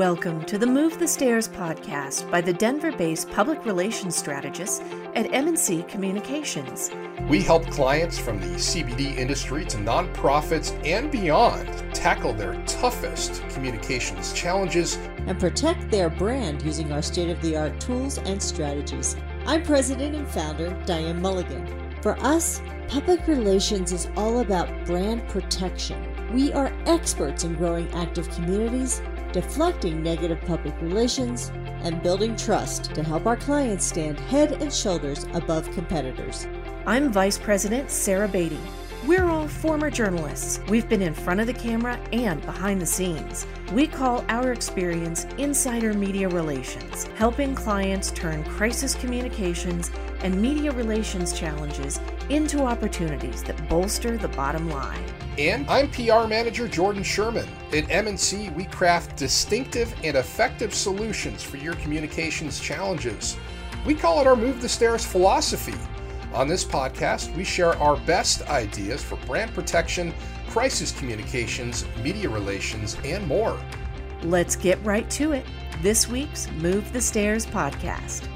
Welcome 0.00 0.46
to 0.46 0.56
the 0.56 0.66
Move 0.66 0.98
the 0.98 1.06
Stairs 1.06 1.46
podcast 1.46 2.30
by 2.30 2.40
the 2.40 2.54
Denver-based 2.54 3.30
public 3.32 3.66
relations 3.66 4.16
strategist 4.16 4.82
at 5.14 5.30
M&C 5.30 5.82
Communications. 5.82 6.90
We 7.28 7.42
help 7.42 7.66
clients 7.66 8.18
from 8.18 8.40
the 8.40 8.46
CBD 8.56 9.14
industry 9.18 9.66
to 9.66 9.76
nonprofits 9.76 10.72
and 10.86 11.10
beyond 11.10 11.68
tackle 11.94 12.32
their 12.32 12.54
toughest 12.64 13.46
communications 13.50 14.32
challenges 14.32 14.96
and 15.26 15.38
protect 15.38 15.90
their 15.90 16.08
brand 16.08 16.62
using 16.62 16.92
our 16.92 17.02
state-of-the-art 17.02 17.78
tools 17.78 18.16
and 18.16 18.42
strategies. 18.42 19.18
I'm 19.44 19.62
president 19.62 20.16
and 20.16 20.26
founder 20.26 20.70
Diane 20.86 21.20
Mulligan. 21.20 21.66
For 22.00 22.18
us, 22.20 22.62
public 22.88 23.26
relations 23.26 23.92
is 23.92 24.08
all 24.16 24.40
about 24.40 24.86
brand 24.86 25.28
protection. 25.28 26.02
We 26.32 26.54
are 26.54 26.72
experts 26.86 27.44
in 27.44 27.54
growing 27.56 27.92
active 27.92 28.30
communities 28.30 29.02
deflecting 29.32 30.02
negative 30.02 30.40
public 30.42 30.74
relations, 30.80 31.52
and 31.82 32.02
building 32.02 32.36
trust 32.36 32.94
to 32.94 33.02
help 33.02 33.26
our 33.26 33.36
clients 33.36 33.86
stand 33.86 34.18
head 34.20 34.52
and 34.60 34.72
shoulders 34.72 35.24
above 35.32 35.70
competitors. 35.72 36.46
I'm 36.86 37.12
Vice 37.12 37.38
President 37.38 37.90
Sarah 37.90 38.28
Beatty. 38.28 38.60
We're 39.06 39.24
all 39.24 39.48
former 39.48 39.90
journalists. 39.90 40.60
We've 40.68 40.86
been 40.86 41.00
in 41.00 41.14
front 41.14 41.40
of 41.40 41.46
the 41.46 41.54
camera 41.54 41.98
and 42.12 42.42
behind 42.42 42.82
the 42.82 42.86
scenes. 42.86 43.46
We 43.72 43.86
call 43.86 44.24
our 44.28 44.52
experience 44.52 45.24
insider 45.38 45.94
media 45.94 46.28
relations, 46.28 47.04
helping 47.16 47.54
clients 47.54 48.10
turn 48.10 48.44
crisis 48.44 48.94
communications 48.94 49.90
and 50.22 50.38
media 50.40 50.70
relations 50.72 51.32
challenges 51.32 51.98
into 52.28 52.60
opportunities 52.60 53.42
that 53.44 53.68
bolster 53.70 54.18
the 54.18 54.28
bottom 54.28 54.68
line. 54.68 55.04
And 55.40 55.66
I'm 55.70 55.90
PR 55.90 56.26
manager 56.26 56.68
Jordan 56.68 57.02
Sherman. 57.02 57.48
At 57.72 57.90
M&C, 57.90 58.50
we 58.50 58.66
craft 58.66 59.16
distinctive 59.16 59.94
and 60.04 60.18
effective 60.18 60.74
solutions 60.74 61.42
for 61.42 61.56
your 61.56 61.72
communications 61.76 62.60
challenges. 62.60 63.38
We 63.86 63.94
call 63.94 64.20
it 64.20 64.26
our 64.26 64.36
Move 64.36 64.60
the 64.60 64.68
Stairs 64.68 65.02
philosophy. 65.02 65.78
On 66.34 66.46
this 66.46 66.62
podcast, 66.62 67.34
we 67.34 67.44
share 67.44 67.74
our 67.78 67.96
best 68.00 68.42
ideas 68.50 69.02
for 69.02 69.16
brand 69.24 69.54
protection, 69.54 70.12
crisis 70.50 70.92
communications, 70.92 71.86
media 72.02 72.28
relations, 72.28 72.98
and 73.02 73.26
more. 73.26 73.58
Let's 74.22 74.56
get 74.56 74.78
right 74.84 75.08
to 75.12 75.32
it. 75.32 75.46
This 75.80 76.06
week's 76.06 76.50
Move 76.50 76.92
the 76.92 77.00
Stairs 77.00 77.46
podcast. 77.46 78.28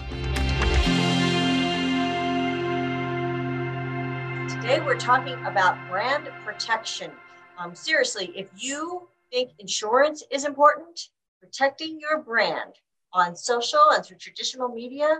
Today, 4.64 4.80
we're 4.80 4.98
talking 4.98 5.34
about 5.44 5.76
brand 5.90 6.30
protection. 6.42 7.10
Um, 7.58 7.74
seriously, 7.74 8.32
if 8.34 8.46
you 8.56 9.06
think 9.30 9.50
insurance 9.58 10.24
is 10.30 10.46
important, 10.46 11.08
protecting 11.38 12.00
your 12.00 12.22
brand 12.22 12.72
on 13.12 13.36
social 13.36 13.90
and 13.92 14.02
through 14.02 14.16
traditional 14.16 14.70
media, 14.70 15.18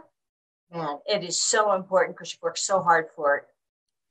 man, 0.72 0.96
it 1.04 1.22
is 1.22 1.38
so 1.38 1.74
important 1.74 2.16
because 2.16 2.32
you 2.32 2.38
work 2.40 2.56
so 2.56 2.80
hard 2.80 3.08
for 3.14 3.36
it. 3.36 3.44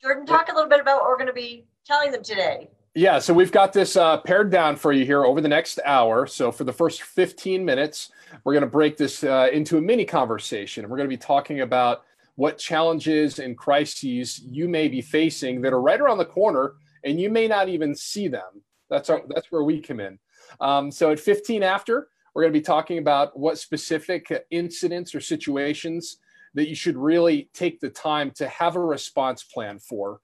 Jordan, 0.04 0.28
talk 0.28 0.52
a 0.52 0.54
little 0.54 0.70
bit 0.70 0.80
about 0.80 1.02
what 1.02 1.09
we're 1.09 1.17
going 1.17 1.26
to 1.26 1.34
be 1.34 1.66
telling 1.84 2.11
them 2.11 2.22
today. 2.22 2.70
Yeah, 2.94 3.17
so 3.17 3.34
we've 3.34 3.52
got 3.52 3.73
this 3.73 3.95
uh, 3.95 4.17
pared 4.17 4.52
down 4.52 4.76
for 4.76 4.94
you 4.94 5.04
here 5.04 5.26
over 5.26 5.42
the 5.42 5.50
next 5.50 5.80
hour. 5.84 6.28
So 6.28 6.52
for 6.52 6.64
the 6.64 6.73
first 6.73 7.02
15 7.02 7.66
minutes, 7.66 8.11
we're 8.44 8.54
going 8.54 8.61
to 8.61 8.67
break 8.67 8.98
this 8.98 9.23
uh, 9.23 9.50
into 9.52 9.80
a 9.80 9.81
mini 9.81 10.06
conversation. 10.06 10.88
We're 10.88 10.98
going 10.98 11.09
to 11.09 11.16
be 11.16 11.17
talking 11.17 11.61
about 11.61 12.04
what 12.36 12.58
challenges 12.58 13.39
and 13.39 13.58
crises 13.58 14.42
you 14.50 14.67
may 14.67 14.88
be 14.88 15.02
facing 15.02 15.62
that 15.62 15.73
are 15.73 15.81
right 15.81 16.02
around 16.02 16.17
the 16.17 16.26
corner 16.26 16.73
and 17.03 17.20
you 17.20 17.30
may 17.30 17.48
not 17.48 17.70
even 17.70 17.95
see 17.95 18.28
them. 18.28 18.64
That's 18.89 19.09
our, 19.09 19.22
that's 19.30 19.52
where 19.52 19.64
we 19.64 19.81
come 19.81 20.00
in. 20.00 20.20
Um, 20.59 20.92
so 20.92 21.11
at 21.11 21.20
15 21.20 21.64
after, 21.64 22.08
we're 22.34 22.44
going 22.44 22.54
to 22.54 22.59
be 22.59 22.64
talking 22.64 22.98
about 22.98 23.38
what 23.38 23.58
specific 23.58 24.31
incidents 24.50 25.14
or 25.14 25.20
situations 25.20 26.17
that 26.55 26.70
you 26.70 26.76
should 26.76 26.98
really 26.98 27.49
take 27.54 27.80
the 27.80 27.89
time 27.89 28.32
to 28.32 28.48
have 28.48 28.76
a 28.76 28.80
response 28.80 29.43
plan 29.43 29.80
for. 29.80 30.20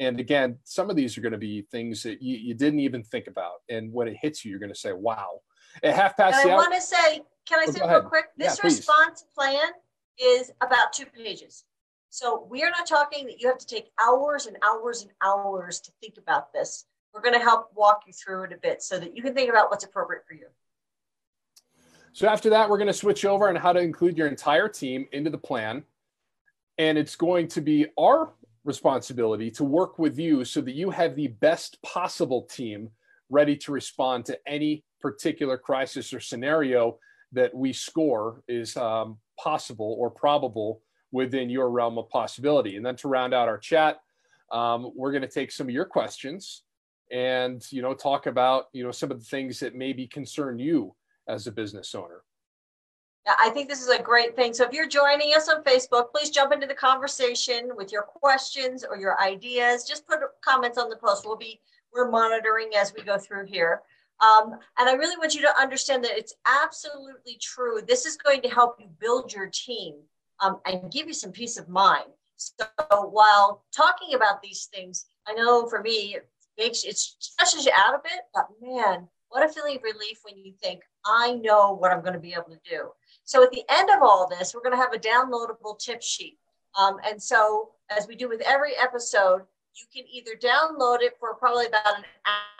And 0.00 0.18
again, 0.18 0.58
some 0.64 0.90
of 0.90 0.96
these 0.96 1.18
are 1.18 1.20
going 1.20 1.32
to 1.32 1.38
be 1.38 1.62
things 1.62 2.02
that 2.04 2.22
you, 2.22 2.36
you 2.36 2.54
didn't 2.54 2.80
even 2.80 3.02
think 3.02 3.26
about. 3.26 3.56
And 3.68 3.92
when 3.92 4.08
it 4.08 4.16
hits 4.20 4.44
you, 4.44 4.50
you're 4.50 4.60
going 4.60 4.72
to 4.72 4.78
say, 4.78 4.92
wow. 4.92 5.40
At 5.82 5.94
half 5.94 6.16
past 6.16 6.44
and 6.44 6.52
I 6.52 6.54
want 6.54 6.74
to 6.74 6.80
say, 6.80 7.22
can 7.46 7.58
I 7.58 7.64
oh, 7.68 7.70
say 7.70 7.88
real 7.88 8.02
quick? 8.02 8.26
This 8.36 8.58
yeah, 8.62 8.68
response 8.68 9.24
plan 9.34 9.70
is 10.18 10.50
about 10.60 10.92
two 10.92 11.06
pages. 11.06 11.64
So 12.10 12.46
we 12.50 12.62
are 12.62 12.70
not 12.70 12.86
talking 12.86 13.26
that 13.26 13.40
you 13.40 13.48
have 13.48 13.58
to 13.58 13.66
take 13.66 13.90
hours 14.02 14.46
and 14.46 14.56
hours 14.62 15.02
and 15.02 15.10
hours 15.22 15.80
to 15.80 15.92
think 16.00 16.18
about 16.18 16.52
this. 16.52 16.84
We're 17.14 17.22
going 17.22 17.38
to 17.38 17.40
help 17.40 17.70
walk 17.74 18.02
you 18.06 18.12
through 18.12 18.44
it 18.44 18.52
a 18.52 18.56
bit 18.56 18.82
so 18.82 18.98
that 18.98 19.16
you 19.16 19.22
can 19.22 19.34
think 19.34 19.48
about 19.50 19.70
what's 19.70 19.84
appropriate 19.84 20.24
for 20.26 20.34
you. 20.34 20.46
So 22.12 22.28
after 22.28 22.50
that, 22.50 22.68
we're 22.68 22.76
going 22.76 22.88
to 22.88 22.92
switch 22.92 23.24
over 23.24 23.48
on 23.48 23.56
how 23.56 23.72
to 23.72 23.80
include 23.80 24.18
your 24.18 24.26
entire 24.26 24.68
team 24.68 25.06
into 25.12 25.30
the 25.30 25.38
plan. 25.38 25.84
And 26.76 26.98
it's 26.98 27.16
going 27.16 27.48
to 27.48 27.62
be 27.62 27.86
our 27.98 28.32
responsibility 28.64 29.50
to 29.52 29.64
work 29.64 29.98
with 29.98 30.18
you 30.18 30.44
so 30.44 30.60
that 30.60 30.74
you 30.74 30.90
have 30.90 31.16
the 31.16 31.28
best 31.28 31.82
possible 31.82 32.42
team 32.42 32.90
ready 33.30 33.56
to 33.56 33.72
respond 33.72 34.26
to 34.26 34.38
any 34.46 34.84
particular 35.00 35.56
crisis 35.56 36.12
or 36.12 36.20
scenario 36.20 36.98
that 37.32 37.54
we 37.54 37.72
score 37.72 38.42
is 38.46 38.76
um, 38.76 39.16
possible 39.38 39.96
or 39.98 40.10
probable 40.10 40.82
within 41.10 41.50
your 41.50 41.70
realm 41.70 41.98
of 41.98 42.08
possibility. 42.08 42.76
And 42.76 42.84
then 42.84 42.96
to 42.96 43.08
round 43.08 43.34
out 43.34 43.48
our 43.48 43.58
chat, 43.58 44.00
um, 44.50 44.90
we're 44.94 45.12
going 45.12 45.22
to 45.22 45.28
take 45.28 45.50
some 45.50 45.68
of 45.68 45.74
your 45.74 45.84
questions 45.84 46.62
and 47.10 47.64
you 47.70 47.82
know 47.82 47.92
talk 47.92 48.26
about 48.26 48.66
you 48.72 48.82
know 48.82 48.90
some 48.90 49.10
of 49.10 49.18
the 49.18 49.24
things 49.24 49.60
that 49.60 49.74
maybe 49.74 50.06
concern 50.06 50.58
you 50.58 50.94
as 51.28 51.46
a 51.46 51.52
business 51.52 51.94
owner. 51.94 52.22
I 53.38 53.50
think 53.50 53.68
this 53.68 53.80
is 53.80 53.88
a 53.88 54.02
great 54.02 54.34
thing. 54.34 54.52
So 54.52 54.64
if 54.64 54.72
you're 54.72 54.88
joining 54.88 55.32
us 55.34 55.48
on 55.48 55.62
Facebook, 55.62 56.10
please 56.10 56.30
jump 56.30 56.52
into 56.52 56.66
the 56.66 56.74
conversation 56.74 57.70
with 57.76 57.92
your 57.92 58.02
questions 58.02 58.84
or 58.84 58.96
your 58.96 59.20
ideas. 59.20 59.84
Just 59.84 60.08
put 60.08 60.18
comments 60.44 60.76
on 60.76 60.90
the 60.90 60.96
post. 60.96 61.24
We'll 61.24 61.36
be 61.36 61.60
we're 61.92 62.10
monitoring 62.10 62.70
as 62.76 62.92
we 62.96 63.04
go 63.04 63.18
through 63.18 63.46
here. 63.46 63.82
Um, 64.22 64.52
and 64.78 64.88
I 64.88 64.92
really 64.92 65.16
want 65.16 65.34
you 65.34 65.40
to 65.42 65.60
understand 65.60 66.04
that 66.04 66.16
it's 66.16 66.34
absolutely 66.46 67.38
true. 67.40 67.80
This 67.86 68.06
is 68.06 68.16
going 68.16 68.40
to 68.42 68.48
help 68.48 68.76
you 68.78 68.86
build 69.00 69.32
your 69.32 69.50
team 69.52 69.96
um, 70.40 70.60
and 70.64 70.92
give 70.92 71.08
you 71.08 71.14
some 71.14 71.32
peace 71.32 71.58
of 71.58 71.68
mind. 71.68 72.10
So 72.36 72.66
while 73.10 73.64
talking 73.76 74.14
about 74.14 74.42
these 74.42 74.68
things, 74.72 75.06
I 75.26 75.32
know 75.34 75.68
for 75.68 75.80
me, 75.82 76.16
it 76.16 76.28
makes 76.58 76.84
it 76.84 76.96
stresses 76.96 77.66
you 77.66 77.72
out 77.76 77.94
a 77.94 78.00
bit, 78.02 78.22
but 78.34 78.48
man, 78.60 79.08
what 79.28 79.48
a 79.48 79.52
feeling 79.52 79.76
of 79.76 79.82
relief 79.82 80.18
when 80.22 80.36
you 80.38 80.52
think, 80.62 80.80
I 81.06 81.34
know 81.34 81.72
what 81.72 81.90
I'm 81.90 82.02
going 82.02 82.14
to 82.14 82.20
be 82.20 82.34
able 82.34 82.50
to 82.50 82.70
do. 82.70 82.90
So 83.24 83.42
at 83.42 83.50
the 83.50 83.64
end 83.68 83.90
of 83.90 84.02
all 84.02 84.28
this, 84.28 84.54
we're 84.54 84.62
going 84.62 84.76
to 84.76 84.82
have 84.82 84.92
a 84.92 84.98
downloadable 84.98 85.78
tip 85.78 86.02
sheet. 86.02 86.38
Um, 86.78 86.96
and 87.06 87.22
so, 87.22 87.70
as 87.90 88.06
we 88.06 88.14
do 88.16 88.28
with 88.28 88.40
every 88.42 88.72
episode, 88.80 89.42
you 89.74 89.86
can 89.94 90.04
either 90.10 90.32
download 90.36 91.00
it 91.00 91.16
for 91.18 91.34
probably 91.34 91.66
about 91.66 91.98
an 91.98 92.04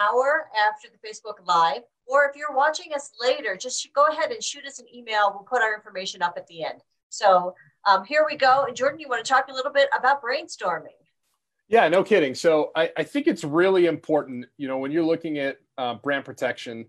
hour 0.00 0.48
after 0.68 0.88
the 0.88 1.06
Facebook 1.06 1.46
Live, 1.46 1.82
or 2.06 2.24
if 2.28 2.36
you're 2.36 2.54
watching 2.54 2.92
us 2.94 3.12
later, 3.20 3.56
just 3.56 3.86
go 3.94 4.06
ahead 4.06 4.30
and 4.30 4.42
shoot 4.42 4.66
us 4.66 4.78
an 4.78 4.86
email. 4.94 5.30
We'll 5.34 5.44
put 5.44 5.62
our 5.62 5.74
information 5.74 6.22
up 6.22 6.34
at 6.36 6.46
the 6.46 6.64
end. 6.64 6.80
So 7.10 7.54
um, 7.86 8.04
here 8.04 8.24
we 8.28 8.36
go. 8.36 8.64
And 8.66 8.76
Jordan, 8.76 8.98
you 8.98 9.08
want 9.08 9.24
to 9.24 9.28
talk 9.30 9.48
a 9.48 9.52
little 9.52 9.72
bit 9.72 9.88
about 9.96 10.22
brainstorming? 10.22 10.96
Yeah, 11.68 11.88
no 11.88 12.02
kidding. 12.02 12.34
So 12.34 12.70
I, 12.74 12.90
I 12.96 13.02
think 13.02 13.26
it's 13.26 13.44
really 13.44 13.86
important, 13.86 14.46
you 14.56 14.68
know, 14.68 14.78
when 14.78 14.92
you're 14.92 15.04
looking 15.04 15.38
at 15.38 15.58
uh, 15.78 15.94
brand 15.94 16.24
protection, 16.24 16.86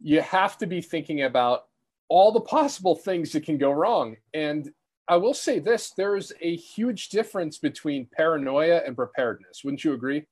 you 0.00 0.20
have 0.20 0.58
to 0.58 0.66
be 0.66 0.80
thinking 0.80 1.22
about 1.22 1.66
all 2.08 2.32
the 2.32 2.40
possible 2.40 2.94
things 2.94 3.32
that 3.32 3.44
can 3.44 3.58
go 3.58 3.70
wrong. 3.70 4.16
And 4.34 4.70
I 5.08 5.16
will 5.16 5.34
say 5.34 5.58
this 5.58 5.90
there's 5.96 6.32
a 6.40 6.54
huge 6.54 7.08
difference 7.08 7.58
between 7.58 8.06
paranoia 8.16 8.82
and 8.86 8.94
preparedness. 8.94 9.64
Wouldn't 9.64 9.84
you 9.84 9.94
agree? 9.94 10.24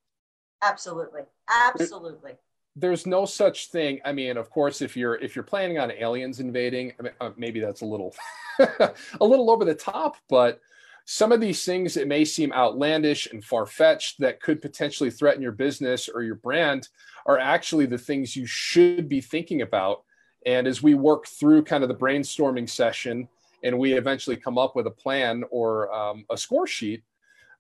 Absolutely. 0.62 1.22
Absolutely. 1.48 2.32
there's 2.76 3.06
no 3.06 3.24
such 3.24 3.70
thing. 3.70 4.00
I 4.04 4.12
mean, 4.12 4.36
of 4.36 4.50
course, 4.50 4.82
if 4.82 4.96
you're 4.96 5.16
if 5.16 5.34
you're 5.34 5.42
planning 5.42 5.78
on 5.78 5.90
aliens 5.90 6.40
invading, 6.40 6.92
I 7.00 7.02
mean, 7.02 7.12
uh, 7.20 7.30
maybe 7.36 7.58
that's 7.58 7.80
a 7.80 7.86
little 7.86 8.14
a 8.58 8.94
little 9.20 9.50
over 9.50 9.64
the 9.64 9.74
top, 9.74 10.16
but 10.28 10.60
some 11.06 11.32
of 11.32 11.40
these 11.40 11.64
things 11.64 11.94
that 11.94 12.08
may 12.08 12.24
seem 12.24 12.52
outlandish 12.52 13.28
and 13.28 13.42
far 13.42 13.64
fetched 13.64 14.20
that 14.20 14.40
could 14.40 14.60
potentially 14.60 15.10
threaten 15.10 15.40
your 15.40 15.52
business 15.52 16.08
or 16.08 16.22
your 16.22 16.34
brand 16.34 16.88
are 17.26 17.38
actually 17.38 17.86
the 17.86 17.96
things 17.96 18.36
you 18.36 18.44
should 18.44 19.08
be 19.08 19.20
thinking 19.20 19.62
about. 19.62 20.02
And 20.44 20.66
as 20.66 20.82
we 20.82 20.94
work 20.94 21.26
through 21.28 21.64
kind 21.64 21.82
of 21.84 21.88
the 21.88 21.94
brainstorming 21.94 22.68
session 22.68 23.28
and 23.62 23.78
we 23.78 23.94
eventually 23.94 24.36
come 24.36 24.58
up 24.58 24.76
with 24.76 24.86
a 24.86 24.90
plan 24.90 25.44
or 25.50 25.92
um, 25.92 26.24
a 26.30 26.36
score 26.36 26.66
sheet, 26.66 27.02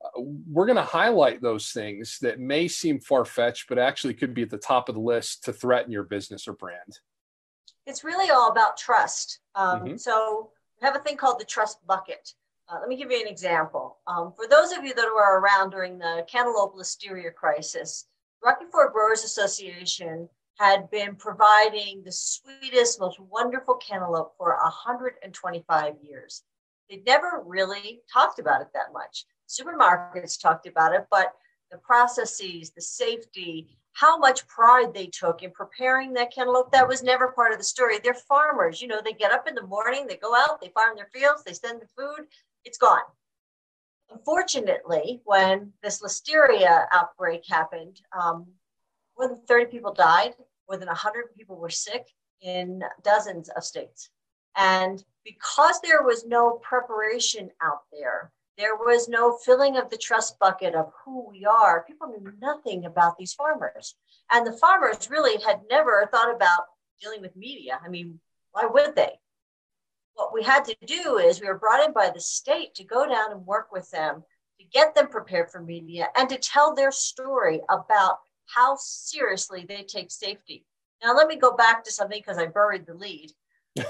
uh, 0.04 0.20
we're 0.50 0.66
going 0.66 0.76
to 0.76 0.82
highlight 0.82 1.40
those 1.40 1.70
things 1.70 2.18
that 2.20 2.38
may 2.38 2.68
seem 2.68 3.00
far 3.00 3.24
fetched, 3.24 3.68
but 3.68 3.78
actually 3.78 4.14
could 4.14 4.34
be 4.34 4.42
at 4.42 4.50
the 4.50 4.58
top 4.58 4.88
of 4.88 4.94
the 4.94 5.00
list 5.00 5.44
to 5.44 5.52
threaten 5.52 5.90
your 5.90 6.04
business 6.04 6.46
or 6.46 6.52
brand. 6.52 7.00
It's 7.86 8.04
really 8.04 8.30
all 8.30 8.50
about 8.50 8.76
trust. 8.76 9.40
Um, 9.54 9.80
mm-hmm. 9.80 9.96
So, 9.96 10.50
we 10.80 10.86
have 10.86 10.96
a 10.96 10.98
thing 10.98 11.16
called 11.16 11.40
the 11.40 11.44
trust 11.44 11.86
bucket. 11.86 12.34
Uh, 12.68 12.78
let 12.80 12.88
me 12.88 12.96
give 12.96 13.10
you 13.10 13.20
an 13.20 13.28
example. 13.28 13.98
Um, 14.06 14.32
for 14.36 14.46
those 14.48 14.72
of 14.72 14.84
you 14.84 14.92
that 14.94 15.06
were 15.06 15.40
around 15.40 15.70
during 15.70 15.98
the 15.98 16.26
cantaloupe 16.28 16.74
listeria 16.76 17.32
crisis, 17.32 18.06
Rocky 18.44 18.64
Ford 18.70 18.92
Growers 18.92 19.24
Association 19.24 20.28
had 20.58 20.90
been 20.90 21.14
providing 21.16 22.02
the 22.02 22.12
sweetest, 22.12 22.98
most 23.00 23.20
wonderful 23.20 23.74
cantaloupe 23.74 24.34
for 24.38 24.56
125 24.62 25.94
years. 26.02 26.42
They'd 26.88 27.04
never 27.04 27.42
really 27.44 28.00
talked 28.12 28.38
about 28.38 28.62
it 28.62 28.68
that 28.74 28.92
much. 28.92 29.24
Supermarkets 29.48 30.40
talked 30.40 30.66
about 30.66 30.94
it, 30.94 31.06
but 31.10 31.32
the 31.70 31.78
processes, 31.78 32.70
the 32.70 32.80
safety, 32.80 33.68
how 33.92 34.18
much 34.18 34.46
pride 34.46 34.92
they 34.94 35.06
took 35.06 35.42
in 35.42 35.50
preparing 35.50 36.12
that 36.12 36.32
cantaloupe, 36.32 36.70
that 36.72 36.86
was 36.86 37.02
never 37.02 37.32
part 37.32 37.52
of 37.52 37.58
the 37.58 37.64
story. 37.64 37.98
They're 37.98 38.14
farmers, 38.14 38.80
you 38.80 38.88
know, 38.88 39.00
they 39.04 39.12
get 39.12 39.32
up 39.32 39.48
in 39.48 39.54
the 39.54 39.66
morning, 39.66 40.06
they 40.06 40.16
go 40.16 40.34
out, 40.34 40.60
they 40.60 40.68
farm 40.68 40.96
their 40.96 41.10
fields, 41.14 41.42
they 41.44 41.54
send 41.54 41.80
the 41.80 41.88
food, 41.96 42.26
it's 42.64 42.78
gone. 42.78 43.02
Unfortunately, 44.10 45.20
when 45.24 45.72
this 45.82 46.02
listeria 46.02 46.86
outbreak 46.92 47.44
happened, 47.48 48.00
um, 48.16 48.46
more 49.18 49.28
than 49.28 49.40
30 49.48 49.66
people 49.66 49.92
died, 49.92 50.34
more 50.68 50.78
than 50.78 50.88
100 50.88 51.34
people 51.36 51.56
were 51.56 51.70
sick 51.70 52.06
in 52.40 52.82
dozens 53.02 53.48
of 53.50 53.64
states. 53.64 54.10
And 54.56 55.02
because 55.24 55.80
there 55.80 56.02
was 56.02 56.24
no 56.26 56.52
preparation 56.62 57.50
out 57.62 57.82
there, 57.92 58.32
there 58.56 58.74
was 58.74 59.08
no 59.08 59.36
filling 59.36 59.76
of 59.76 59.90
the 59.90 59.98
trust 59.98 60.38
bucket 60.38 60.74
of 60.74 60.90
who 61.04 61.28
we 61.28 61.44
are. 61.44 61.84
People 61.86 62.08
knew 62.08 62.32
nothing 62.40 62.86
about 62.86 63.18
these 63.18 63.34
farmers. 63.34 63.94
And 64.32 64.46
the 64.46 64.52
farmers 64.52 65.10
really 65.10 65.42
had 65.42 65.60
never 65.70 66.08
thought 66.10 66.34
about 66.34 66.64
dealing 67.00 67.20
with 67.20 67.36
media. 67.36 67.78
I 67.84 67.88
mean, 67.88 68.18
why 68.52 68.64
would 68.64 68.96
they? 68.96 69.20
What 70.14 70.32
we 70.32 70.42
had 70.42 70.64
to 70.64 70.76
do 70.86 71.18
is 71.18 71.40
we 71.40 71.48
were 71.48 71.58
brought 71.58 71.84
in 71.84 71.92
by 71.92 72.10
the 72.10 72.20
state 72.20 72.74
to 72.76 72.84
go 72.84 73.06
down 73.06 73.32
and 73.32 73.44
work 73.44 73.70
with 73.70 73.90
them 73.90 74.24
to 74.58 74.64
get 74.64 74.94
them 74.94 75.08
prepared 75.08 75.50
for 75.50 75.60
media 75.60 76.08
and 76.16 76.28
to 76.30 76.38
tell 76.38 76.74
their 76.74 76.90
story 76.90 77.60
about 77.68 78.18
how 78.46 78.76
seriously 78.78 79.64
they 79.68 79.82
take 79.82 80.10
safety. 80.10 80.64
Now, 81.02 81.14
let 81.14 81.28
me 81.28 81.36
go 81.36 81.52
back 81.52 81.84
to 81.84 81.92
something 81.92 82.18
because 82.18 82.38
I 82.38 82.46
buried 82.46 82.86
the 82.86 82.94
lead, 82.94 83.32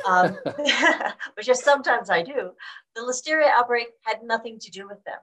um, 0.06 0.36
which 1.34 1.48
is 1.48 1.60
sometimes 1.60 2.10
I 2.10 2.22
do. 2.22 2.50
The 2.94 3.02
listeria 3.02 3.48
outbreak 3.48 3.88
had 4.02 4.22
nothing 4.22 4.58
to 4.60 4.70
do 4.70 4.88
with 4.88 5.02
them. 5.04 5.18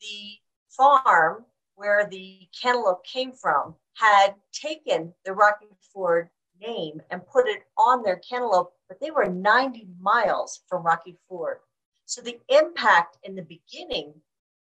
The 0.00 0.38
farm 0.76 1.44
where 1.74 2.06
the 2.08 2.40
cantaloupe 2.60 3.04
came 3.04 3.32
from 3.32 3.74
had 3.94 4.34
taken 4.52 5.12
the 5.24 5.32
Rocky 5.32 5.66
Ford 5.92 6.28
name 6.60 7.00
and 7.10 7.26
put 7.26 7.46
it 7.46 7.62
on 7.76 8.02
their 8.02 8.16
cantaloupe, 8.16 8.72
but 8.88 9.00
they 9.00 9.10
were 9.10 9.26
90 9.26 9.88
miles 10.00 10.60
from 10.68 10.84
Rocky 10.84 11.16
Ford. 11.28 11.58
So 12.06 12.20
the 12.20 12.38
impact 12.48 13.18
in 13.22 13.34
the 13.34 13.42
beginning 13.42 14.14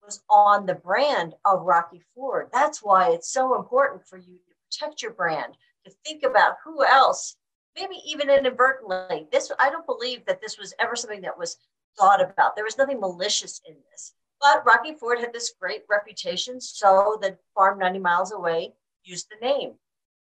was 0.03 0.21
on 0.29 0.65
the 0.65 0.75
brand 0.75 1.35
of 1.45 1.61
Rocky 1.61 2.01
Ford. 2.13 2.49
That's 2.51 2.83
why 2.83 3.11
it's 3.11 3.31
so 3.31 3.55
important 3.55 4.07
for 4.07 4.17
you 4.17 4.35
to 4.35 4.55
protect 4.69 5.01
your 5.01 5.11
brand, 5.11 5.53
to 5.85 5.91
think 6.05 6.23
about 6.23 6.57
who 6.63 6.83
else, 6.83 7.35
maybe 7.75 7.95
even 8.05 8.29
inadvertently. 8.29 9.27
This 9.31 9.51
I 9.59 9.69
don't 9.69 9.85
believe 9.85 10.25
that 10.25 10.41
this 10.41 10.57
was 10.57 10.73
ever 10.79 10.95
something 10.95 11.21
that 11.21 11.37
was 11.37 11.57
thought 11.97 12.21
about. 12.21 12.55
There 12.55 12.65
was 12.65 12.77
nothing 12.77 12.99
malicious 12.99 13.61
in 13.67 13.75
this. 13.91 14.13
But 14.39 14.65
Rocky 14.65 14.95
Ford 14.95 15.19
had 15.19 15.33
this 15.33 15.53
great 15.59 15.83
reputation, 15.89 16.59
so 16.59 17.17
the 17.21 17.37
farm 17.53 17.77
90 17.77 17.99
miles 17.99 18.31
away 18.31 18.73
used 19.03 19.27
the 19.29 19.45
name. 19.45 19.73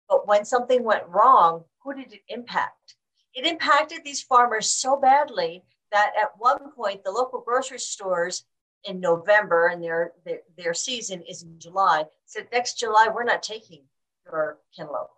But 0.09 0.27
when 0.27 0.43
something 0.45 0.83
went 0.83 1.07
wrong, 1.07 1.65
who 1.83 1.93
did 1.93 2.13
it 2.13 2.21
impact? 2.29 2.95
It 3.35 3.45
impacted 3.45 4.03
these 4.03 4.23
farmers 4.23 4.71
so 4.71 4.95
badly 4.95 5.63
that 5.91 6.13
at 6.19 6.31
one 6.37 6.71
point 6.71 7.03
the 7.03 7.11
local 7.11 7.41
grocery 7.41 7.79
stores 7.79 8.45
in 8.87 8.99
November 8.99 9.67
and 9.67 9.83
their, 9.83 10.13
their, 10.25 10.39
their 10.57 10.73
season 10.73 11.21
is 11.29 11.43
in 11.43 11.59
July 11.59 12.05
said 12.25 12.47
next 12.51 12.79
July 12.79 13.07
we're 13.13 13.23
not 13.23 13.43
taking 13.43 13.83
your 14.25 14.57
cantaloupe. 14.75 15.11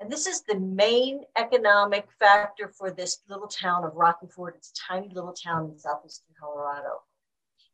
And 0.00 0.10
this 0.10 0.26
is 0.26 0.42
the 0.42 0.58
main 0.58 1.24
economic 1.36 2.08
factor 2.18 2.68
for 2.68 2.90
this 2.90 3.18
little 3.28 3.48
town 3.48 3.84
of 3.84 3.94
Rocky 3.94 4.26
Ford. 4.26 4.54
It's 4.56 4.70
a 4.70 4.92
tiny 4.92 5.12
little 5.12 5.34
town 5.34 5.70
in 5.70 5.78
southeastern 5.78 6.34
Colorado. 6.40 7.02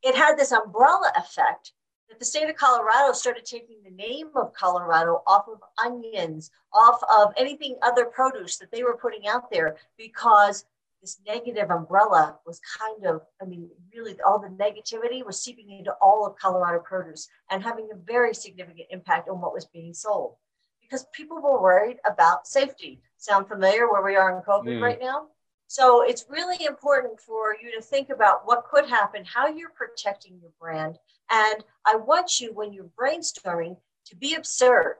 It 0.03 0.17
had 0.17 0.37
this 0.37 0.53
umbrella 0.53 1.13
effect 1.17 1.73
that 2.09 2.19
the 2.19 2.25
state 2.25 2.49
of 2.49 2.57
Colorado 2.57 3.13
started 3.13 3.45
taking 3.45 3.77
the 3.85 3.91
name 3.91 4.31
of 4.35 4.53
Colorado 4.55 5.23
off 5.27 5.47
of 5.49 5.61
onions, 5.85 6.51
off 6.73 7.01
of 7.13 7.33
anything 7.37 7.77
other 7.83 8.05
produce 8.05 8.59
that 8.59 8.71
they 8.73 8.83
were 8.83 8.97
putting 8.97 9.29
out 9.29 9.51
there 9.51 9.77
because 9.97 10.65
this 11.07 11.21
negative 11.25 11.71
umbrella 11.71 12.37
was 12.45 12.61
kind 12.79 13.07
of, 13.07 13.23
I 13.41 13.45
mean, 13.45 13.71
really 13.95 14.17
all 14.27 14.41
the 14.41 14.49
negativity 14.49 15.25
was 15.25 15.41
seeping 15.41 15.71
into 15.71 15.93
all 16.03 16.27
of 16.27 16.37
Colorado 16.37 16.81
produce 16.81 17.29
and 17.49 17.63
having 17.63 17.89
a 17.93 17.97
very 17.97 18.35
significant 18.35 18.89
impact 18.91 19.29
on 19.29 19.41
what 19.41 19.55
was 19.55 19.67
being 19.67 19.95
sold 19.95 20.35
because 20.83 21.07
people 21.13 21.41
were 21.41 21.63
worried 21.63 21.99
about 22.05 22.49
safety. 22.49 23.01
Sound 23.19 23.47
familiar 23.47 23.89
where 23.89 24.03
we 24.03 24.17
are 24.17 24.37
in 24.37 24.43
COVID 24.43 24.79
mm. 24.79 24.83
right 24.83 24.99
now? 25.01 25.29
So 25.69 26.03
it's 26.03 26.27
really 26.29 26.65
important 26.65 27.21
for 27.21 27.57
you 27.63 27.71
to 27.77 27.81
think 27.81 28.11
about 28.11 28.45
what 28.45 28.65
could 28.65 28.89
happen, 28.89 29.25
how 29.25 29.47
you're 29.47 29.71
protecting 29.71 30.41
your 30.41 30.51
brand. 30.61 30.99
And 31.31 31.63
I 31.85 31.95
want 31.95 32.41
you, 32.41 32.53
when 32.53 32.73
you're 32.73 32.91
brainstorming, 33.01 33.77
to 34.07 34.17
be 34.17 34.35
absurd. 34.35 34.97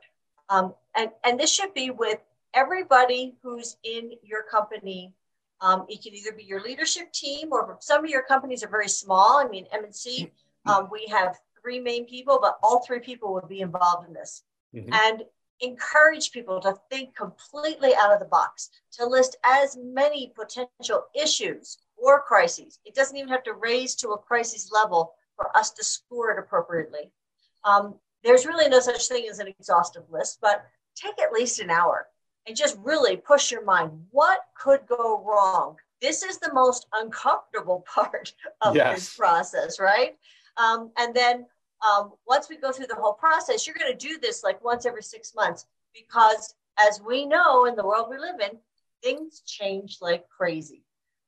Um, 0.51 0.73
and, 0.97 1.11
and 1.25 1.39
this 1.39 1.53
should 1.53 1.75
be 1.75 1.91
with 1.91 2.21
everybody 2.55 3.35
who's 3.43 3.77
in 3.83 4.13
your 4.23 4.45
company. 4.45 5.13
Um, 5.61 5.87
it 5.89 6.03
can 6.03 6.15
either 6.15 6.33
be 6.33 6.45
your 6.45 6.63
leadership 6.63 7.13
team 7.13 7.49
or 7.51 7.79
some 7.81 8.05
of 8.05 8.11
your 8.11 8.23
companies 8.23 8.63
are 8.63 8.69
very 8.69 8.89
small. 8.89 9.39
I 9.39 9.49
mean, 9.49 9.67
MNC, 9.75 10.31
um, 10.67 10.89
we 10.91 11.07
have 11.11 11.39
three 11.61 11.81
main 11.81 12.05
people, 12.05 12.39
but 12.41 12.59
all 12.63 12.85
three 12.85 13.01
people 13.01 13.33
would 13.35 13.49
be 13.49 13.61
involved 13.61 14.07
in 14.07 14.15
this. 14.15 14.43
Mm-hmm. 14.75 14.93
And 14.93 15.23
encourage 15.61 16.33
people 16.33 16.61
to 16.61 16.75
think 16.91 17.17
completely 17.17 17.93
out 17.99 18.13
of 18.13 18.19
the 18.19 18.27
box, 18.27 18.71
to 18.93 19.07
list 19.07 19.37
as 19.45 19.77
many 19.83 20.33
potential 20.37 21.07
issues 21.15 21.79
or 21.97 22.21
crises. 22.21 22.79
It 22.85 22.95
doesn't 22.95 23.17
even 23.17 23.31
have 23.31 23.43
to 23.45 23.55
raise 23.55 23.95
to 23.97 24.11
a 24.11 24.19
crisis 24.19 24.71
level 24.71 25.15
for 25.35 25.57
us 25.57 25.71
to 25.73 25.85
score 25.85 26.31
it 26.31 26.39
appropriately. 26.39 27.11
Um, 27.65 27.95
there's 28.23 28.47
really 28.47 28.69
no 28.69 28.81
such 28.81 29.09
thing 29.09 29.27
as 29.31 29.39
an 29.39 29.49
exhaustive 29.49 30.03
list, 30.11 30.39
but 30.43 30.67
take 30.95 31.19
at 31.21 31.33
least 31.33 31.61
an 31.61 31.71
hour 31.71 32.09
and 32.47 32.57
just 32.57 32.77
really 32.83 33.17
push 33.17 33.51
your 33.51 33.65
mind. 33.65 33.91
What 34.11 34.41
could 34.55 34.81
go 34.87 35.23
wrong? 35.25 35.77
This 36.01 36.23
is 36.23 36.39
the 36.39 36.53
most 36.53 36.87
uncomfortable 36.93 37.85
part 37.95 38.33
of 38.61 38.77
yes. 38.77 38.95
this 38.95 39.17
process, 39.17 39.81
right? 39.81 40.17
Um, 40.57 40.91
and 40.99 41.15
then 41.15 41.47
um, 41.87 42.13
once 42.27 42.49
we 42.49 42.57
go 42.57 42.73
through 42.73 42.87
the 42.87 42.95
whole 42.95 43.13
process, 43.13 43.67
you're 43.67 43.77
going 43.79 43.97
to 43.97 44.09
do 44.09 44.19
this 44.19 44.43
like 44.43 44.65
once 44.65 44.87
every 44.87 45.03
six 45.03 45.35
months 45.35 45.67
because, 45.95 46.55
as 46.79 47.01
we 47.01 47.27
know 47.27 47.67
in 47.67 47.77
the 47.77 47.87
world 47.87 48.09
we 48.11 48.19
live 48.19 48.41
in, 48.41 48.59
things 49.03 49.43
change 49.47 49.99
like 50.01 50.29
crazy. 50.29 50.83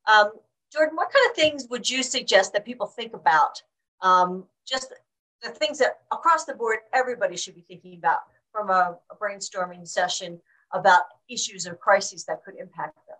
Um, 0.07 0.31
Jordan, 0.73 0.97
what 0.97 1.13
kind 1.13 1.31
of 1.31 1.37
things 1.37 1.67
would 1.71 1.89
you 1.89 2.03
suggest 2.03 2.53
that 2.53 2.65
people 2.65 2.87
think 2.87 3.15
about? 3.15 3.63
Um, 4.01 4.45
just 4.67 4.93
the 5.43 5.51
things 5.51 5.79
that 5.79 6.01
across 6.13 6.45
the 6.45 6.55
board 6.55 6.79
everybody 6.93 7.37
should 7.37 7.55
be 7.55 7.63
thinking 7.63 7.97
about 7.97 8.21
from 8.53 8.71
a, 8.71 8.99
a 9.11 9.17
brainstorming 9.17 9.87
session 9.87 10.41
about 10.73 11.03
issues 11.29 11.67
or 11.67 11.75
crises 11.75 12.25
that 12.25 12.45
could 12.45 12.55
impact 12.57 12.95
them. 13.07 13.17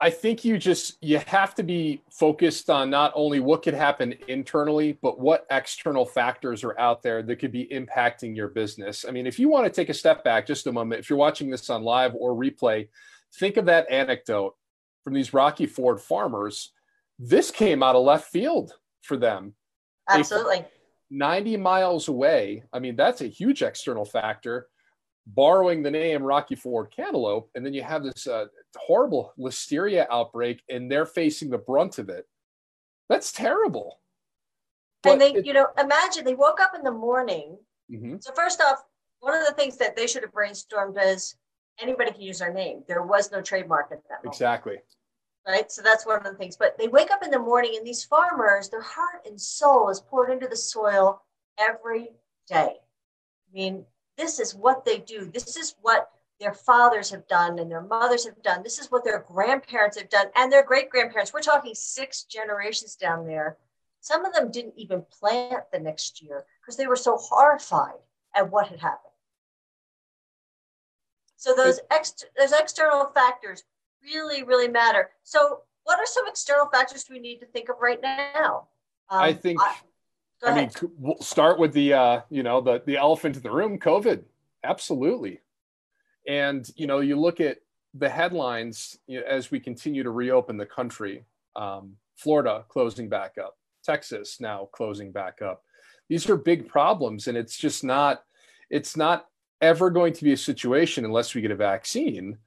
I 0.00 0.10
think 0.10 0.44
you 0.44 0.58
just 0.58 1.02
you 1.02 1.18
have 1.26 1.54
to 1.54 1.62
be 1.62 2.02
focused 2.10 2.68
on 2.68 2.90
not 2.90 3.12
only 3.14 3.40
what 3.40 3.62
could 3.62 3.74
happen 3.74 4.14
internally, 4.28 4.98
but 5.00 5.18
what 5.18 5.46
external 5.50 6.04
factors 6.04 6.64
are 6.64 6.78
out 6.78 7.02
there 7.02 7.22
that 7.22 7.36
could 7.36 7.52
be 7.52 7.66
impacting 7.68 8.36
your 8.36 8.48
business. 8.48 9.04
I 9.08 9.12
mean, 9.12 9.26
if 9.26 9.38
you 9.38 9.48
want 9.48 9.64
to 9.64 9.70
take 9.70 9.88
a 9.88 9.94
step 9.94 10.24
back 10.24 10.46
just 10.46 10.66
a 10.66 10.72
moment, 10.72 11.00
if 11.00 11.08
you're 11.08 11.18
watching 11.18 11.48
this 11.48 11.70
on 11.70 11.84
live 11.84 12.14
or 12.16 12.34
replay, 12.34 12.88
think 13.36 13.56
of 13.56 13.66
that 13.66 13.90
anecdote 13.90 14.54
from 15.04 15.14
these 15.14 15.32
Rocky 15.32 15.66
Ford 15.66 16.00
farmers. 16.00 16.72
This 17.18 17.50
came 17.50 17.82
out 17.82 17.96
of 17.96 18.04
left 18.04 18.30
field 18.30 18.72
for 19.00 19.16
them. 19.16 19.54
Absolutely. 20.10 20.64
90 21.10 21.56
miles 21.58 22.08
away. 22.08 22.64
I 22.72 22.78
mean, 22.80 22.96
that's 22.96 23.20
a 23.20 23.26
huge 23.26 23.62
external 23.62 24.04
factor 24.04 24.66
borrowing 25.26 25.82
the 25.82 25.90
name 25.90 26.22
Rocky 26.22 26.54
Ford 26.54 26.92
Cantaloupe, 26.94 27.50
and 27.54 27.64
then 27.64 27.74
you 27.74 27.82
have 27.82 28.02
this 28.02 28.26
uh, 28.26 28.46
horrible 28.76 29.32
listeria 29.38 30.06
outbreak, 30.10 30.62
and 30.68 30.90
they're 30.90 31.06
facing 31.06 31.50
the 31.50 31.58
brunt 31.58 31.98
of 31.98 32.08
it. 32.08 32.26
That's 33.08 33.32
terrible. 33.32 34.00
But 35.02 35.12
and 35.12 35.20
they, 35.20 35.32
it, 35.34 35.46
you 35.46 35.52
know, 35.52 35.68
imagine 35.78 36.24
they 36.24 36.34
woke 36.34 36.60
up 36.60 36.72
in 36.74 36.82
the 36.82 36.90
morning. 36.90 37.58
Mm-hmm. 37.90 38.16
So 38.20 38.32
first 38.34 38.60
off, 38.60 38.82
one 39.20 39.34
of 39.34 39.46
the 39.46 39.52
things 39.52 39.76
that 39.78 39.96
they 39.96 40.06
should 40.06 40.22
have 40.22 40.32
brainstormed 40.32 40.96
is 41.02 41.36
anybody 41.78 42.12
can 42.12 42.22
use 42.22 42.40
our 42.40 42.52
name. 42.52 42.82
There 42.88 43.02
was 43.02 43.30
no 43.30 43.40
trademark 43.40 43.86
at 43.92 44.02
that 44.08 44.24
moment. 44.24 44.34
Exactly. 44.34 44.76
Right. 45.46 45.70
So 45.70 45.82
that's 45.82 46.06
one 46.06 46.16
of 46.16 46.24
the 46.24 46.34
things. 46.38 46.56
But 46.56 46.78
they 46.78 46.88
wake 46.88 47.10
up 47.10 47.22
in 47.22 47.30
the 47.30 47.38
morning, 47.38 47.74
and 47.76 47.86
these 47.86 48.04
farmers, 48.04 48.70
their 48.70 48.82
heart 48.82 49.26
and 49.26 49.38
soul 49.38 49.90
is 49.90 50.00
poured 50.00 50.30
into 50.30 50.48
the 50.48 50.56
soil 50.56 51.22
every 51.58 52.08
day. 52.48 52.76
I 52.76 53.52
mean, 53.52 53.84
this 54.16 54.38
is 54.38 54.54
what 54.54 54.84
they 54.84 54.98
do. 54.98 55.30
This 55.32 55.56
is 55.56 55.74
what 55.82 56.10
their 56.40 56.52
fathers 56.52 57.10
have 57.10 57.26
done 57.28 57.58
and 57.58 57.70
their 57.70 57.80
mothers 57.80 58.24
have 58.26 58.42
done. 58.42 58.62
This 58.62 58.78
is 58.78 58.90
what 58.90 59.04
their 59.04 59.24
grandparents 59.28 59.98
have 59.98 60.10
done 60.10 60.26
and 60.36 60.50
their 60.50 60.64
great 60.64 60.90
grandparents. 60.90 61.32
We're 61.32 61.40
talking 61.40 61.74
six 61.74 62.24
generations 62.24 62.96
down 62.96 63.26
there. 63.26 63.56
Some 64.00 64.24
of 64.24 64.34
them 64.34 64.50
didn't 64.50 64.74
even 64.76 65.04
plant 65.10 65.64
the 65.72 65.78
next 65.78 66.22
year 66.22 66.44
because 66.60 66.76
they 66.76 66.86
were 66.86 66.96
so 66.96 67.16
horrified 67.16 68.00
at 68.34 68.50
what 68.50 68.68
had 68.68 68.80
happened. 68.80 69.12
So 71.36 71.54
those 71.54 71.80
ex- 71.90 72.24
those 72.38 72.52
external 72.52 73.10
factors 73.14 73.64
really, 74.02 74.42
really 74.42 74.68
matter. 74.68 75.10
So 75.22 75.60
what 75.84 75.98
are 75.98 76.06
some 76.06 76.26
external 76.26 76.66
factors 76.66 77.06
we 77.10 77.18
need 77.18 77.38
to 77.40 77.46
think 77.46 77.68
of 77.68 77.76
right 77.80 78.00
now? 78.02 78.68
Um, 79.10 79.20
I 79.20 79.32
think. 79.32 79.60
I, 79.60 79.74
I 80.44 80.54
mean, 80.54 80.70
we'll 80.98 81.20
start 81.20 81.58
with 81.58 81.72
the 81.72 81.92
uh, 81.94 82.20
you 82.30 82.42
know 82.42 82.60
the 82.60 82.82
the 82.84 82.96
elephant 82.96 83.36
in 83.36 83.42
the 83.42 83.50
room, 83.50 83.78
COVID. 83.78 84.22
Absolutely, 84.62 85.40
and 86.28 86.68
you 86.76 86.86
know 86.86 87.00
you 87.00 87.18
look 87.18 87.40
at 87.40 87.58
the 87.94 88.08
headlines 88.08 88.98
you 89.06 89.20
know, 89.20 89.26
as 89.26 89.50
we 89.50 89.60
continue 89.60 90.02
to 90.02 90.10
reopen 90.10 90.56
the 90.56 90.66
country. 90.66 91.24
Um, 91.56 91.96
Florida 92.16 92.64
closing 92.68 93.08
back 93.08 93.36
up, 93.42 93.56
Texas 93.84 94.40
now 94.40 94.68
closing 94.72 95.12
back 95.12 95.42
up. 95.42 95.62
These 96.08 96.28
are 96.28 96.36
big 96.36 96.68
problems, 96.68 97.28
and 97.28 97.36
it's 97.36 97.56
just 97.56 97.84
not. 97.84 98.24
It's 98.70 98.96
not 98.96 99.26
ever 99.60 99.90
going 99.90 100.12
to 100.12 100.24
be 100.24 100.32
a 100.32 100.36
situation 100.36 101.04
unless 101.04 101.34
we 101.34 101.40
get 101.40 101.50
a 101.50 101.56
vaccine 101.56 102.38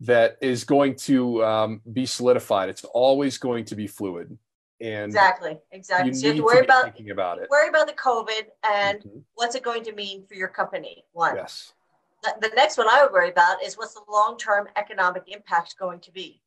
that 0.00 0.36
is 0.40 0.64
going 0.64 0.94
to 0.96 1.44
um, 1.44 1.80
be 1.92 2.06
solidified. 2.06 2.68
It's 2.68 2.84
always 2.84 3.38
going 3.38 3.64
to 3.66 3.76
be 3.76 3.86
fluid. 3.86 4.36
And 4.84 5.06
exactly, 5.06 5.58
exactly. 5.72 6.10
You 6.10 6.14
so 6.14 6.20
you 6.20 6.28
have 6.28 6.36
to 6.36 6.44
worry 6.44 6.56
to 6.58 6.64
about 6.64 6.84
thinking 6.84 7.10
about 7.10 7.38
it. 7.38 7.48
Worry 7.50 7.68
about 7.68 7.86
the 7.86 7.94
COVID 7.94 8.46
and 8.62 8.98
mm-hmm. 8.98 9.18
what's 9.34 9.54
it 9.54 9.62
going 9.62 9.84
to 9.84 9.92
mean 9.92 10.26
for 10.26 10.34
your 10.34 10.48
company. 10.48 11.04
One. 11.12 11.36
Yes. 11.36 11.72
The, 12.22 12.34
the 12.40 12.54
next 12.54 12.78
one 12.78 12.88
I 12.88 13.02
would 13.02 13.12
worry 13.12 13.30
about 13.30 13.62
is 13.62 13.76
what's 13.76 13.94
the 13.94 14.02
long-term 14.10 14.68
economic 14.76 15.24
impact 15.26 15.76
going 15.78 16.00
to 16.00 16.10
be. 16.10 16.40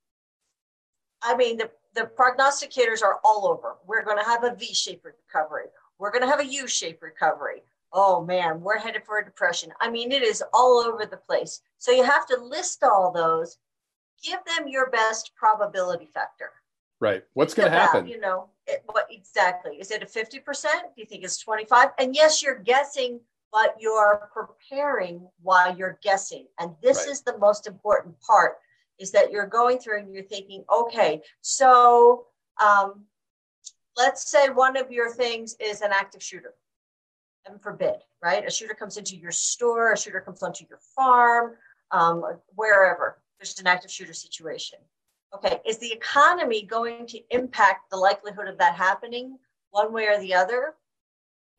I 1.22 1.36
mean, 1.36 1.58
the 1.58 1.70
the 1.96 2.10
prognosticators 2.18 3.02
are 3.02 3.20
all 3.24 3.48
over. 3.48 3.78
We're 3.88 4.04
going 4.04 4.20
to 4.20 4.24
have 4.24 4.44
a 4.44 4.54
V-shaped 4.54 5.04
recovery. 5.04 5.66
We're 5.98 6.12
going 6.12 6.22
to 6.22 6.28
have 6.28 6.40
a 6.40 6.46
U-shaped 6.46 7.02
recovery 7.02 7.64
oh 7.94 8.24
man, 8.24 8.62
we're 8.62 8.78
headed 8.78 9.04
for 9.06 9.20
a 9.20 9.26
depression. 9.26 9.72
I 9.82 9.90
mean, 9.90 10.12
it 10.12 10.22
is 10.22 10.44
all 10.54 10.80
over 10.80 11.06
the 11.06 11.18
place. 11.18 11.62
So 11.78 11.92
you 11.92 12.04
have 12.04 12.28
to 12.28 12.38
list 12.42 12.84
all 12.84 13.12
those, 13.12 13.58
give 14.24 14.40
them 14.46 14.68
your 14.68 14.90
best 14.90 15.32
probability 15.36 16.08
factor. 16.14 16.52
Right. 17.00 17.24
What's 17.34 17.54
going 17.54 17.72
to 17.72 17.78
happen? 17.78 18.08
You 18.08 18.20
know, 18.20 18.50
it, 18.66 18.84
what 18.88 19.08
exactly? 19.12 19.78
Is 19.78 19.92
it 19.92 20.02
a 20.02 20.06
50%? 20.06 20.64
Do 20.64 20.68
you 20.96 21.06
think 21.06 21.24
it's 21.24 21.38
25? 21.38 21.90
And 22.00 22.16
yes, 22.16 22.42
you're 22.42 22.60
guessing, 22.60 23.20
but 23.52 23.76
you're 23.80 24.30
preparing 24.34 25.28
while 25.42 25.78
you're 25.78 26.00
guessing. 26.02 26.48
And 26.60 26.72
this 26.82 26.98
right. 27.06 27.10
is 27.10 27.22
the 27.22 27.38
most 27.38 27.68
important 27.68 28.16
part 28.22 28.56
is 29.00 29.12
that 29.12 29.32
you're 29.32 29.46
going 29.46 29.78
through 29.78 30.00
and 30.00 30.14
you're 30.14 30.24
thinking, 30.24 30.64
okay, 30.76 31.22
so 31.42 32.26
um, 32.62 33.06
let's 33.96 34.30
say 34.30 34.50
one 34.50 34.76
of 34.76 34.92
your 34.92 35.14
things 35.14 35.56
is 35.60 35.82
an 35.82 35.92
active 35.92 36.24
shooter 36.24 36.56
heaven 37.48 37.60
forbid, 37.60 37.96
right? 38.22 38.46
A 38.46 38.52
shooter 38.52 38.74
comes 38.74 38.98
into 38.98 39.16
your 39.16 39.32
store, 39.32 39.94
a 39.94 39.98
shooter 39.98 40.20
comes 40.20 40.44
onto 40.44 40.66
your 40.70 40.80
farm, 40.96 41.54
um, 41.92 42.24
wherever 42.56 43.22
there's 43.40 43.58
an 43.60 43.68
active 43.68 43.92
shooter 43.92 44.14
situation. 44.14 44.80
Okay, 45.36 45.60
is 45.66 45.78
the 45.78 45.92
economy 45.92 46.64
going 46.64 47.06
to 47.08 47.20
impact 47.32 47.90
the 47.90 47.98
likelihood 47.98 48.48
of 48.48 48.58
that 48.60 48.76
happening 48.76 49.38
one 49.72 49.92
way 49.92 50.08
or 50.08 50.20
the 50.20 50.34
other? 50.34 50.76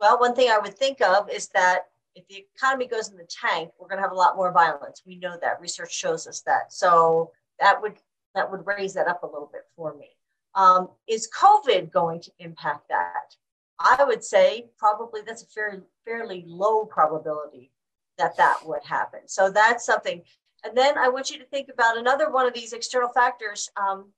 Well, 0.01 0.19
one 0.19 0.35
thing 0.35 0.51
I 0.51 0.59
would 0.59 0.77
think 0.77 1.01
of 1.01 1.29
is 1.31 1.49
that 1.49 1.87
if 2.15 2.27
the 2.29 2.47
economy 2.57 2.87
goes 2.87 3.11
in 3.11 3.17
the 3.17 3.29
tank, 3.29 3.71
we're 3.79 3.89
going 3.89 3.99
to 3.99 4.03
have 4.03 4.13
a 4.13 4.17
lot 4.17 4.37
more 4.37 4.53
violence. 4.53 5.03
We 5.07 5.17
know 5.17 5.37
that 5.41 5.61
research 5.61 5.93
shows 5.93 6.27
us 6.27 6.41
that. 6.43 6.73
So 6.73 7.33
that 7.61 7.81
would 7.81 7.95
that 8.35 8.51
would 8.51 8.67
raise 8.67 8.95
that 8.95 9.09
up 9.09 9.23
a 9.23 9.27
little 9.27 9.51
bit 9.53 9.63
for 9.75 9.95
me. 9.95 10.11
Um, 10.55 10.91
is 11.07 11.29
COVID 11.37 11.91
going 11.91 12.21
to 12.21 12.33
impact 12.39 12.89
that? 12.89 13.35
I 13.79 14.05
would 14.05 14.25
say 14.25 14.67
probably 14.77 15.21
that's 15.27 15.43
a 15.43 15.47
fairly 15.47 15.81
fairly 16.05 16.45
low 16.47 16.85
probability 16.85 17.71
that 18.17 18.37
that 18.37 18.61
would 18.65 18.83
happen. 18.85 19.21
So 19.27 19.51
that's 19.51 19.85
something. 19.85 20.23
And 20.65 20.77
then 20.77 20.99
I 20.99 21.09
want 21.09 21.31
you 21.31 21.39
to 21.39 21.45
think 21.47 21.69
about 21.73 21.99
another 21.99 22.31
one 22.31 22.47
of 22.47 22.55
these 22.55 22.73
external 22.73 23.11
factors. 23.11 23.71
Um, 23.77 24.13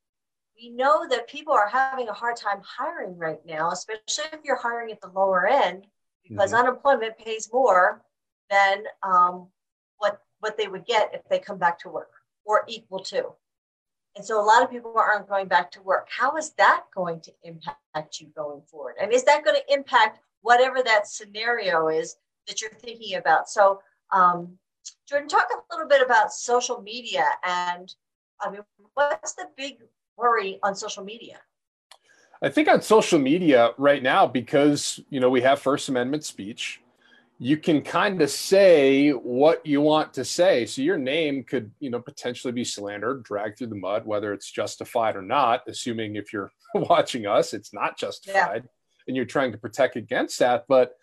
we 0.60 0.70
know 0.70 1.06
that 1.08 1.28
people 1.28 1.52
are 1.52 1.68
having 1.68 2.08
a 2.08 2.12
hard 2.12 2.36
time 2.36 2.60
hiring 2.64 3.16
right 3.16 3.40
now, 3.46 3.70
especially 3.70 4.24
if 4.32 4.40
you're 4.44 4.56
hiring 4.56 4.90
at 4.90 5.00
the 5.00 5.08
lower 5.08 5.46
end, 5.46 5.86
because 6.22 6.52
mm-hmm. 6.52 6.66
unemployment 6.66 7.18
pays 7.18 7.50
more 7.52 8.02
than 8.50 8.84
um, 9.02 9.48
what 9.98 10.20
what 10.40 10.56
they 10.56 10.68
would 10.68 10.86
get 10.86 11.10
if 11.14 11.26
they 11.28 11.38
come 11.38 11.58
back 11.58 11.78
to 11.80 11.88
work 11.88 12.10
or 12.44 12.64
equal 12.68 13.00
to. 13.00 13.32
And 14.16 14.24
so 14.24 14.40
a 14.40 14.44
lot 14.44 14.62
of 14.62 14.70
people 14.70 14.92
aren't 14.96 15.28
going 15.28 15.46
back 15.46 15.70
to 15.72 15.82
work. 15.82 16.08
How 16.10 16.36
is 16.36 16.50
that 16.54 16.84
going 16.94 17.20
to 17.20 17.32
impact 17.44 18.20
you 18.20 18.28
going 18.34 18.62
forward? 18.62 18.96
And 19.00 19.12
is 19.12 19.24
that 19.24 19.44
going 19.44 19.56
to 19.56 19.72
impact 19.72 20.18
whatever 20.42 20.82
that 20.82 21.06
scenario 21.06 21.88
is 21.88 22.16
that 22.48 22.60
you're 22.60 22.70
thinking 22.70 23.16
about? 23.16 23.48
So, 23.48 23.80
um, 24.12 24.58
Jordan, 25.08 25.28
talk 25.28 25.48
a 25.50 25.74
little 25.74 25.88
bit 25.88 26.02
about 26.02 26.32
social 26.32 26.80
media 26.80 27.24
and 27.44 27.92
I 28.40 28.50
mean, 28.50 28.60
what's 28.94 29.34
the 29.34 29.46
big 29.56 29.78
worry 30.16 30.58
on 30.62 30.74
social 30.74 31.04
media? 31.04 31.38
I 32.42 32.48
think 32.48 32.68
on 32.68 32.80
social 32.80 33.18
media 33.18 33.72
right 33.76 34.02
now, 34.02 34.26
because 34.26 35.00
you 35.10 35.20
know 35.20 35.28
we 35.28 35.42
have 35.42 35.60
First 35.60 35.88
Amendment 35.90 36.24
speech, 36.24 36.80
you 37.38 37.56
can 37.56 37.82
kind 37.82 38.20
of 38.22 38.30
say 38.30 39.10
what 39.10 39.64
you 39.64 39.80
want 39.80 40.12
to 40.14 40.24
say. 40.24 40.66
So 40.66 40.82
your 40.82 40.98
name 40.98 41.42
could, 41.44 41.70
you 41.80 41.90
know, 41.90 42.00
potentially 42.00 42.52
be 42.52 42.64
slandered, 42.64 43.24
dragged 43.24 43.58
through 43.58 43.68
the 43.68 43.76
mud, 43.76 44.06
whether 44.06 44.32
it's 44.32 44.50
justified 44.50 45.16
or 45.16 45.22
not, 45.22 45.62
assuming 45.66 46.16
if 46.16 46.32
you're 46.32 46.52
watching 46.74 47.26
us, 47.26 47.52
it's 47.52 47.72
not 47.72 47.98
justified 47.98 48.64
yeah. 48.64 48.70
and 49.06 49.16
you're 49.16 49.24
trying 49.24 49.52
to 49.52 49.58
protect 49.58 49.96
against 49.96 50.38
that. 50.38 50.64
But 50.68 50.96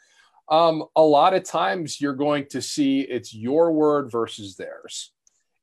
um, 0.50 0.86
a 0.96 1.01
lot 1.01 1.34
of 1.34 1.44
times 1.44 2.00
you're 2.00 2.13
going 2.13 2.46
to 2.48 2.62
see 2.62 3.01
it's 3.01 3.34
your 3.34 3.72
word 3.72 4.12
versus 4.12 4.56
theirs. 4.56 5.12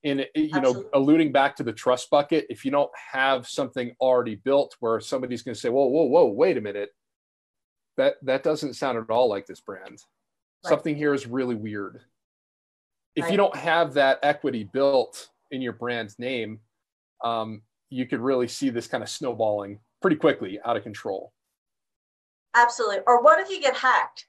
And, 0.05 0.27
you 0.35 0.51
Absolutely. 0.53 0.83
know, 0.83 0.89
alluding 0.93 1.33
back 1.33 1.57
to 1.57 1.63
the 1.63 1.73
trust 1.73 2.11
bucket, 2.11 2.47
if 2.51 2.65
you 2.65 2.71
don't 2.71 2.91
have 3.13 3.49
something 3.49 3.95
already 4.01 4.35
built 4.35 4.77
where 4.81 5.01
somebody's 5.01 5.43
going 5.43 5.55
to 5.55 5.61
say, 5.61 5.71
whoa, 5.71 5.87
whoa, 5.87 6.05
whoa, 6.05 6.27
wait 6.27 6.59
a 6.59 6.61
minute, 6.61 6.91
that, 7.97 8.17
that 8.23 8.43
doesn't 8.43 8.75
sound 8.75 8.99
at 8.99 9.09
all 9.09 9.31
like 9.31 9.47
this 9.47 9.61
brand 9.61 10.03
right. 10.65 10.71
something 10.71 10.97
here 10.97 11.15
is 11.15 11.27
really 11.27 11.55
weird. 11.55 12.01
If 13.15 13.25
right. 13.25 13.31
you 13.31 13.37
don't 13.37 13.55
have 13.55 13.95
that 13.95 14.19
equity 14.23 14.65
built 14.65 15.29
in 15.51 15.63
your 15.63 15.73
brand's 15.73 16.19
name, 16.19 16.61
um, 17.23 17.63
you 17.91 18.07
could 18.07 18.21
really 18.21 18.49
see 18.49 18.71
this 18.71 18.87
kind 18.87 19.03
of 19.03 19.09
snowballing 19.09 19.79
pretty 20.03 20.17
quickly 20.17 20.59
out 20.65 20.77
of 20.77 20.83
control. 20.83 21.33
Absolutely. 22.55 22.99
Or 23.07 23.23
what 23.23 23.41
if 23.41 23.51
you 23.51 23.61
get 23.61 23.77
hacked? 23.77 24.27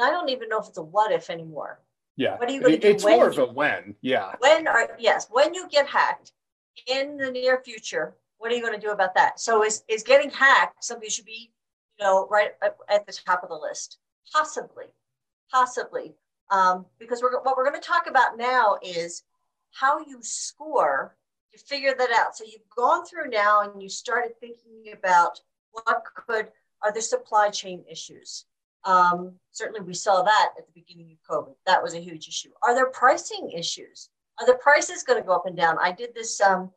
I 0.00 0.10
don't 0.10 0.28
even 0.28 0.48
know 0.48 0.60
if 0.60 0.68
it's 0.68 0.78
a 0.78 0.82
what 0.82 1.12
if 1.12 1.30
anymore. 1.30 1.80
Yeah. 2.16 2.36
What 2.36 2.48
are 2.48 2.52
you 2.52 2.60
going 2.60 2.72
to 2.72 2.78
do? 2.78 2.88
It's 2.88 3.04
more 3.04 3.28
of 3.28 3.38
a 3.38 3.46
when. 3.46 3.94
Yeah. 4.00 4.32
When 4.38 4.66
are 4.66 4.96
yes, 4.98 5.28
when 5.30 5.54
you 5.54 5.68
get 5.68 5.86
hacked 5.86 6.32
in 6.86 7.16
the 7.16 7.30
near 7.30 7.62
future, 7.62 8.14
what 8.38 8.50
are 8.52 8.54
you 8.54 8.62
going 8.62 8.78
to 8.78 8.86
do 8.86 8.92
about 8.92 9.14
that? 9.14 9.40
So 9.40 9.64
is 9.64 9.84
is 9.88 10.02
getting 10.02 10.30
hacked 10.30 10.84
something 10.84 11.04
you 11.04 11.10
should 11.10 11.26
be, 11.26 11.52
you 11.98 12.04
know, 12.04 12.26
right 12.28 12.52
at 12.88 13.06
the 13.06 13.12
top 13.12 13.42
of 13.42 13.48
the 13.48 13.56
list? 13.56 13.98
Possibly. 14.32 14.86
Possibly, 15.52 16.12
um, 16.50 16.86
because 16.98 17.22
we're, 17.22 17.40
what 17.42 17.56
we're 17.56 17.68
going 17.68 17.80
to 17.80 17.86
talk 17.86 18.08
about 18.08 18.36
now 18.36 18.78
is 18.82 19.22
how 19.70 20.00
you 20.00 20.18
score 20.22 21.16
to 21.52 21.58
figure 21.58 21.94
that 21.96 22.10
out. 22.10 22.36
So 22.36 22.44
you've 22.44 22.68
gone 22.76 23.06
through 23.06 23.30
now 23.30 23.60
and 23.60 23.80
you 23.80 23.88
started 23.88 24.32
thinking 24.40 24.92
about 24.92 25.40
what 25.70 26.02
could, 26.16 26.48
are 26.82 26.92
there 26.92 27.00
supply 27.00 27.50
chain 27.50 27.84
issues? 27.88 28.44
Um, 28.86 29.34
certainly 29.50 29.80
we 29.80 29.94
saw 29.94 30.22
that 30.22 30.52
at 30.56 30.64
the 30.64 30.80
beginning 30.80 31.10
of 31.10 31.28
COVID. 31.28 31.54
That 31.66 31.82
was 31.82 31.94
a 31.94 32.00
huge 32.00 32.28
issue. 32.28 32.50
Are 32.62 32.74
there 32.74 32.86
pricing 32.86 33.50
issues? 33.50 34.08
Are 34.40 34.46
the 34.46 34.54
prices 34.54 35.02
going 35.02 35.20
to 35.20 35.26
go 35.26 35.34
up 35.34 35.46
and 35.46 35.56
down? 35.56 35.76
I 35.82 35.92
did 35.92 36.14
this, 36.14 36.40
um, 36.40 36.70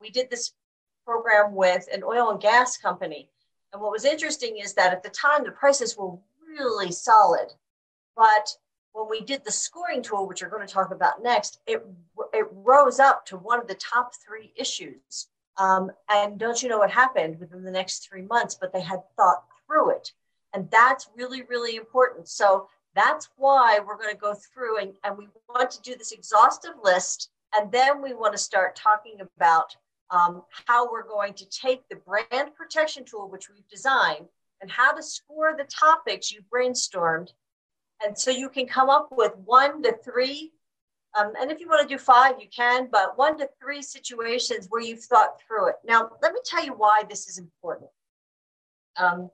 we 0.00 0.10
did 0.10 0.28
this 0.30 0.52
program 1.06 1.54
with 1.54 1.88
an 1.92 2.02
oil 2.04 2.30
and 2.30 2.40
gas 2.40 2.76
company. 2.76 3.30
And 3.72 3.80
what 3.80 3.92
was 3.92 4.04
interesting 4.04 4.58
is 4.58 4.74
that 4.74 4.92
at 4.92 5.02
the 5.02 5.08
time, 5.08 5.44
the 5.44 5.50
prices 5.50 5.96
were 5.96 6.18
really 6.46 6.92
solid. 6.92 7.48
But 8.14 8.54
when 8.92 9.08
we 9.08 9.22
did 9.22 9.44
the 9.44 9.52
scoring 9.52 10.02
tool, 10.02 10.26
which 10.26 10.42
we're 10.42 10.50
going 10.50 10.66
to 10.66 10.72
talk 10.72 10.90
about 10.90 11.22
next, 11.22 11.60
it, 11.66 11.82
it 12.34 12.46
rose 12.52 13.00
up 13.00 13.24
to 13.26 13.36
one 13.36 13.60
of 13.60 13.68
the 13.68 13.74
top 13.74 14.12
three 14.14 14.52
issues. 14.56 15.28
Um, 15.56 15.90
and 16.10 16.38
don't 16.38 16.62
you 16.62 16.68
know 16.68 16.78
what 16.78 16.90
happened 16.90 17.40
within 17.40 17.62
the 17.62 17.70
next 17.70 18.08
three 18.08 18.22
months? 18.22 18.56
But 18.60 18.72
they 18.72 18.80
had 18.80 19.00
thought 19.16 19.44
through 19.66 19.90
it. 19.90 20.12
And 20.54 20.70
that's 20.70 21.08
really, 21.16 21.42
really 21.42 21.76
important. 21.76 22.28
So 22.28 22.68
that's 22.94 23.28
why 23.36 23.78
we're 23.84 23.98
going 23.98 24.14
to 24.14 24.20
go 24.20 24.34
through 24.34 24.78
and, 24.80 24.92
and 25.04 25.16
we 25.16 25.28
want 25.48 25.70
to 25.70 25.82
do 25.82 25.94
this 25.96 26.12
exhaustive 26.12 26.74
list. 26.82 27.30
And 27.54 27.70
then 27.70 28.02
we 28.02 28.14
want 28.14 28.32
to 28.32 28.38
start 28.38 28.76
talking 28.76 29.18
about 29.20 29.76
um, 30.10 30.42
how 30.66 30.90
we're 30.90 31.06
going 31.06 31.34
to 31.34 31.48
take 31.50 31.82
the 31.88 31.96
brand 31.96 32.54
protection 32.56 33.04
tool, 33.04 33.28
which 33.28 33.48
we've 33.50 33.68
designed, 33.68 34.26
and 34.60 34.70
how 34.70 34.92
to 34.92 35.02
score 35.02 35.54
the 35.56 35.64
topics 35.64 36.32
you 36.32 36.40
brainstormed 36.52 37.30
and 38.04 38.16
so 38.16 38.30
you 38.30 38.48
can 38.48 38.66
come 38.66 38.90
up 38.90 39.08
with 39.10 39.32
one 39.44 39.82
to 39.82 39.96
three, 40.04 40.52
um, 41.18 41.32
and 41.40 41.50
if 41.50 41.58
you 41.58 41.68
want 41.68 41.88
to 41.88 41.94
do 41.94 41.98
five, 41.98 42.36
you 42.40 42.46
can, 42.54 42.88
but 42.90 43.18
one 43.18 43.38
to 43.38 43.48
three 43.60 43.82
situations 43.82 44.66
where 44.68 44.82
you've 44.82 45.02
thought 45.02 45.40
through 45.40 45.68
it. 45.70 45.76
Now, 45.84 46.10
let 46.22 46.32
me 46.32 46.40
tell 46.44 46.64
you 46.64 46.74
why 46.74 47.02
this 47.08 47.28
is 47.28 47.38
important. 47.38 47.90
Um, 48.96 49.30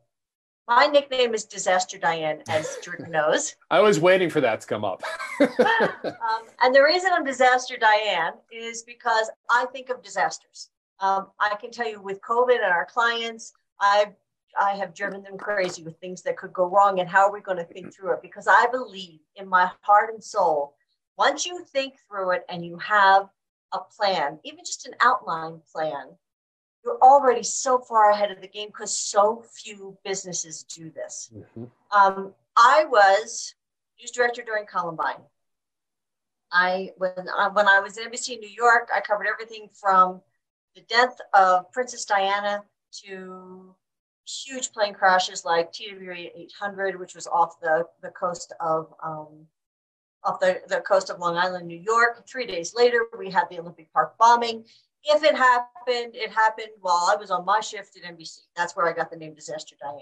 My 0.66 0.86
nickname 0.86 1.34
is 1.34 1.44
Disaster 1.44 1.98
Diane, 1.98 2.42
as 2.48 2.78
Jordan 2.82 3.10
knows. 3.10 3.54
I 3.70 3.80
was 3.80 4.00
waiting 4.00 4.30
for 4.30 4.40
that 4.40 4.62
to 4.62 4.66
come 4.66 4.84
up. 4.84 5.02
um, 5.40 6.42
and 6.62 6.74
the 6.74 6.82
reason 6.82 7.10
I'm 7.12 7.24
Disaster 7.24 7.76
Diane 7.76 8.32
is 8.50 8.82
because 8.82 9.30
I 9.50 9.66
think 9.72 9.90
of 9.90 10.02
disasters. 10.02 10.70
Um, 11.00 11.26
I 11.38 11.54
can 11.56 11.70
tell 11.70 11.88
you 11.88 12.00
with 12.00 12.20
COVID 12.22 12.54
and 12.54 12.72
our 12.72 12.86
clients, 12.86 13.52
I've 13.80 14.14
I 14.58 14.76
have 14.76 14.94
driven 14.94 15.22
them 15.22 15.36
crazy 15.36 15.82
with 15.82 15.98
things 15.98 16.22
that 16.22 16.36
could 16.36 16.52
go 16.52 16.66
wrong 16.66 17.00
and 17.00 17.08
how 17.08 17.26
are 17.26 17.32
we 17.32 17.40
going 17.40 17.58
to 17.58 17.64
think 17.64 17.92
through 17.92 18.12
it? 18.12 18.22
Because 18.22 18.46
I 18.46 18.66
believe 18.70 19.18
in 19.34 19.48
my 19.48 19.68
heart 19.80 20.14
and 20.14 20.22
soul, 20.22 20.76
once 21.18 21.44
you 21.44 21.64
think 21.64 21.94
through 22.08 22.30
it 22.30 22.44
and 22.48 22.64
you 22.64 22.78
have 22.78 23.28
a 23.72 23.78
plan, 23.80 24.38
even 24.44 24.64
just 24.64 24.86
an 24.86 24.94
outline 25.00 25.60
plan, 25.72 26.16
you're 26.84 26.98
already 26.98 27.42
so 27.42 27.78
far 27.78 28.10
ahead 28.10 28.30
of 28.30 28.40
the 28.40 28.48
game 28.48 28.68
because 28.68 28.96
so 28.96 29.44
few 29.52 29.96
businesses 30.04 30.64
do 30.64 30.90
this. 30.90 31.30
Mm-hmm. 31.34 31.64
Um, 31.96 32.34
I 32.56 32.84
was 32.88 33.54
news 33.98 34.10
director 34.10 34.42
during 34.44 34.66
Columbine. 34.66 35.22
I 36.52 36.90
when 36.98 37.12
uh, 37.36 37.50
when 37.50 37.66
I 37.66 37.80
was 37.80 37.98
at 37.98 38.10
NBC 38.10 38.38
New 38.38 38.48
York, 38.48 38.88
I 38.94 39.00
covered 39.00 39.26
everything 39.26 39.68
from 39.72 40.20
the 40.74 40.82
death 40.82 41.16
of 41.32 41.70
Princess 41.72 42.04
Diana 42.04 42.62
to 43.04 43.74
huge 44.26 44.72
plane 44.72 44.94
crashes 44.94 45.44
like 45.44 45.72
TWA 45.72 46.14
800, 46.14 46.98
which 46.98 47.14
was 47.14 47.26
off 47.26 47.60
the, 47.60 47.86
the 48.02 48.10
coast 48.10 48.52
of 48.60 48.92
um, 49.02 49.46
off 50.22 50.40
the, 50.40 50.62
the 50.68 50.80
coast 50.80 51.10
of 51.10 51.18
Long 51.18 51.36
Island, 51.36 51.66
New 51.66 51.78
York. 51.78 52.26
Three 52.26 52.46
days 52.46 52.74
later, 52.74 53.06
we 53.18 53.30
had 53.30 53.44
the 53.50 53.60
Olympic 53.60 53.92
Park 53.92 54.16
bombing. 54.18 54.64
If 55.04 55.22
it 55.22 55.36
happened, 55.36 56.14
it 56.14 56.30
happened 56.30 56.68
while 56.80 57.08
I 57.10 57.16
was 57.16 57.30
on 57.30 57.44
my 57.44 57.60
shift 57.60 57.96
at 57.96 58.16
NBC. 58.16 58.38
That's 58.56 58.74
where 58.74 58.88
I 58.88 58.92
got 58.92 59.10
the 59.10 59.16
name 59.16 59.34
Disaster 59.34 59.76
Diane. 59.80 60.00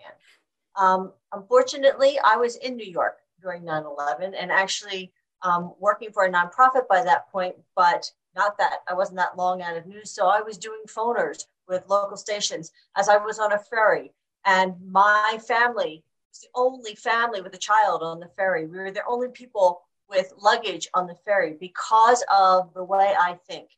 Um, 0.76 1.12
unfortunately, 1.32 2.18
I 2.24 2.36
was 2.36 2.56
in 2.56 2.76
New 2.76 2.90
York 2.90 3.18
during 3.40 3.64
9 3.64 3.84
11 3.84 4.34
and 4.34 4.50
actually 4.50 5.12
um, 5.42 5.74
working 5.78 6.12
for 6.12 6.24
a 6.24 6.32
nonprofit 6.32 6.86
by 6.88 7.02
that 7.02 7.30
point, 7.30 7.56
but 7.74 8.10
not 8.34 8.56
that 8.58 8.78
I 8.88 8.94
wasn't 8.94 9.18
that 9.18 9.36
long 9.36 9.60
out 9.60 9.76
of 9.76 9.86
news. 9.86 10.10
So 10.10 10.28
I 10.28 10.40
was 10.40 10.56
doing 10.56 10.82
phoners 10.86 11.44
with 11.68 11.88
local 11.88 12.16
stations 12.16 12.72
as 12.96 13.08
I 13.08 13.16
was 13.16 13.38
on 13.38 13.52
a 13.52 13.58
ferry. 13.58 14.12
And 14.44 14.74
my 14.90 15.38
family 15.46 16.04
was 16.30 16.40
the 16.40 16.48
only 16.54 16.94
family 16.94 17.42
with 17.42 17.54
a 17.54 17.58
child 17.58 18.02
on 18.02 18.20
the 18.20 18.28
ferry. 18.36 18.66
We 18.66 18.78
were 18.78 18.90
the 18.90 19.04
only 19.06 19.28
people 19.28 19.82
with 20.08 20.32
luggage 20.40 20.88
on 20.94 21.06
the 21.06 21.14
ferry 21.14 21.56
because 21.58 22.24
of 22.32 22.72
the 22.74 22.84
way 22.84 23.14
I 23.18 23.38
think, 23.48 23.68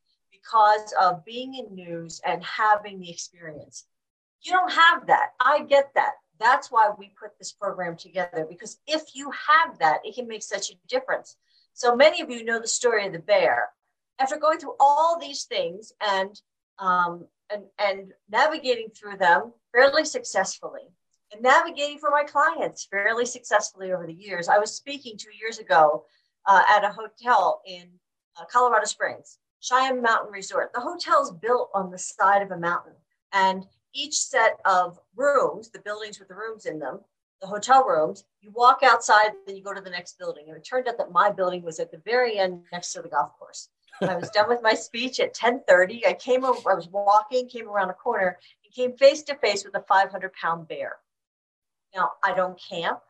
because 0.44 0.94
of 1.00 1.24
being 1.24 1.54
in 1.54 1.74
news 1.74 2.20
and 2.24 2.42
having 2.44 3.00
the 3.00 3.10
experience. 3.10 3.86
You 4.42 4.52
don't 4.52 4.72
have 4.72 5.06
that. 5.06 5.30
I 5.40 5.62
get 5.62 5.90
that. 5.94 6.12
That's 6.38 6.70
why 6.70 6.90
we 6.98 7.12
put 7.20 7.38
this 7.38 7.52
program 7.52 7.96
together 7.96 8.46
because 8.48 8.78
if 8.86 9.14
you 9.14 9.30
have 9.30 9.78
that, 9.78 10.00
it 10.04 10.14
can 10.14 10.26
make 10.26 10.42
such 10.42 10.70
a 10.70 10.74
difference. 10.88 11.36
So 11.72 11.96
many 11.96 12.20
of 12.20 12.30
you 12.30 12.44
know 12.44 12.60
the 12.60 12.68
story 12.68 13.06
of 13.06 13.12
the 13.12 13.20
bear. 13.20 13.70
After 14.18 14.36
going 14.36 14.58
through 14.58 14.74
all 14.78 15.18
these 15.18 15.44
things 15.44 15.92
and 16.00 16.40
um, 16.78 17.26
and, 17.50 17.64
and 17.78 18.12
navigating 18.28 18.88
through 18.90 19.16
them 19.16 19.52
fairly 19.72 20.04
successfully 20.04 20.82
and 21.32 21.42
navigating 21.42 21.98
for 21.98 22.10
my 22.10 22.24
clients 22.24 22.86
fairly 22.90 23.26
successfully 23.26 23.92
over 23.92 24.06
the 24.06 24.14
years. 24.14 24.48
I 24.48 24.58
was 24.58 24.74
speaking 24.74 25.16
two 25.16 25.34
years 25.38 25.58
ago 25.58 26.04
uh, 26.46 26.62
at 26.68 26.84
a 26.84 26.88
hotel 26.92 27.60
in 27.66 27.88
uh, 28.38 28.44
Colorado 28.46 28.86
Springs, 28.86 29.38
Cheyenne 29.64 30.02
Mountain 30.02 30.30
Resort. 30.30 30.72
The 30.74 30.80
hotel's 30.80 31.32
built 31.32 31.70
on 31.74 31.90
the 31.90 31.98
side 31.98 32.42
of 32.42 32.50
a 32.50 32.58
mountain, 32.58 32.92
and 33.32 33.64
each 33.94 34.14
set 34.14 34.60
of 34.66 34.98
rooms, 35.16 35.70
the 35.70 35.78
buildings 35.78 36.18
with 36.18 36.28
the 36.28 36.34
rooms 36.34 36.66
in 36.66 36.78
them, 36.78 37.00
the 37.40 37.46
hotel 37.46 37.82
rooms, 37.84 38.24
you 38.42 38.50
walk 38.50 38.80
outside, 38.82 39.32
then 39.46 39.56
you 39.56 39.62
go 39.62 39.72
to 39.72 39.80
the 39.80 39.88
next 39.88 40.18
building. 40.18 40.44
And 40.48 40.56
it 40.56 40.64
turned 40.64 40.86
out 40.86 40.98
that 40.98 41.12
my 41.12 41.30
building 41.30 41.62
was 41.62 41.78
at 41.80 41.90
the 41.90 42.02
very 42.04 42.38
end 42.38 42.62
next 42.72 42.92
to 42.92 43.00
the 43.00 43.08
golf 43.08 43.38
course. 43.38 43.70
I 44.02 44.16
was 44.16 44.28
done 44.30 44.48
with 44.48 44.60
my 44.62 44.74
speech 44.74 45.18
at 45.18 45.34
10:30. 45.34 46.06
I 46.06 46.12
came 46.12 46.44
over, 46.44 46.70
I 46.70 46.74
was 46.74 46.88
walking, 46.88 47.48
came 47.48 47.68
around 47.68 47.88
a 47.88 47.94
corner, 47.94 48.38
and 48.64 48.74
came 48.74 48.98
face 48.98 49.22
to 49.24 49.36
face 49.36 49.64
with 49.64 49.74
a 49.76 49.84
500 49.88 50.32
pound 50.34 50.68
bear. 50.68 50.96
Now, 51.94 52.10
I 52.22 52.34
don't 52.34 52.60
camp. 52.60 53.00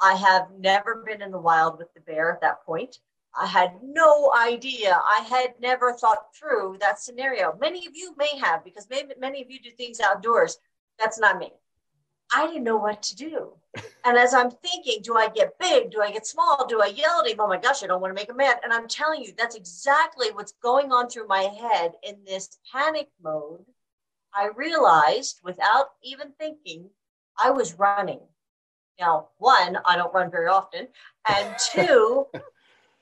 I 0.00 0.14
have 0.16 0.50
never 0.58 1.04
been 1.06 1.22
in 1.22 1.30
the 1.30 1.38
wild 1.38 1.78
with 1.78 1.94
the 1.94 2.00
bear 2.00 2.32
at 2.32 2.40
that 2.40 2.64
point. 2.64 2.98
I 3.38 3.46
had 3.46 3.82
no 3.82 4.32
idea. 4.36 4.98
I 5.04 5.20
had 5.28 5.54
never 5.60 5.92
thought 5.92 6.34
through 6.34 6.78
that 6.80 6.98
scenario. 6.98 7.56
Many 7.60 7.86
of 7.86 7.94
you 7.94 8.14
may 8.16 8.38
have, 8.38 8.64
because 8.64 8.88
maybe 8.90 9.14
many 9.20 9.42
of 9.42 9.50
you 9.50 9.60
do 9.60 9.70
things 9.70 10.00
outdoors. 10.00 10.58
That's 10.98 11.18
not 11.18 11.38
me. 11.38 11.52
I 12.34 12.46
didn't 12.46 12.64
know 12.64 12.76
what 12.76 13.02
to 13.04 13.16
do. 13.16 13.52
And 14.04 14.16
as 14.16 14.34
I'm 14.34 14.50
thinking, 14.50 15.00
do 15.02 15.16
I 15.16 15.28
get 15.28 15.58
big? 15.58 15.90
Do 15.90 16.00
I 16.00 16.10
get 16.10 16.26
small? 16.26 16.66
Do 16.66 16.80
I 16.80 16.86
yell 16.86 17.20
at 17.20 17.30
him? 17.30 17.40
Oh 17.40 17.46
my 17.46 17.58
gosh, 17.58 17.82
I 17.82 17.86
don't 17.86 18.00
want 18.00 18.10
to 18.10 18.20
make 18.20 18.28
him 18.28 18.36
mad. 18.36 18.58
And 18.64 18.72
I'm 18.72 18.88
telling 18.88 19.22
you, 19.22 19.32
that's 19.36 19.54
exactly 19.54 20.28
what's 20.32 20.52
going 20.62 20.92
on 20.92 21.08
through 21.08 21.28
my 21.28 21.42
head 21.42 21.92
in 22.02 22.16
this 22.24 22.58
panic 22.72 23.08
mode. 23.22 23.64
I 24.34 24.50
realized 24.56 25.40
without 25.44 25.90
even 26.02 26.32
thinking, 26.38 26.90
I 27.38 27.50
was 27.50 27.78
running. 27.78 28.20
Now, 28.98 29.28
one, 29.38 29.78
I 29.84 29.96
don't 29.96 30.14
run 30.14 30.30
very 30.30 30.48
often. 30.48 30.88
And 31.28 31.54
two, 31.72 32.26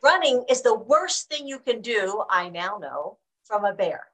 running 0.04 0.44
is 0.50 0.60
the 0.60 0.74
worst 0.74 1.28
thing 1.28 1.48
you 1.48 1.58
can 1.58 1.80
do, 1.80 2.22
I 2.28 2.50
now 2.50 2.78
know, 2.78 3.18
from 3.44 3.64
a 3.64 3.72
bear. 3.72 4.04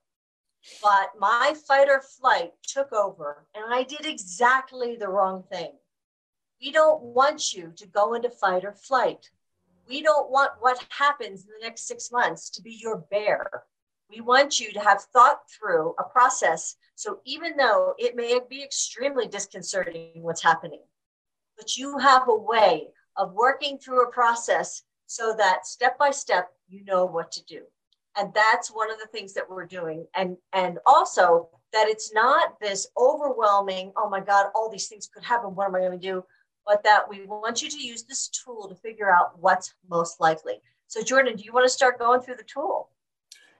But 0.82 1.10
my 1.18 1.54
fight 1.66 1.88
or 1.88 2.00
flight 2.00 2.52
took 2.62 2.92
over, 2.92 3.46
and 3.54 3.64
I 3.74 3.82
did 3.82 4.06
exactly 4.06 4.94
the 4.94 5.08
wrong 5.08 5.42
thing. 5.50 5.72
We 6.62 6.70
don't 6.70 7.02
want 7.02 7.52
you 7.52 7.72
to 7.76 7.86
go 7.86 8.14
into 8.14 8.30
fight 8.30 8.64
or 8.64 8.72
flight. 8.72 9.30
We 9.88 10.02
don't 10.02 10.30
want 10.30 10.52
what 10.60 10.86
happens 10.90 11.42
in 11.42 11.48
the 11.48 11.66
next 11.66 11.88
six 11.88 12.12
months 12.12 12.50
to 12.50 12.62
be 12.62 12.78
your 12.80 12.98
bear. 13.10 13.64
We 14.10 14.20
want 14.20 14.60
you 14.60 14.72
to 14.72 14.80
have 14.80 15.02
thought 15.12 15.40
through 15.50 15.94
a 15.98 16.04
process. 16.04 16.76
So 16.94 17.20
even 17.24 17.56
though 17.56 17.94
it 17.98 18.14
may 18.14 18.38
be 18.48 18.62
extremely 18.62 19.26
disconcerting 19.26 20.22
what's 20.22 20.42
happening, 20.42 20.82
but 21.56 21.76
you 21.76 21.98
have 21.98 22.28
a 22.28 22.36
way 22.36 22.88
of 23.16 23.32
working 23.32 23.78
through 23.78 24.02
a 24.02 24.12
process 24.12 24.82
so 25.10 25.34
that 25.36 25.66
step 25.66 25.98
by 25.98 26.12
step, 26.12 26.52
you 26.68 26.84
know 26.84 27.04
what 27.04 27.32
to 27.32 27.44
do. 27.44 27.62
And 28.16 28.32
that's 28.32 28.68
one 28.68 28.92
of 28.92 28.98
the 29.00 29.08
things 29.08 29.34
that 29.34 29.50
we're 29.50 29.66
doing. 29.66 30.06
And 30.14 30.36
and 30.52 30.78
also 30.86 31.48
that 31.72 31.88
it's 31.88 32.12
not 32.12 32.60
this 32.60 32.86
overwhelming 32.96 33.92
oh 33.96 34.08
my 34.08 34.20
god 34.20 34.46
all 34.54 34.70
these 34.70 34.86
things 34.86 35.10
could 35.12 35.24
happen. 35.24 35.56
What 35.56 35.66
am 35.66 35.74
i 35.74 35.80
going 35.80 35.98
to 35.98 35.98
do? 35.98 36.24
But 36.64 36.84
that 36.84 37.10
we 37.10 37.26
want 37.26 37.60
you 37.60 37.68
to 37.68 37.84
use 37.84 38.04
this 38.04 38.28
tool 38.28 38.68
to 38.68 38.76
figure 38.76 39.12
out 39.12 39.36
what's 39.40 39.74
most 39.88 40.20
likely. 40.20 40.60
So 40.86 41.02
jordan 41.02 41.34
do 41.34 41.42
you 41.42 41.52
want 41.52 41.64
to 41.64 41.74
start 41.74 41.98
going 41.98 42.20
through 42.20 42.36
the 42.36 42.44
tool? 42.44 42.90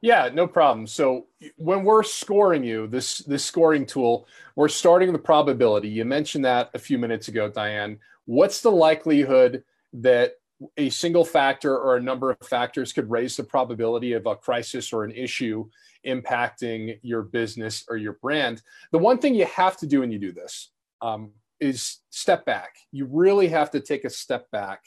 Yeah 0.02 0.30
no 0.32 0.46
problem. 0.46 0.86
So 0.86 1.26
when 1.56 1.82
we're 1.82 2.04
scoring 2.04 2.62
you 2.62 2.86
this 2.86 3.18
this 3.18 3.44
scoring 3.44 3.86
tool 3.86 4.28
we're 4.54 4.68
starting 4.68 5.12
the 5.12 5.18
probability. 5.18 5.88
You 5.88 6.04
mentioned 6.04 6.44
that 6.44 6.70
a 6.74 6.78
few 6.78 6.96
minutes 6.96 7.26
ago 7.26 7.50
diane. 7.50 7.98
What's 8.26 8.60
the 8.60 8.70
likelihood 8.70 9.64
that 9.94 10.34
a 10.77 10.90
single 10.90 11.25
factor 11.25 11.77
or 11.77 11.96
a 11.96 12.03
number 12.03 12.31
of 12.31 12.38
factors 12.46 12.92
could 12.92 13.11
raise 13.11 13.37
the 13.37 13.44
probability 13.44 14.12
of 14.12 14.27
a 14.27 14.37
crisis 14.37 14.92
or 14.92 15.05
an 15.05 15.12
issue 15.12 15.68
impacting 16.07 16.99
your 17.03 17.23
business 17.23 17.85
or 17.88 17.96
your 17.96 18.14
brand. 18.14 18.62
The 18.92 18.99
one 18.99 19.18
thing 19.18 19.35
you 19.35 19.46
have 19.46 19.77
to 19.79 19.87
do 19.87 20.01
when 20.01 20.11
you 20.11 20.18
do 20.18 20.33
this 20.33 20.70
um, 21.03 21.33
is 21.61 21.99
step 22.11 22.44
back. 22.44 22.77
You 22.92 23.07
really 23.07 23.49
have 23.49 23.70
to 23.73 23.81
take 23.81 24.05
a 24.05 24.11
step 24.11 24.51
back 24.51 24.85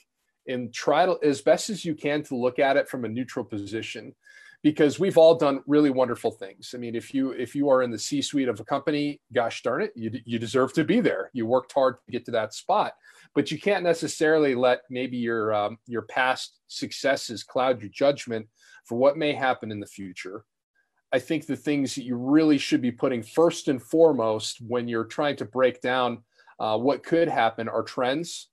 and 0.48 0.74
try 0.74 1.06
to, 1.06 1.18
as 1.24 1.42
best 1.42 1.70
as 1.70 1.86
you 1.86 1.96
can, 1.96 2.24
to 2.24 2.36
look 2.36 2.60
at 2.60 2.78
it 2.78 2.90
from 2.90 3.06
a 3.06 3.10
neutral 3.10 3.46
position 3.46 4.14
because 4.64 4.98
we've 4.98 5.18
all 5.18 5.36
done 5.36 5.62
really 5.68 5.90
wonderful 5.90 6.32
things. 6.32 6.72
I 6.74 6.78
mean, 6.78 6.96
if 6.96 7.14
you 7.14 7.32
if 7.32 7.54
you 7.54 7.70
are 7.70 7.84
in 7.84 7.92
the 7.92 8.00
C-suite 8.00 8.48
of 8.48 8.60
a 8.60 8.64
company, 8.64 9.20
gosh 9.34 9.62
darn 9.62 9.84
it, 9.84 9.92
you 9.96 10.12
you 10.26 10.40
deserve 10.40 10.74
to 10.74 10.84
be 10.84 11.02
there. 11.02 11.30
You 11.34 11.46
worked 11.46 11.74
hard 11.74 11.98
to 12.06 12.12
get 12.12 12.26
to 12.26 12.32
that 12.32 12.54
spot, 12.54 12.94
but 13.36 13.52
you 13.52 13.60
can't 13.60 13.84
necessarily 13.84 14.56
let 14.56 14.82
maybe 14.89 15.17
your 15.17 15.54
um, 15.54 15.78
your 15.88 16.04
past 16.04 16.60
successes 16.67 17.43
cloud 17.43 17.82
your 17.82 17.91
judgment 17.91 18.48
for 18.86 18.98
what 18.98 19.17
may 19.17 19.34
happen 19.34 19.72
in 19.72 19.80
the 19.80 19.86
future. 19.86 20.46
I 21.12 21.19
think 21.19 21.46
the 21.46 21.56
things 21.56 21.96
that 21.96 22.06
you 22.06 22.15
really 22.15 22.58
should 22.58 22.82
be 22.82 22.91
putting 22.91 23.22
first 23.22 23.67
and 23.67 23.82
foremost 23.82 24.58
when 24.67 24.88
you're 24.88 25.06
trying 25.06 25.36
to 25.38 25.46
break 25.46 25.80
down 25.82 26.24
uh, 26.60 26.78
what 26.78 27.04
could 27.04 27.28
happen 27.28 27.69
are 27.69 27.84
trends 27.84 28.50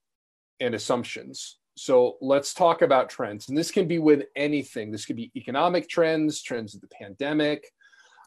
and 0.60 0.74
assumptions 0.74 1.56
so 1.80 2.18
let's 2.20 2.52
talk 2.52 2.82
about 2.82 3.08
trends. 3.08 3.48
And 3.48 3.56
this 3.56 3.70
can 3.70 3.88
be 3.88 3.98
with 3.98 4.24
anything. 4.36 4.90
This 4.90 5.06
could 5.06 5.16
be 5.16 5.32
economic 5.34 5.88
trends, 5.88 6.42
trends 6.42 6.74
of 6.74 6.82
the 6.82 6.88
pandemic, 6.88 7.64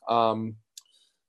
um, 0.09 0.55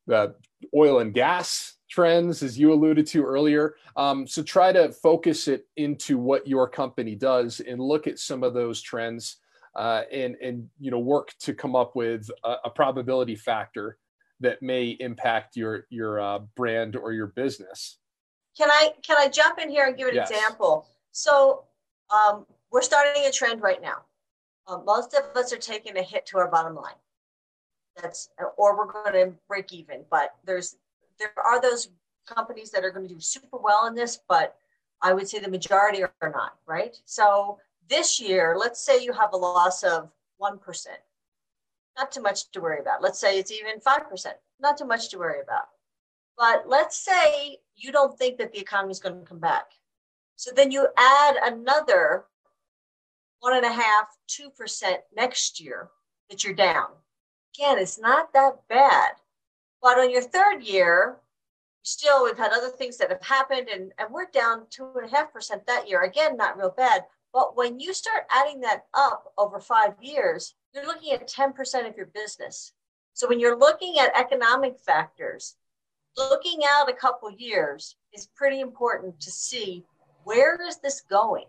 the 0.07 0.35
oil 0.75 1.01
and 1.01 1.13
gas 1.13 1.77
trends, 1.95 2.43
as 2.43 2.59
you 2.59 2.73
alluded 2.73 3.07
to 3.07 3.25
earlier. 3.25 3.77
Um, 3.97 4.27
so 4.27 4.43
try 4.43 4.73
to 4.73 4.91
focus 4.91 5.47
it 5.47 5.67
into 5.77 6.19
what 6.19 6.47
your 6.47 6.69
company 6.69 7.15
does 7.15 7.61
and 7.61 7.81
look 7.81 8.09
at 8.09 8.19
some 8.19 8.43
of 8.43 8.53
those 8.53 8.83
trends 8.83 9.37
uh, 9.77 10.03
and, 10.13 10.37
and 10.43 10.69
you 10.81 10.91
know 10.91 10.99
work 10.99 11.33
to 11.41 11.55
come 11.55 11.77
up 11.77 11.95
with 11.95 12.29
a, 12.45 12.55
a 12.65 12.71
probability 12.71 13.37
factor 13.37 13.97
that 14.41 14.61
may 14.61 14.97
impact 14.99 15.57
your, 15.57 15.87
your 15.91 16.21
uh, 16.21 16.41
brand 16.57 16.97
or 16.97 17.13
your 17.13 17.29
business. 17.29 17.99
Can 18.59 18.71
I 18.71 18.91
can 19.07 19.17
I 19.19 19.29
jump 19.29 19.61
in 19.61 19.69
here 19.69 19.87
and 19.87 19.97
give 19.97 20.09
an 20.09 20.15
yes. 20.17 20.31
example? 20.31 20.89
So 21.13 21.65
um, 22.11 22.45
we're 22.73 22.83
starting 22.83 23.25
a 23.27 23.31
trend 23.31 23.63
right 23.63 23.81
now. 23.81 23.99
Uh, 24.67 24.79
most 24.85 25.15
of 25.15 25.37
us 25.37 25.53
are 25.53 25.59
taking 25.59 25.97
a 25.97 26.03
hit 26.03 26.27
to 26.27 26.39
our 26.39 26.51
bottom 26.51 26.75
line. 26.75 26.99
That's 28.01 28.31
or 28.57 28.77
we're 28.77 28.93
going 28.93 29.13
to 29.13 29.37
break 29.49 29.73
even. 29.73 30.05
But 30.11 30.35
there's 30.45 30.77
there 31.19 31.33
are 31.45 31.61
those 31.61 31.89
companies 32.27 32.71
that 32.71 32.85
are 32.85 32.91
going 32.91 33.07
to 33.07 33.15
do 33.15 33.21
super 33.21 33.59
well 33.59 33.87
in 33.87 33.95
this, 33.95 34.21
but 34.29 34.57
I 35.03 35.13
would 35.13 35.29
say 35.29 35.39
the 35.39 35.51
majority 35.51 36.03
are 36.03 36.13
not, 36.23 36.57
right? 36.67 36.97
So 37.05 37.59
this 37.89 38.21
year, 38.21 38.57
let's 38.59 38.85
say 38.85 39.03
you 39.03 39.13
have 39.13 39.33
a 39.33 39.37
loss 39.37 39.83
of 39.83 40.11
1%. 40.41 40.87
Not 41.97 42.11
too 42.11 42.23
much 42.23 42.51
to 42.53 42.61
worry 42.61 42.81
about. 42.81 43.03
Let's 43.03 43.21
say 43.21 43.39
it's 43.39 43.53
even 43.53 43.79
5%. 43.81 44.27
Not 44.61 44.79
too 44.79 44.87
much 44.87 45.11
to 45.11 45.19
worry 45.19 45.41
about. 45.43 45.67
But 46.37 46.65
let's 46.67 46.97
say 46.97 47.59
you 47.77 47.93
don't 47.93 48.19
think 48.19 48.39
that 48.39 48.53
the 48.53 48.61
economy 48.61 48.93
is 48.93 48.99
going 48.99 49.21
to 49.21 49.27
come 49.27 49.39
back. 49.39 49.67
So 50.37 50.51
then 50.55 50.71
you 50.71 50.89
add 50.97 51.37
another 51.45 52.25
one 53.41 53.57
and 53.57 53.65
a 53.65 53.73
half, 53.73 54.07
two 54.27 54.51
percent 54.51 55.01
next 55.15 55.61
year 55.61 55.91
that 56.31 56.43
you're 56.43 56.55
down. 56.55 56.87
Again, 57.55 57.79
it's 57.79 58.01
not 58.01 58.33
that 58.33 58.63
bad. 58.69 59.13
But 59.85 59.99
on 59.99 60.11
your 60.11 60.23
third 60.23 60.63
year, 60.63 61.19
still 61.83 62.25
we've 62.25 62.39
had 62.39 62.53
other 62.53 62.71
things 62.71 62.97
that 62.97 63.11
have 63.11 63.23
happened 63.23 63.69
and, 63.69 63.93
and 63.99 64.11
we're 64.11 64.31
down 64.33 64.65
two 64.71 64.91
and 64.97 65.05
a 65.05 65.15
half 65.15 65.31
percent 65.31 65.67
that 65.67 65.87
year. 65.87 66.01
Again, 66.05 66.39
not 66.39 66.57
real 66.57 66.73
bad. 66.75 67.05
But 67.35 67.55
when 67.55 67.79
you 67.79 67.93
start 67.93 68.25
adding 68.31 68.63
that 68.63 68.87
up 68.95 69.35
over 69.37 69.61
five 69.61 69.93
years, 70.01 70.55
you're 70.75 70.87
looking 70.87 71.13
at 71.13 71.29
10% 71.29 71.87
of 71.87 71.99
your 71.99 72.07
business. 72.07 72.73
So 73.13 73.29
when 73.29 73.39
you're 73.39 73.59
looking 73.59 73.99
at 73.99 74.17
economic 74.19 74.79
factors, 74.79 75.57
looking 76.17 76.61
out 76.67 76.89
a 76.89 76.95
couple 76.95 77.31
years 77.31 77.97
is 78.15 78.27
pretty 78.35 78.61
important 78.61 79.21
to 79.21 79.31
see 79.31 79.85
where 80.23 80.59
is 80.67 80.79
this 80.79 81.03
going 81.03 81.45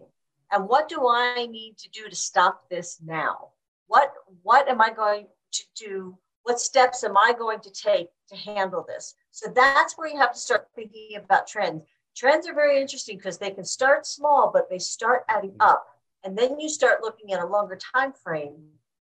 and 0.51 0.67
what 0.67 0.89
do 0.89 1.07
I 1.07 1.45
need 1.45 1.77
to 1.77 1.89
do 1.89 2.09
to 2.09 2.15
stop 2.17 2.67
this 2.69 2.99
now? 3.01 3.51
What 3.87 4.11
what 4.43 4.67
am 4.67 4.81
I 4.81 4.89
going 4.91 5.27
to 5.53 5.63
do? 5.77 6.17
What 6.45 6.59
steps 6.59 7.03
am 7.03 7.17
I 7.17 7.33
going 7.37 7.59
to 7.61 7.71
take 7.71 8.09
to 8.29 8.35
handle 8.35 8.85
this? 8.87 9.15
So 9.31 9.49
that's 9.53 9.97
where 9.97 10.07
you 10.07 10.19
have 10.19 10.31
to 10.31 10.39
start 10.39 10.67
thinking 10.75 11.17
about 11.17 11.47
trends. 11.47 11.83
Trends 12.15 12.47
are 12.47 12.53
very 12.53 12.79
interesting 12.79 13.17
because 13.17 13.39
they 13.39 13.49
can 13.49 13.65
start 13.65 14.05
small, 14.05 14.51
but 14.53 14.69
they 14.69 14.77
start 14.77 15.25
adding 15.27 15.51
mm-hmm. 15.51 15.69
up. 15.69 15.87
And 16.23 16.37
then 16.37 16.59
you 16.59 16.69
start 16.69 17.01
looking 17.01 17.33
at 17.33 17.41
a 17.41 17.47
longer 17.47 17.77
time 17.95 18.13
frame 18.13 18.57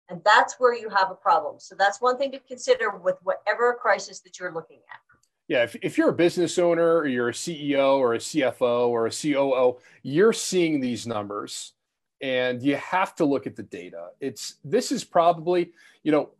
and 0.08 0.22
that's 0.24 0.54
where 0.58 0.74
you 0.74 0.88
have 0.88 1.10
a 1.10 1.14
problem. 1.14 1.56
So 1.58 1.74
that's 1.78 2.00
one 2.00 2.16
thing 2.16 2.32
to 2.32 2.38
consider 2.38 2.90
with 2.96 3.16
whatever 3.22 3.74
crisis 3.74 4.20
that 4.20 4.38
you're 4.38 4.52
looking 4.52 4.78
at. 4.90 5.00
Yeah, 5.46 5.62
if, 5.62 5.76
if 5.82 5.98
you're 5.98 6.08
a 6.08 6.14
business 6.14 6.58
owner 6.58 6.96
or 6.96 7.06
you're 7.06 7.28
a 7.28 7.32
CEO 7.32 7.98
or 7.98 8.14
a 8.14 8.18
CFO 8.18 8.88
or 8.88 9.06
a 9.06 9.10
COO, 9.10 9.78
you're 10.02 10.32
seeing 10.32 10.80
these 10.80 11.06
numbers 11.06 11.74
and 12.22 12.62
you 12.62 12.76
have 12.76 13.14
to 13.16 13.26
look 13.26 13.46
at 13.46 13.56
the 13.56 13.62
data. 13.62 14.08
It's 14.20 14.56
this 14.64 14.90
is 14.90 15.04
probably, 15.04 15.72
you 16.02 16.12
know, 16.12 16.30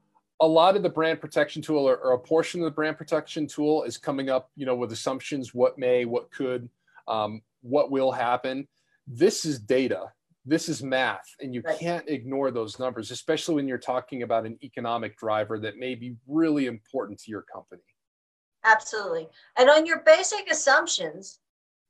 a 0.40 0.46
lot 0.46 0.77
of 0.77 0.83
the 0.83 0.88
brand 0.88 1.20
protection 1.20 1.62
tool 1.62 1.88
or, 1.88 1.96
or 1.96 2.12
a 2.12 2.18
portion 2.18 2.61
of 2.61 2.64
the 2.64 2.70
brand 2.70 2.99
protection 2.99 3.46
tool 3.46 3.85
is 3.85 3.96
coming 3.96 4.29
up, 4.29 4.51
you 4.55 4.66
know, 4.66 4.75
with 4.75 4.92
assumptions, 4.92 5.55
what 5.55 5.79
may, 5.79 6.05
what 6.05 6.31
could, 6.31 6.68
um, 7.09 7.40
what 7.62 7.90
will 7.90 8.12
happen. 8.12 8.68
This 9.07 9.44
is 9.44 9.59
data 9.59 10.12
this 10.46 10.68
is 10.68 10.83
math 10.83 11.35
and 11.40 11.53
you 11.53 11.61
right. 11.62 11.79
can't 11.79 12.09
ignore 12.09 12.51
those 12.51 12.79
numbers 12.79 13.11
especially 13.11 13.57
when 13.57 13.68
you're 13.68 13.77
talking 13.77 14.22
about 14.22 14.46
an 14.46 14.57
economic 14.62 15.18
driver 15.18 15.59
that 15.59 15.77
may 15.77 15.94
be 15.94 16.14
really 16.27 16.66
important 16.66 17.18
to 17.18 17.31
your 17.31 17.42
company 17.42 17.83
absolutely 18.64 19.29
and 19.59 19.68
on 19.68 19.85
your 19.85 20.01
basic 20.01 20.49
assumptions 20.51 21.40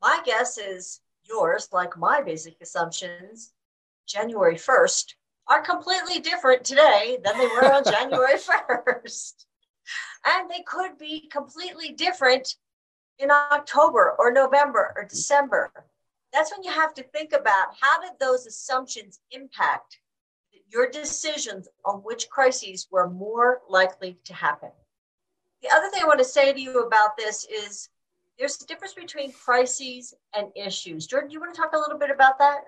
my 0.01 0.21
guess 0.25 0.59
is 0.59 1.01
yours 1.29 1.69
like 1.73 1.97
my 1.99 2.23
basic 2.23 2.57
assumptions 2.63 3.53
january 4.09 4.57
1st 4.57 5.13
are 5.49 5.63
completely 5.63 6.21
different 6.21 6.65
today 6.65 7.19
than 7.25 7.39
they 7.39 7.47
were 7.47 7.73
on 7.73 7.85
january 7.85 8.35
1st 8.39 9.45
and 10.27 10.51
they 10.51 10.63
could 10.67 10.99
be 10.99 11.29
completely 11.29 11.93
different 11.93 12.57
in 13.19 13.31
october 13.31 14.15
or 14.19 14.33
november 14.33 14.93
or 14.97 15.05
december 15.05 15.71
that's 16.33 16.53
when 16.53 16.63
you 16.63 16.71
have 16.71 16.93
to 16.95 17.03
think 17.03 17.33
about 17.33 17.69
how 17.81 18.01
did 18.01 18.13
those 18.21 18.47
assumptions 18.47 19.21
impact 19.31 19.99
your 20.71 20.91
decisions 20.91 21.69
on 21.85 22.01
which 22.01 22.29
crises 22.29 22.89
were 22.91 23.09
more 23.09 23.63
likely 23.69 24.19
to 24.25 24.35
happen. 24.35 24.71
The 25.63 25.71
other 25.75 25.89
thing 25.89 26.03
I 26.03 26.07
want 26.07 26.19
to 26.19 26.25
say 26.25 26.53
to 26.53 26.61
you 26.61 26.81
about 26.81 27.17
this 27.17 27.47
is 27.47 27.89
there's 28.39 28.61
a 28.61 28.67
difference 28.67 28.95
between 28.95 29.33
crises 29.33 30.15
and 30.35 30.49
issues. 30.55 31.07
Jordan, 31.07 31.29
do 31.29 31.35
you 31.35 31.41
want 31.41 31.55
to 31.55 31.61
talk 31.61 31.73
a 31.73 31.79
little 31.79 31.99
bit 31.99 32.11
about 32.11 32.39
that? 32.39 32.65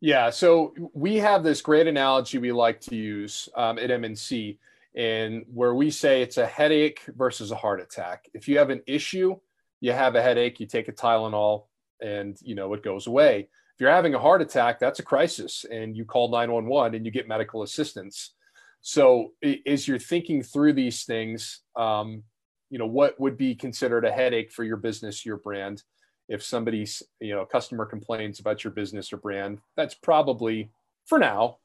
Yeah, 0.00 0.30
so 0.30 0.74
we 0.94 1.16
have 1.16 1.42
this 1.42 1.60
great 1.60 1.86
analogy 1.86 2.38
we 2.38 2.52
like 2.52 2.80
to 2.82 2.96
use 2.96 3.48
um, 3.54 3.78
at 3.78 3.90
MNC, 3.90 4.58
and 4.94 5.44
where 5.52 5.74
we 5.74 5.90
say 5.90 6.22
it's 6.22 6.38
a 6.38 6.46
headache 6.46 7.02
versus 7.16 7.50
a 7.50 7.56
heart 7.56 7.80
attack. 7.80 8.28
If 8.32 8.48
you 8.48 8.58
have 8.58 8.70
an 8.70 8.82
issue, 8.86 9.36
you 9.80 9.92
have 9.92 10.14
a 10.14 10.22
headache, 10.22 10.58
you 10.58 10.66
take 10.66 10.88
a 10.88 10.92
Tylenol, 10.92 11.64
and 12.00 12.38
you 12.42 12.54
know 12.54 12.72
it 12.74 12.82
goes 12.82 13.06
away 13.06 13.40
if 13.40 13.80
you're 13.80 13.90
having 13.90 14.14
a 14.14 14.18
heart 14.18 14.42
attack 14.42 14.78
that's 14.78 14.98
a 14.98 15.02
crisis 15.04 15.64
and 15.70 15.96
you 15.96 16.04
call 16.04 16.30
911 16.30 16.94
and 16.94 17.04
you 17.04 17.12
get 17.12 17.28
medical 17.28 17.62
assistance 17.62 18.34
so 18.80 19.32
as 19.66 19.86
you're 19.86 19.98
thinking 19.98 20.42
through 20.42 20.72
these 20.72 21.04
things 21.04 21.60
um, 21.76 22.22
you 22.70 22.78
know 22.78 22.86
what 22.86 23.18
would 23.20 23.36
be 23.36 23.54
considered 23.54 24.04
a 24.04 24.12
headache 24.12 24.50
for 24.50 24.64
your 24.64 24.76
business 24.76 25.26
your 25.26 25.36
brand 25.36 25.82
if 26.30 26.42
somebody's 26.42 27.02
you 27.20 27.34
know 27.34 27.42
a 27.42 27.46
customer 27.46 27.84
complains 27.84 28.40
about 28.40 28.64
your 28.64 28.72
business 28.72 29.12
or 29.12 29.18
brand 29.18 29.58
that's 29.76 29.94
probably 29.94 30.70
for 31.04 31.18
now 31.18 31.58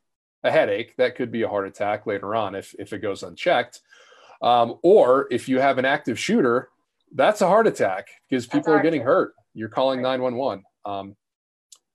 a 0.44 0.52
headache 0.52 0.94
that 0.98 1.16
could 1.16 1.32
be 1.32 1.44
a 1.44 1.50
heart 1.50 1.68
attack 1.68 2.06
later 2.06 2.36
on 2.36 2.54
if, 2.56 2.76
if 2.78 2.92
it 2.92 3.00
goes 3.00 3.24
unchecked 3.24 3.80
um, 4.42 4.78
or 4.84 5.28
if 5.32 5.48
you 5.48 5.60
have 5.60 5.78
an 5.78 5.86
active 5.86 6.20
shooter 6.20 6.68
that's 7.14 7.42
a 7.42 7.48
heart 7.48 7.68
attack 7.68 8.10
because 8.30 8.46
people 8.46 8.74
are 8.74 8.82
getting 8.82 9.02
hurt 9.02 9.34
you're 9.56 9.70
calling 9.70 10.02
911. 10.02 10.64
Um, 10.84 11.16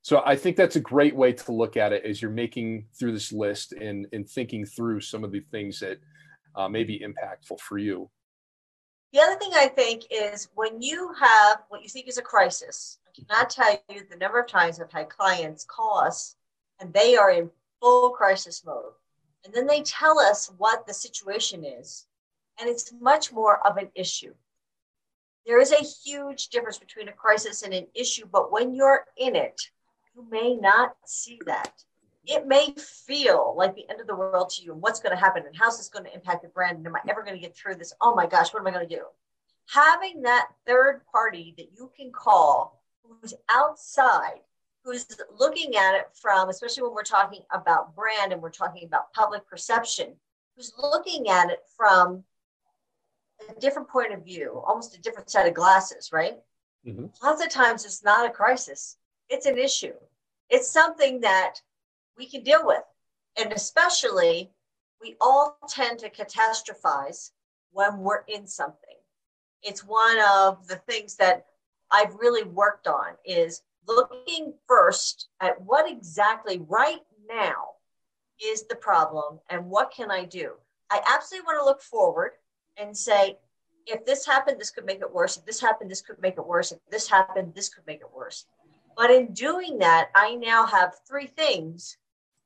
so 0.03 0.23
I 0.25 0.35
think 0.35 0.57
that's 0.57 0.77
a 0.77 0.81
great 0.81 1.15
way 1.15 1.35
to 1.35 1.53
look 1.53 1.77
at 1.77 1.93
it 1.93 2.05
as 2.05 2.21
you're 2.21 2.31
making 2.31 2.87
through 2.99 3.13
this 3.13 3.33
list 3.33 3.73
and, 3.75 4.07
and 4.13 4.29
thinking 4.29 4.65
through 4.65 5.03
some 5.03 5.23
of 5.23 5.31
the 5.31 5.41
things 5.53 5.79
that 5.81 5.99
uh, 6.57 6.69
may 6.69 6.83
be 6.83 6.99
impactful 6.99 7.61
for 7.61 7.79
you. 7.79 8.11
The 9.13 9.21
other 9.21 9.37
thing 9.37 9.51
I 9.55 9.67
think 9.67 10.05
is 10.11 10.49
when 10.55 10.81
you 10.81 11.13
have 11.19 11.63
what 11.69 11.83
you 11.83 11.89
think 11.89 12.07
is 12.07 12.19
a 12.19 12.23
crisis, 12.23 12.99
I 13.09 13.11
cannot 13.21 13.51
tell 13.51 13.73
you 13.89 14.03
the 14.09 14.17
number 14.17 14.39
of 14.39 14.47
times 14.47 14.81
I've 14.81 14.93
had 14.93 15.09
clients 15.09 15.65
call 15.65 15.99
us 15.99 16.37
and 16.81 16.93
they 16.93 17.17
are 17.17 17.33
in 17.33 17.51
full 17.81 18.11
crisis 18.11 18.65
mode. 18.65 18.93
And 19.45 19.53
then 19.53 19.67
they 19.67 19.83
tell 19.83 20.19
us 20.21 20.53
what 20.59 20.87
the 20.87 20.95
situation 20.95 21.65
is. 21.65 22.07
And 22.61 22.69
it's 22.69 22.93
much 23.01 23.33
more 23.33 23.67
of 23.67 23.79
an 23.79 23.89
issue. 23.95 24.35
There 25.47 25.61
is 25.61 25.73
a 25.73 25.83
huge 25.83 26.49
difference 26.49 26.79
between 26.79 27.09
a 27.09 27.13
crisis 27.13 27.63
and 27.63 27.73
an 27.75 27.87
issue, 27.95 28.27
but 28.31 28.53
when 28.53 28.75
you're 28.75 29.07
in 29.17 29.35
it, 29.35 29.61
you 30.15 30.25
may 30.31 30.55
not 30.55 30.95
see 31.07 31.41
that. 31.47 31.83
It 32.27 32.47
may 32.47 32.75
feel 32.77 33.55
like 33.57 33.75
the 33.75 33.89
end 33.89 34.01
of 34.01 34.07
the 34.07 34.15
world 34.15 34.51
to 34.51 34.63
you 34.63 34.73
and 34.73 34.83
what's 34.83 35.01
going 35.01 35.15
to 35.15 35.21
happen 35.21 35.45
and 35.47 35.57
how's 35.57 35.79
this 35.79 35.89
going 35.89 36.05
to 36.05 36.15
impact 36.15 36.43
your 36.43 36.53
brand 36.53 36.77
and 36.77 36.87
am 36.87 36.97
I 36.97 37.01
ever 37.09 37.23
going 37.23 37.35
to 37.35 37.41
get 37.41 37.57
through 37.57 37.77
this? 37.77 37.95
Oh 38.01 38.15
my 38.15 38.27
gosh, 38.27 38.53
what 38.53 38.61
am 38.61 38.67
I 38.67 38.73
going 38.73 38.89
to 38.89 38.95
do? 38.95 39.05
Having 39.69 40.23
that 40.23 40.49
third 40.67 41.01
party 41.11 41.55
that 41.57 41.69
you 41.75 41.91
can 41.97 42.13
call 42.13 42.83
who's 43.03 43.35
outside, 43.51 44.41
who's 44.85 45.07
looking 45.39 45.77
at 45.77 45.95
it 45.95 46.09
from, 46.13 46.49
especially 46.49 46.83
when 46.83 46.95
we're 46.95 47.03
talking 47.03 47.41
about 47.53 47.95
brand 47.95 48.33
and 48.33 48.43
we're 48.43 48.51
talking 48.51 48.85
about 48.85 49.13
public 49.13 49.47
perception, 49.49 50.15
who's 50.57 50.73
looking 50.79 51.29
at 51.29 51.51
it 51.51 51.61
from 51.77 52.25
a 53.49 53.61
different 53.61 53.89
point 53.89 54.13
of 54.13 54.25
view, 54.25 54.63
almost 54.67 54.97
a 54.97 55.01
different 55.01 55.31
set 55.31 55.47
of 55.47 55.55
glasses, 55.55 56.11
right? 56.13 56.39
Mm-hmm. 56.87 57.07
Lots 57.23 57.43
of 57.43 57.51
times 57.51 57.85
it's 57.85 58.05
not 58.05 58.29
a 58.29 58.31
crisis, 58.31 58.97
it's 59.29 59.47
an 59.47 59.59
issue. 59.59 59.95
It's 60.49 60.69
something 60.69 61.21
that 61.21 61.61
we 62.21 62.27
can 62.27 62.43
deal 62.43 62.65
with. 62.65 62.83
And 63.41 63.53
especially, 63.53 64.51
we 65.01 65.17
all 65.21 65.57
tend 65.69 65.99
to 66.01 66.11
catastrophize 66.11 67.31
when 67.73 67.99
we're 67.99 68.25
in 68.29 68.47
something. 68.47 68.99
It's 69.63 69.83
one 69.85 70.19
of 70.21 70.69
the 70.69 70.77
things 70.77 71.17
that 71.17 71.47
I've 71.91 72.15
really 72.17 72.45
worked 72.45 72.87
on 72.87 73.15
is 73.25 73.63
looking 73.89 74.53
first 74.69 75.29
at 75.41 75.61
what 75.63 75.91
exactly 75.91 76.61
right 76.69 77.01
now 77.27 77.71
is 78.45 78.67
the 78.69 78.77
problem 78.77 79.41
and 79.49 79.67
what 79.67 79.91
can 79.91 80.11
I 80.11 80.25
do? 80.25 80.53
I 80.91 81.01
absolutely 81.07 81.47
want 81.47 81.61
to 81.61 81.65
look 81.65 81.83
forward 81.83 82.33
and 82.77 82.97
say, 82.97 83.39
if 83.87 84.05
this 84.05 84.27
happened, 84.27 84.61
this 84.61 84.71
could 84.71 84.85
make 84.85 85.01
it 85.01 85.13
worse. 85.13 85.39
If 85.39 85.47
this 85.47 85.61
happened, 85.61 85.91
this 85.91 86.03
could 86.03 86.21
make 86.21 86.37
it 86.37 86.47
worse. 86.47 86.71
If 86.71 86.79
this 86.91 87.09
happened, 87.09 87.55
this 87.55 87.71
could 87.71 87.87
make 87.87 88.01
it 88.01 88.15
worse. 88.15 88.47
But 88.97 89.11
in 89.11 89.33
doing 89.33 89.79
that, 89.79 90.11
I 90.15 90.35
now 90.35 90.67
have 90.67 90.95
three 91.09 91.27
things 91.27 91.97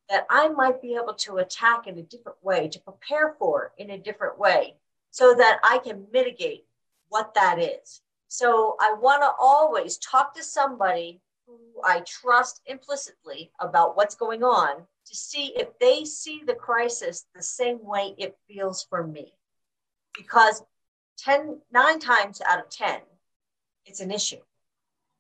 that 0.09 0.27
I 0.31 0.49
might 0.49 0.83
be 0.83 0.95
able 0.95 1.15
to 1.15 1.39
attack 1.39 1.87
in 1.87 1.99
a 1.99 2.03
different 2.03 2.39
way, 2.43 2.69
to 2.69 2.81
prepare 2.81 3.35
for 3.39 3.73
in 3.79 3.91
a 3.91 3.99
different 3.99 4.39
way, 4.39 4.77
so 5.11 5.35
that 5.35 5.61
I 5.63 5.79
can 5.79 6.07
mitigate 6.13 6.65
what 7.09 7.35
that 7.35 7.59
is. 7.59 8.03
So 8.29 8.77
I 8.81 8.95
want 9.01 9.23
to 9.23 9.31
always 9.41 9.99
talk 9.99 10.35
to 10.35 10.43
somebody 10.43 11.21
who 11.47 11.59
I 11.85 12.01
trust 12.01 12.61
implicitly 12.67 13.51
about 13.61 13.97
what's 13.97 14.15
going 14.15 14.43
on 14.43 14.77
to 15.07 15.17
see 15.17 15.53
if 15.57 15.69
they 15.79 16.05
see 16.05 16.43
the 16.45 16.55
crisis 16.55 17.27
the 17.35 17.43
same 17.43 17.85
way 17.85 18.15
it 18.19 18.37
feels 18.49 18.83
for 18.83 19.07
me. 19.07 19.35
Because 20.17 20.63
10, 21.19 21.61
nine 21.73 21.99
times 21.99 22.41
out 22.49 22.59
of 22.59 22.71
10, 22.71 23.01
it's 23.87 24.01
an 24.01 24.11
issue. 24.11 24.41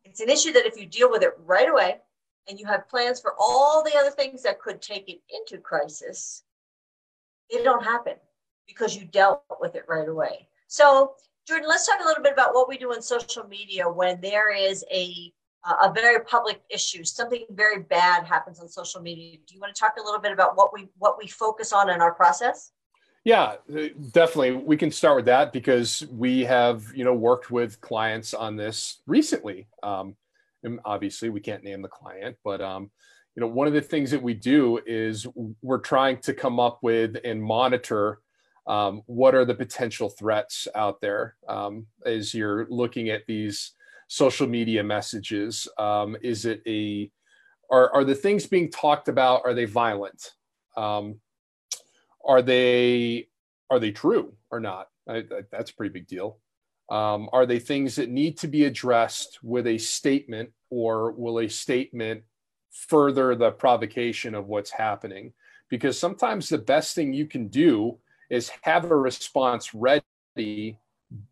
It's 0.05 0.21
an 0.21 0.29
issue 0.29 0.53
that 0.53 0.67
if 0.67 0.79
you 0.79 0.87
deal 0.87 1.11
with 1.11 1.23
it 1.23 1.35
right 1.45 1.69
away 1.69 1.99
and 2.49 2.59
you 2.59 2.67
have 2.67 2.89
plans 2.89 3.21
for 3.21 3.35
all 3.39 3.83
the 3.83 3.97
other 3.97 4.11
things 4.11 4.43
that 4.43 4.61
could 4.61 4.83
take 4.83 5.09
it 5.09 5.21
into 5.31 5.61
crisis, 5.61 6.45
it 7.49 7.65
don't 7.65 7.85
happen 7.85 8.15
because 8.67 8.97
you 8.97 9.05
dealt 9.05 9.43
with 9.61 9.75
it 9.75 9.85
right 9.89 10.09
away. 10.09 10.49
So, 10.67 11.15
Jordan, 11.47 11.69
let's 11.69 11.87
talk 11.87 12.01
a 12.03 12.07
little 12.07 12.23
bit 12.23 12.33
about 12.33 12.55
what 12.55 12.69
we 12.69 12.79
do 12.79 12.93
in 12.93 13.03
social 13.03 13.45
media 13.45 13.89
when 13.89 14.21
there 14.21 14.55
is 14.55 14.85
a 14.91 15.33
a 15.81 15.93
very 15.93 16.23
public 16.25 16.61
issue, 16.69 17.05
something 17.05 17.47
very 17.51 17.83
bad 17.83 18.25
happens 18.25 18.61
on 18.61 18.69
social 18.69 19.01
media. 19.01 19.39
Do 19.47 19.55
you 19.55 19.61
want 19.61 19.75
to 19.75 19.81
talk 19.81 19.95
a 19.99 20.05
little 20.05 20.21
bit 20.21 20.33
about 20.33 20.57
what 20.57 20.75
we 20.75 20.89
what 20.99 21.17
we 21.19 21.27
focus 21.27 21.73
on 21.73 21.89
in 21.89 22.01
our 22.01 22.13
process? 22.13 22.73
Yeah, 23.25 23.55
definitely. 24.13 24.53
We 24.53 24.77
can 24.77 24.91
start 24.91 25.17
with 25.17 25.25
that 25.27 25.53
because 25.53 26.07
we 26.13 26.45
have, 26.45 26.85
you 26.95 27.05
know, 27.05 27.15
worked 27.15 27.51
with 27.51 27.81
clients 27.81 28.35
on 28.35 28.57
this 28.57 29.01
recently. 29.07 29.67
Um, 29.83 30.15
and 30.65 30.81
obviously, 30.85 31.31
we 31.31 31.41
can't 31.41 31.65
name 31.65 31.83
the 31.83 31.89
client, 31.89 32.37
but 32.45 32.61
um, 32.61 32.91
you 33.37 33.41
know, 33.41 33.47
one 33.47 33.67
of 33.67 33.73
the 33.73 33.81
things 33.81 34.11
that 34.11 34.23
we 34.23 34.35
do 34.35 34.81
is 34.87 35.27
we're 35.63 35.79
trying 35.79 36.19
to 36.19 36.35
come 36.35 36.61
up 36.61 36.79
with 36.83 37.17
and 37.25 37.43
monitor 37.43 38.21
um, 38.67 39.03
what 39.07 39.35
are 39.35 39.45
the 39.45 39.55
potential 39.55 40.09
threats 40.09 40.69
out 40.75 41.01
there 41.01 41.37
um, 41.49 41.87
as 42.07 42.33
you're 42.33 42.67
looking 42.71 43.11
at 43.11 43.27
these 43.27 43.73
social 44.09 44.47
media 44.47 44.83
messages. 44.83 45.69
Um, 45.79 46.17
is 46.23 46.47
it 46.47 46.63
a 46.67 47.11
are 47.71 47.93
are 47.93 48.05
the 48.05 48.15
things 48.15 48.47
being 48.47 48.71
talked 48.71 49.09
about 49.09 49.43
are 49.45 49.55
they 49.55 49.65
violent? 49.65 50.33
Um, 50.77 51.21
are 52.25 52.43
they 52.43 53.29
are 53.71 53.79
they 53.79 53.91
true 53.91 54.35
or 54.51 54.61
not? 54.61 54.89
I, 55.09 55.17
I, 55.17 55.43
that's 55.51 55.71
a 55.71 55.75
pretty 55.75 55.93
big 55.93 56.07
deal. 56.07 56.39
Um, 56.91 57.29
are 57.33 57.47
they 57.47 57.59
things 57.59 57.97
that 57.97 58.11
need 58.11 58.39
to 58.39 58.49
be 58.49 58.65
addressed 58.65 59.39
with 59.43 59.67
a 59.67 59.79
statement, 59.79 60.51
or 60.71 61.13
will 61.13 61.39
a 61.39 61.49
statement 61.49 62.23
further 62.71 63.35
the 63.35 63.51
provocation 63.51 64.35
of 64.35 64.49
what's 64.49 64.71
happening? 64.71 65.33
Because 65.71 65.99
sometimes 65.99 66.49
the 66.49 66.59
best 66.59 66.95
thing 66.95 67.13
you 67.13 67.27
can 67.27 67.49
do 67.49 67.99
is 68.31 68.51
have 68.63 68.91
a 68.91 68.97
response 68.97 69.75
ready, 69.75 70.79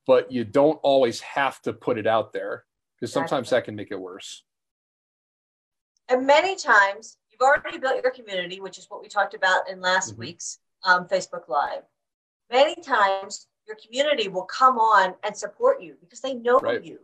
but 0.07 0.33
you 0.33 0.45
don't 0.45 0.81
always 0.83 1.21
have 1.21 1.61
to 1.63 1.73
put 1.73 1.99
it 1.99 2.07
out 2.07 2.33
there 2.33 2.65
because 2.97 3.13
sometimes 3.13 3.51
that 3.51 3.65
can 3.65 3.75
make 3.75 3.91
it 3.91 4.01
worse. 4.01 4.45
And 6.09 6.27
many 6.27 6.57
times 6.57 7.19
you've 7.31 7.41
already 7.41 7.79
built 7.79 8.03
your 8.03 8.13
community, 8.13 8.61
which 8.61 8.79
is 8.79 8.87
what 8.89 9.03
we 9.03 9.09
talked 9.09 9.35
about 9.35 9.69
in 9.69 9.81
last 9.81 10.13
mm-hmm. 10.13 10.21
week's 10.21 10.59
um, 10.85 11.07
Facebook 11.07 11.49
Live. 11.49 11.83
Many 12.51 12.77
times 12.83 13.49
your 13.67 13.77
community 13.85 14.29
will 14.29 14.45
come 14.45 14.79
on 14.79 15.15
and 15.23 15.37
support 15.37 15.83
you 15.83 15.97
because 16.01 16.21
they 16.21 16.35
know 16.35 16.59
right. 16.59 16.85
you. 16.85 16.99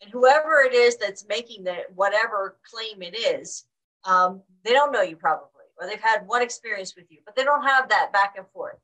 And 0.00 0.10
whoever 0.10 0.60
it 0.60 0.74
is 0.74 0.96
that's 0.96 1.26
making 1.28 1.64
the 1.64 1.76
whatever 1.94 2.58
claim 2.68 3.02
it 3.02 3.16
is, 3.16 3.64
um, 4.04 4.42
they 4.64 4.72
don't 4.72 4.92
know 4.92 5.02
you 5.02 5.16
probably, 5.16 5.46
or 5.80 5.86
they've 5.86 6.00
had 6.00 6.26
one 6.26 6.42
experience 6.42 6.94
with 6.96 7.06
you, 7.10 7.18
but 7.24 7.36
they 7.36 7.44
don't 7.44 7.62
have 7.62 7.88
that 7.88 8.12
back 8.12 8.34
and 8.36 8.46
forth. 8.52 8.76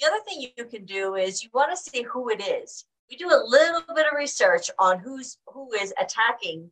The 0.00 0.06
other 0.06 0.18
thing 0.26 0.40
you 0.56 0.64
can 0.64 0.84
do 0.84 1.14
is 1.14 1.42
you 1.42 1.50
want 1.54 1.70
to 1.70 1.90
see 1.90 2.02
who 2.02 2.28
it 2.28 2.42
is. 2.42 2.84
We 3.08 3.16
do 3.16 3.28
a 3.28 3.44
little 3.46 3.82
bit 3.94 4.06
of 4.06 4.16
research 4.16 4.70
on 4.78 4.98
who's 4.98 5.38
who 5.46 5.72
is 5.74 5.94
attacking 6.00 6.70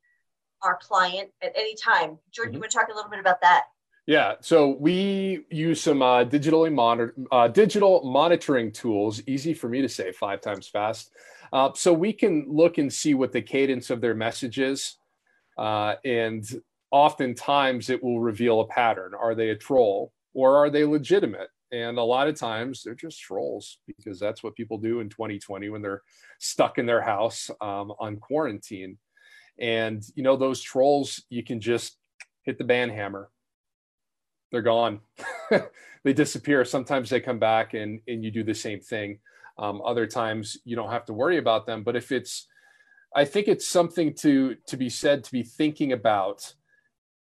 our 0.62 0.78
client 0.80 1.30
at 1.42 1.52
any 1.54 1.76
time. 1.76 2.18
Jordan, 2.32 2.52
mm-hmm. 2.52 2.56
you 2.56 2.60
want 2.60 2.72
to 2.72 2.78
talk 2.78 2.88
a 2.88 2.94
little 2.94 3.10
bit 3.10 3.20
about 3.20 3.40
that? 3.42 3.64
Yeah, 4.06 4.34
so 4.40 4.76
we 4.80 5.44
use 5.48 5.80
some 5.80 6.02
uh, 6.02 6.24
digitally 6.24 6.72
monitor, 6.72 7.14
uh, 7.30 7.46
digital 7.46 8.02
monitoring 8.02 8.72
tools. 8.72 9.22
Easy 9.28 9.54
for 9.54 9.68
me 9.68 9.80
to 9.80 9.88
say 9.88 10.10
five 10.10 10.40
times 10.40 10.66
fast. 10.66 11.12
Uh, 11.52 11.70
so 11.74 11.92
we 11.92 12.12
can 12.12 12.46
look 12.48 12.78
and 12.78 12.92
see 12.92 13.14
what 13.14 13.30
the 13.30 13.42
cadence 13.42 13.90
of 13.90 14.00
their 14.00 14.14
message 14.14 14.58
is, 14.58 14.96
uh, 15.56 15.94
and 16.04 16.60
oftentimes 16.90 17.90
it 17.90 18.02
will 18.02 18.20
reveal 18.20 18.60
a 18.60 18.66
pattern. 18.66 19.12
Are 19.14 19.34
they 19.34 19.50
a 19.50 19.56
troll 19.56 20.12
or 20.34 20.56
are 20.56 20.70
they 20.70 20.84
legitimate? 20.84 21.48
And 21.70 21.96
a 21.96 22.02
lot 22.02 22.28
of 22.28 22.34
times 22.34 22.82
they're 22.82 22.94
just 22.94 23.20
trolls 23.20 23.78
because 23.86 24.18
that's 24.18 24.42
what 24.42 24.56
people 24.56 24.78
do 24.78 25.00
in 25.00 25.08
2020 25.08 25.70
when 25.70 25.80
they're 25.80 26.02
stuck 26.38 26.78
in 26.78 26.86
their 26.86 27.00
house 27.00 27.50
um, 27.60 27.92
on 27.98 28.16
quarantine. 28.16 28.98
And, 29.58 30.02
you 30.14 30.22
know, 30.22 30.36
those 30.36 30.60
trolls, 30.60 31.22
you 31.30 31.42
can 31.42 31.60
just 31.60 31.96
hit 32.42 32.58
the 32.58 32.64
ban 32.64 32.90
hammer. 32.90 33.30
They're 34.52 34.62
gone. 34.62 35.00
they 36.04 36.12
disappear. 36.12 36.64
Sometimes 36.64 37.10
they 37.10 37.20
come 37.20 37.40
back 37.40 37.74
and, 37.74 38.00
and 38.06 38.22
you 38.22 38.30
do 38.30 38.44
the 38.44 38.54
same 38.54 38.80
thing. 38.80 39.18
Um, 39.58 39.82
other 39.84 40.06
times 40.06 40.58
you 40.64 40.76
don't 40.76 40.90
have 40.90 41.06
to 41.06 41.12
worry 41.12 41.38
about 41.38 41.66
them. 41.66 41.82
But 41.82 41.96
if 41.96 42.12
it's, 42.12 42.46
I 43.16 43.24
think 43.24 43.48
it's 43.48 43.66
something 43.66 44.14
to 44.16 44.56
to 44.66 44.76
be 44.76 44.88
said 44.88 45.24
to 45.24 45.32
be 45.32 45.42
thinking 45.42 45.92
about 45.92 46.54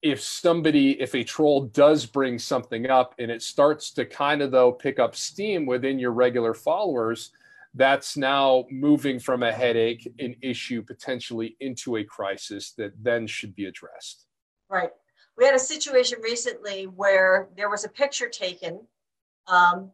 if 0.02 0.20
somebody 0.20 1.00
if 1.00 1.14
a 1.14 1.24
troll 1.24 1.66
does 1.66 2.04
bring 2.06 2.38
something 2.38 2.90
up 2.90 3.14
and 3.18 3.30
it 3.30 3.42
starts 3.42 3.92
to 3.92 4.04
kind 4.04 4.42
of 4.42 4.50
though 4.50 4.72
pick 4.72 4.98
up 4.98 5.14
steam 5.14 5.64
within 5.64 5.98
your 5.98 6.10
regular 6.10 6.54
followers 6.54 7.30
that's 7.74 8.16
now 8.16 8.64
moving 8.70 9.18
from 9.18 9.42
a 9.42 9.52
headache 9.52 10.12
an 10.18 10.34
issue 10.42 10.82
potentially 10.82 11.56
into 11.60 11.96
a 11.96 12.04
crisis 12.04 12.72
that 12.72 12.92
then 13.00 13.26
should 13.26 13.54
be 13.54 13.66
addressed 13.66 14.26
right 14.68 14.90
we 15.36 15.44
had 15.44 15.54
a 15.54 15.58
situation 15.58 16.18
recently 16.22 16.84
where 16.84 17.48
there 17.56 17.70
was 17.70 17.84
a 17.84 17.88
picture 17.88 18.28
taken 18.28 18.80
um, 19.46 19.90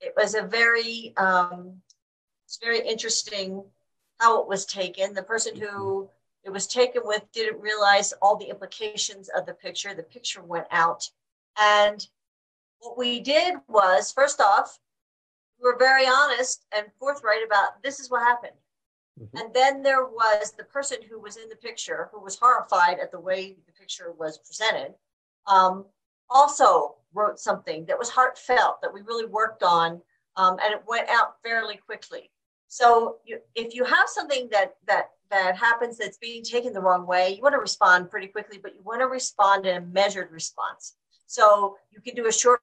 it 0.00 0.12
was 0.16 0.34
a 0.34 0.42
very 0.42 1.14
um, 1.16 1.80
it's 2.44 2.58
very 2.62 2.86
interesting 2.86 3.64
how 4.18 4.40
it 4.42 4.48
was 4.48 4.66
taken 4.66 5.14
the 5.14 5.22
person 5.22 5.56
who 5.56 6.08
it 6.44 6.50
was 6.50 6.66
taken 6.66 7.02
with, 7.04 7.22
didn't 7.32 7.60
realize 7.60 8.12
all 8.20 8.36
the 8.36 8.48
implications 8.48 9.28
of 9.28 9.46
the 9.46 9.54
picture. 9.54 9.94
The 9.94 10.02
picture 10.02 10.42
went 10.42 10.66
out. 10.70 11.08
And 11.58 12.06
what 12.80 12.98
we 12.98 13.20
did 13.20 13.54
was, 13.68 14.12
first 14.12 14.40
off, 14.40 14.78
we 15.60 15.70
were 15.70 15.78
very 15.78 16.06
honest 16.06 16.64
and 16.76 16.86
forthright 16.98 17.44
about 17.46 17.82
this 17.82 18.00
is 18.00 18.10
what 18.10 18.22
happened. 18.22 18.56
Mm-hmm. 19.20 19.36
And 19.36 19.54
then 19.54 19.82
there 19.82 20.04
was 20.06 20.52
the 20.56 20.64
person 20.64 20.98
who 21.08 21.20
was 21.20 21.36
in 21.36 21.48
the 21.48 21.56
picture 21.56 22.08
who 22.12 22.20
was 22.20 22.38
horrified 22.38 22.98
at 22.98 23.10
the 23.10 23.20
way 23.20 23.56
the 23.66 23.72
picture 23.72 24.12
was 24.18 24.38
presented, 24.38 24.94
um, 25.46 25.84
also 26.30 26.96
wrote 27.12 27.38
something 27.38 27.84
that 27.86 27.98
was 27.98 28.08
heartfelt 28.08 28.80
that 28.80 28.92
we 28.92 29.02
really 29.02 29.26
worked 29.26 29.62
on, 29.62 30.00
um, 30.36 30.56
and 30.62 30.72
it 30.72 30.82
went 30.86 31.08
out 31.10 31.34
fairly 31.42 31.76
quickly. 31.76 32.30
So 32.68 33.18
you, 33.26 33.38
if 33.54 33.74
you 33.74 33.84
have 33.84 34.08
something 34.08 34.48
that 34.50 34.76
that 34.86 35.10
that 35.30 35.56
happens 35.56 35.98
that's 35.98 36.16
being 36.16 36.42
taken 36.42 36.72
the 36.72 36.80
wrong 36.80 37.06
way, 37.06 37.34
you 37.34 37.42
want 37.42 37.54
to 37.54 37.58
respond 37.58 38.10
pretty 38.10 38.28
quickly, 38.28 38.58
but 38.62 38.74
you 38.74 38.80
want 38.82 39.00
to 39.00 39.08
respond 39.08 39.66
in 39.66 39.76
a 39.76 39.86
measured 39.86 40.30
response. 40.30 40.94
So 41.26 41.76
you 41.90 42.00
can 42.00 42.14
do 42.14 42.28
a 42.28 42.32
short 42.32 42.62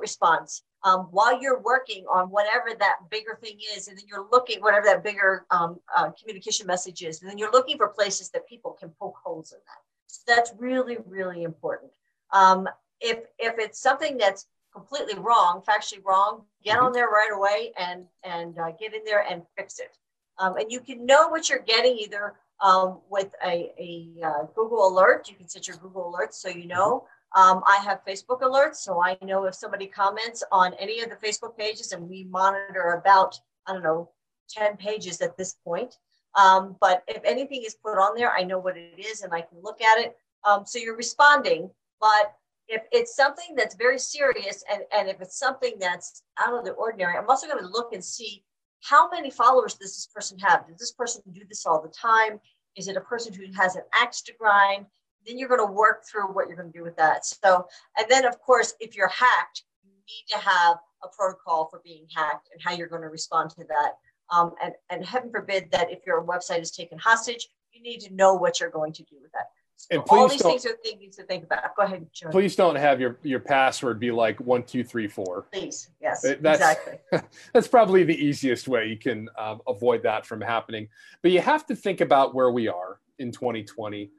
response 0.00 0.62
um, 0.84 1.08
while 1.10 1.40
you're 1.40 1.60
working 1.60 2.04
on 2.12 2.28
whatever 2.28 2.70
that 2.78 2.96
bigger 3.10 3.38
thing 3.40 3.58
is, 3.76 3.88
and 3.88 3.96
then 3.96 4.04
you're 4.08 4.26
looking 4.32 4.60
whatever 4.60 4.86
that 4.86 5.04
bigger 5.04 5.46
um, 5.50 5.78
uh, 5.96 6.10
communication 6.18 6.66
message 6.66 7.02
is, 7.02 7.20
and 7.20 7.30
then 7.30 7.38
you're 7.38 7.52
looking 7.52 7.76
for 7.76 7.88
places 7.88 8.30
that 8.30 8.48
people 8.48 8.72
can 8.72 8.90
poke 9.00 9.16
holes 9.22 9.52
in 9.52 9.58
that. 9.66 9.82
So 10.08 10.22
that's 10.26 10.52
really, 10.58 10.98
really 11.06 11.44
important. 11.44 11.92
Um, 12.32 12.68
if 13.00 13.18
if 13.38 13.54
it's 13.58 13.80
something 13.80 14.16
that's 14.16 14.46
completely 14.72 15.18
wrong, 15.18 15.62
factually 15.68 16.04
wrong, 16.04 16.42
get 16.64 16.76
mm-hmm. 16.76 16.86
on 16.86 16.92
there 16.92 17.08
right 17.08 17.30
away 17.32 17.72
and 17.78 18.04
and 18.24 18.58
uh, 18.58 18.72
get 18.72 18.94
in 18.94 19.04
there 19.04 19.24
and 19.28 19.42
fix 19.56 19.78
it. 19.78 19.96
Um, 20.38 20.56
and 20.56 20.72
you 20.72 20.80
can 20.80 21.06
know 21.06 21.28
what 21.28 21.48
you're 21.48 21.60
getting 21.60 21.96
either 21.98 22.34
um, 22.60 23.00
with 23.10 23.30
a, 23.44 23.72
a 23.78 24.26
uh, 24.26 24.42
Google 24.54 24.88
alert. 24.88 25.28
You 25.28 25.36
can 25.36 25.48
set 25.48 25.68
your 25.68 25.76
Google 25.76 26.12
alerts 26.12 26.34
so 26.34 26.48
you 26.48 26.66
know. 26.66 27.06
Um, 27.34 27.62
I 27.66 27.76
have 27.84 28.04
Facebook 28.06 28.40
alerts, 28.42 28.76
so 28.76 29.02
I 29.02 29.16
know 29.22 29.44
if 29.44 29.54
somebody 29.54 29.86
comments 29.86 30.44
on 30.52 30.74
any 30.74 31.00
of 31.00 31.10
the 31.10 31.16
Facebook 31.16 31.56
pages, 31.56 31.92
and 31.92 32.08
we 32.08 32.24
monitor 32.24 33.00
about, 33.00 33.38
I 33.66 33.72
don't 33.72 33.82
know, 33.82 34.10
10 34.50 34.76
pages 34.76 35.20
at 35.20 35.36
this 35.36 35.56
point. 35.64 35.96
Um, 36.34 36.76
but 36.80 37.02
if 37.08 37.22
anything 37.24 37.62
is 37.64 37.74
put 37.74 37.98
on 37.98 38.16
there, 38.16 38.32
I 38.32 38.42
know 38.42 38.58
what 38.58 38.76
it 38.76 38.98
is 38.98 39.22
and 39.22 39.32
I 39.34 39.42
can 39.42 39.58
look 39.62 39.80
at 39.82 39.98
it. 39.98 40.16
Um, 40.44 40.64
so 40.64 40.78
you're 40.78 40.96
responding. 40.96 41.70
But 42.00 42.34
if 42.68 42.82
it's 42.90 43.14
something 43.14 43.54
that's 43.56 43.74
very 43.74 43.98
serious 43.98 44.64
and, 44.72 44.82
and 44.96 45.08
if 45.08 45.20
it's 45.20 45.38
something 45.38 45.74
that's 45.78 46.22
out 46.38 46.54
of 46.54 46.64
the 46.64 46.72
ordinary, 46.72 47.16
I'm 47.16 47.28
also 47.28 47.46
going 47.46 47.62
to 47.62 47.70
look 47.70 47.92
and 47.92 48.04
see 48.04 48.44
how 48.80 49.08
many 49.10 49.30
followers 49.30 49.74
does 49.74 49.94
this 49.94 50.08
person 50.12 50.38
have? 50.40 50.66
Does 50.66 50.78
this 50.78 50.92
person 50.92 51.22
do 51.32 51.42
this 51.48 51.66
all 51.66 51.82
the 51.82 51.88
time? 51.88 52.40
Is 52.76 52.88
it 52.88 52.96
a 52.96 53.00
person 53.00 53.32
who 53.32 53.44
has 53.52 53.76
an 53.76 53.82
axe 53.94 54.22
to 54.22 54.32
grind? 54.34 54.86
Then 55.26 55.38
you're 55.38 55.48
going 55.48 55.66
to 55.66 55.72
work 55.72 56.04
through 56.04 56.32
what 56.32 56.48
you're 56.48 56.56
going 56.56 56.72
to 56.72 56.78
do 56.78 56.84
with 56.84 56.96
that. 56.96 57.24
So, 57.24 57.66
and 57.98 58.06
then 58.08 58.24
of 58.24 58.40
course, 58.40 58.74
if 58.80 58.96
you're 58.96 59.08
hacked, 59.08 59.62
you 59.84 59.90
need 59.90 60.24
to 60.30 60.38
have 60.38 60.78
a 61.04 61.08
protocol 61.08 61.68
for 61.70 61.80
being 61.84 62.06
hacked 62.14 62.48
and 62.52 62.60
how 62.62 62.72
you're 62.72 62.88
going 62.88 63.02
to 63.02 63.08
respond 63.08 63.50
to 63.50 63.64
that. 63.68 63.92
Um, 64.30 64.52
and, 64.62 64.74
and 64.90 65.04
heaven 65.04 65.30
forbid 65.30 65.70
that 65.72 65.90
if 65.90 66.06
your 66.06 66.24
website 66.24 66.60
is 66.60 66.70
taken 66.70 66.98
hostage, 66.98 67.48
you 67.72 67.82
need 67.82 68.00
to 68.00 68.14
know 68.14 68.34
what 68.34 68.60
you're 68.60 68.70
going 68.70 68.92
to 68.94 69.02
do 69.04 69.16
with 69.20 69.32
that. 69.32 69.46
So 69.76 69.88
And 69.90 70.02
all 70.10 70.28
these 70.28 70.42
things 70.42 70.64
are 70.64 70.76
things 70.84 71.16
to 71.16 71.24
think 71.24 71.44
about. 71.44 71.74
Go 71.74 71.82
ahead. 71.82 72.06
Please 72.30 72.54
don't 72.54 72.76
have 72.76 73.00
your 73.00 73.18
your 73.22 73.40
password 73.40 73.98
be 73.98 74.12
like 74.12 74.38
one 74.40 74.62
two 74.62 74.84
three 74.84 75.08
four. 75.08 75.46
Please. 75.52 75.90
Yes, 76.00 76.22
That's- 76.22 76.54
exactly. 76.54 77.20
That's 77.52 77.66
probably 77.66 78.04
the 78.04 78.14
easiest 78.14 78.68
way 78.68 78.86
you 78.86 78.96
can 78.96 79.28
um, 79.36 79.60
avoid 79.66 80.04
that 80.04 80.24
from 80.24 80.40
happening. 80.40 80.88
But 81.20 81.32
you 81.32 81.40
have 81.40 81.66
to 81.66 81.74
think 81.74 82.00
about 82.00 82.32
where 82.32 82.52
we 82.52 82.68
are 82.68 83.00
in 83.18 83.32
2020. 83.32 84.10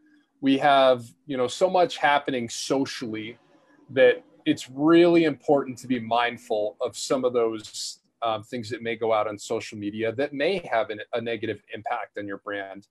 We 0.44 0.58
have 0.58 1.06
you 1.26 1.38
know 1.38 1.48
so 1.48 1.70
much 1.70 1.96
happening 1.96 2.50
socially 2.50 3.38
that 3.92 4.26
it's 4.46 4.70
really 4.70 5.24
important 5.24 5.78
to 5.78 5.88
be 5.88 6.02
mindful 6.02 6.76
of 6.82 6.98
some 6.98 7.24
of 7.24 7.32
those 7.32 8.00
um, 8.22 8.44
things 8.44 8.70
that 8.70 8.82
may 8.82 8.98
go 8.98 9.14
out 9.14 9.26
on 9.26 9.40
social 9.40 9.78
media 9.78 10.12
that 10.12 10.34
may 10.34 10.58
have 10.70 10.90
an, 10.90 11.00
a 11.14 11.22
negative 11.22 11.62
impact 11.74 12.18
on 12.18 12.28
your 12.28 12.40
brand. 12.40 12.88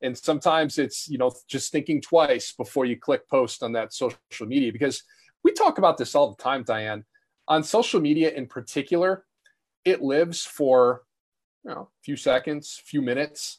And 0.00 0.16
sometimes 0.16 0.78
it's 0.78 1.08
you 1.08 1.18
know 1.18 1.32
just 1.48 1.72
thinking 1.72 2.00
twice 2.00 2.52
before 2.52 2.84
you 2.84 2.96
click 2.96 3.28
post 3.28 3.64
on 3.64 3.72
that 3.72 3.92
social 3.92 4.46
media 4.46 4.70
because 4.70 5.02
we 5.42 5.50
talk 5.50 5.78
about 5.78 5.98
this 5.98 6.14
all 6.14 6.30
the 6.30 6.40
time, 6.40 6.62
Diane. 6.62 7.04
On 7.48 7.64
social 7.64 8.00
media 8.00 8.30
in 8.30 8.46
particular, 8.46 9.24
it 9.84 10.02
lives 10.02 10.44
for 10.46 11.02
you 11.64 11.72
know 11.72 11.88
a 11.90 12.02
few 12.04 12.16
seconds, 12.16 12.80
few 12.84 13.02
minutes. 13.02 13.58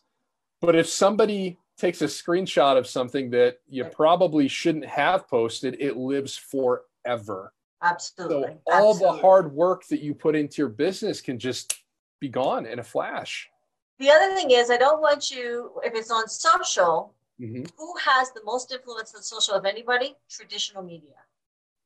But 0.61 0.77
if 0.77 0.87
somebody 0.87 1.59
takes 1.77 2.01
a 2.01 2.05
screenshot 2.05 2.77
of 2.77 2.87
something 2.87 3.29
that 3.31 3.57
you 3.67 3.83
probably 3.85 4.47
shouldn't 4.47 4.85
have 4.85 5.27
posted, 5.27 5.77
it 5.79 5.97
lives 5.97 6.35
forever. 6.35 7.53
Absolutely. 7.81 8.53
So 8.53 8.59
all 8.67 8.91
Absolutely. 8.91 9.17
the 9.17 9.21
hard 9.21 9.53
work 9.53 9.87
that 9.87 10.01
you 10.01 10.13
put 10.13 10.35
into 10.35 10.61
your 10.61 10.69
business 10.69 11.19
can 11.19 11.37
just 11.37 11.83
be 12.19 12.29
gone 12.29 12.65
in 12.65 12.79
a 12.79 12.83
flash. 12.83 13.49
The 13.99 14.09
other 14.09 14.33
thing 14.35 14.51
is, 14.51 14.69
I 14.69 14.77
don't 14.77 15.01
want 15.01 15.31
you, 15.31 15.71
if 15.83 15.93
it's 15.93 16.11
on 16.11 16.27
social, 16.27 17.13
Mhm. 17.39 17.69
who 17.77 17.97
has 17.97 18.31
the 18.31 18.43
most 18.43 18.71
influence 18.71 19.13
on 19.15 19.21
social 19.21 19.55
of 19.55 19.65
anybody? 19.65 20.15
Traditional 20.29 20.83
media. 20.83 21.15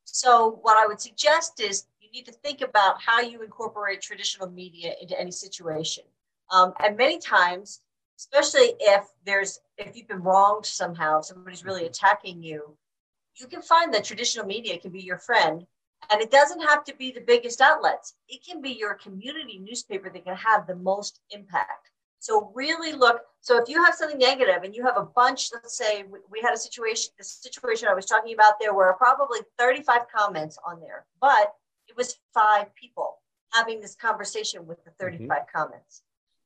So, 0.03 0.59
what 0.61 0.77
I 0.77 0.85
would 0.87 1.01
suggest 1.01 1.59
is 1.59 1.87
you 1.99 2.11
need 2.11 2.25
to 2.25 2.31
think 2.31 2.61
about 2.61 3.01
how 3.01 3.21
you 3.21 3.41
incorporate 3.41 4.01
traditional 4.01 4.49
media 4.49 4.95
into 5.01 5.19
any 5.19 5.31
situation. 5.31 6.03
Um, 6.49 6.73
and 6.79 6.95
many 6.95 7.19
times, 7.19 7.81
especially 8.17 8.73
if 8.79 9.05
there's 9.25 9.59
if 9.77 9.95
you've 9.95 10.07
been 10.07 10.23
wronged 10.23 10.65
somehow, 10.65 11.21
somebody's 11.21 11.65
really 11.65 11.85
attacking 11.85 12.41
you, 12.41 12.75
you 13.39 13.47
can 13.47 13.61
find 13.61 13.93
that 13.93 14.03
traditional 14.03 14.45
media 14.45 14.79
can 14.79 14.91
be 14.91 15.01
your 15.01 15.19
friend. 15.19 15.65
And 16.11 16.21
it 16.21 16.31
doesn't 16.31 16.61
have 16.61 16.83
to 16.85 16.95
be 16.95 17.11
the 17.11 17.21
biggest 17.21 17.59
outlets. 17.59 18.15
It 18.29 18.45
can 18.45 18.61
be 18.61 18.69
your 18.69 18.93
community 18.93 19.59
newspaper 19.59 20.09
that 20.09 20.25
can 20.25 20.35
have 20.35 20.67
the 20.67 20.75
most 20.75 21.19
impact. 21.31 21.89
So 22.19 22.51
really 22.55 22.93
look. 22.93 23.21
So 23.41 23.61
if 23.61 23.69
you 23.69 23.83
have 23.83 23.95
something 23.95 24.17
negative 24.17 24.63
and 24.63 24.75
you 24.75 24.83
have 24.83 24.97
a 24.97 25.03
bunch, 25.03 25.49
let's 25.53 25.77
say 25.77 26.03
we, 26.29 26.41
had 26.41 26.53
a 26.53 26.57
situation, 26.57 27.11
the 27.17 27.23
situation 27.23 27.87
I 27.87 27.93
was 27.93 28.05
talking 28.05 28.33
about, 28.33 28.59
there 28.59 28.73
were 28.73 28.93
probably 28.97 29.39
35 29.57 30.01
comments 30.15 30.57
on 30.65 30.79
there, 30.79 31.05
but 31.21 31.53
it 31.87 31.95
was 31.95 32.17
five 32.33 32.73
people 32.75 33.17
having 33.51 33.79
this 33.79 33.95
conversation 33.95 34.65
with 34.65 34.83
the 34.83 34.91
mm-hmm. 34.91 35.27
35 35.27 35.41
comments. 35.53 36.03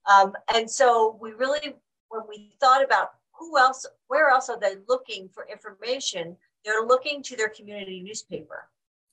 Um, 0.10 0.34
and 0.54 0.70
so 0.70 1.18
we 1.22 1.32
really, 1.32 1.76
when 2.10 2.22
we 2.28 2.56
thought 2.60 2.84
about 2.84 3.12
who 3.38 3.58
else, 3.58 3.86
where 4.08 4.30
else 4.30 4.50
are 4.50 4.60
they 4.60 4.76
looking 4.88 5.30
for 5.34 5.48
information, 5.52 6.38
they're 6.66 6.86
looking 6.86 7.24
to 7.24 7.36
their 7.36 7.50
community 7.50 8.02
newspaper. 8.02 8.68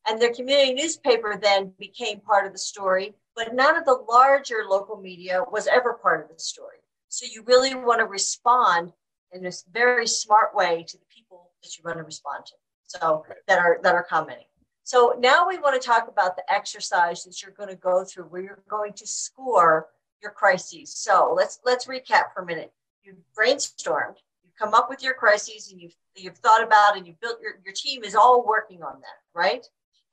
And 0.08 0.20
their 0.20 0.32
community 0.32 0.74
newspaper 0.74 1.38
then 1.40 1.72
became 1.78 2.20
part 2.20 2.46
of 2.46 2.52
the 2.52 2.58
story, 2.58 3.14
but 3.36 3.54
none 3.54 3.76
of 3.76 3.84
the 3.84 4.02
larger 4.08 4.64
local 4.68 4.96
media 4.96 5.44
was 5.50 5.66
ever 5.66 5.94
part 5.94 6.22
of 6.22 6.34
the 6.34 6.42
story. 6.42 6.78
So 7.08 7.26
you 7.30 7.42
really 7.46 7.74
want 7.74 8.00
to 8.00 8.06
respond 8.06 8.92
in 9.32 9.42
this 9.42 9.64
very 9.70 10.06
smart 10.06 10.54
way 10.54 10.84
to 10.88 10.96
the 10.96 11.04
people 11.14 11.50
that 11.62 11.76
you 11.76 11.84
want 11.84 11.98
to 11.98 12.04
respond 12.04 12.46
to. 12.46 12.54
So 12.84 13.24
that 13.46 13.58
are 13.58 13.80
that 13.82 13.94
are 13.94 14.02
commenting. 14.02 14.46
So 14.84 15.14
now 15.18 15.46
we 15.46 15.58
want 15.58 15.80
to 15.80 15.86
talk 15.86 16.08
about 16.08 16.36
the 16.36 16.50
exercise 16.50 17.22
that 17.24 17.42
you're 17.42 17.52
going 17.52 17.68
to 17.68 17.76
go 17.76 18.04
through 18.04 18.24
where 18.24 18.40
you're 18.40 18.62
going 18.70 18.94
to 18.94 19.06
score 19.06 19.88
your 20.22 20.32
crises. 20.32 20.94
So 20.94 21.32
let's 21.36 21.60
let's 21.64 21.86
recap 21.86 22.32
for 22.34 22.42
a 22.42 22.46
minute. 22.46 22.72
You've 23.02 23.16
brainstormed, 23.36 24.16
you've 24.42 24.56
come 24.58 24.74
up 24.74 24.88
with 24.90 25.02
your 25.02 25.14
crises 25.14 25.70
and 25.70 25.80
you've 25.80 25.94
you've 26.16 26.38
thought 26.38 26.62
about 26.62 26.96
and 26.96 27.06
you've 27.06 27.20
built 27.20 27.38
your, 27.40 27.60
your 27.64 27.74
team 27.74 28.04
is 28.04 28.14
all 28.14 28.44
working 28.46 28.82
on 28.82 29.00
that, 29.00 29.38
right? 29.38 29.66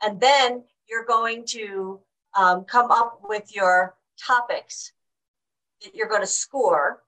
And 0.03 0.19
then 0.19 0.63
you're 0.87 1.05
going 1.05 1.45
to 1.47 1.99
um, 2.35 2.65
come 2.65 2.91
up 2.91 3.21
with 3.27 3.55
your 3.55 3.95
topics 4.23 4.91
that 5.83 5.95
you're 5.95 6.07
going 6.07 6.21
to 6.21 6.27
score. 6.27 7.01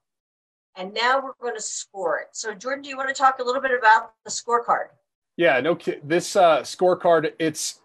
And 0.75 0.93
now 0.93 1.19
we're 1.19 1.33
going 1.41 1.55
to 1.55 1.62
score 1.62 2.19
it. 2.19 2.27
So, 2.33 2.53
Jordan, 2.53 2.83
do 2.83 2.89
you 2.89 2.97
want 2.97 3.10
to 3.10 3.15
talk 3.15 3.39
a 3.39 3.43
little 3.43 3.62
bit 3.62 3.71
about 3.77 4.13
the 4.23 4.29
scorecard? 4.29 4.89
Yeah, 5.36 5.60
no. 5.60 5.77
This 6.03 6.36
uh, 6.36 6.62
scorecard, 6.62 7.33
it's 7.39 7.79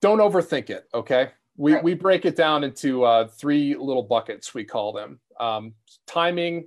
don't 0.00 0.18
overthink 0.18 0.70
it. 0.70 0.88
Okay, 0.92 1.30
we 1.60 1.74
Right. 1.74 1.84
we 1.84 1.92
break 1.92 2.24
it 2.24 2.36
down 2.36 2.64
into 2.64 3.04
uh, 3.04 3.28
three 3.28 3.76
little 3.76 4.02
buckets. 4.02 4.54
We 4.54 4.64
call 4.64 4.94
them 4.94 5.20
um, 5.38 5.74
timing, 6.06 6.66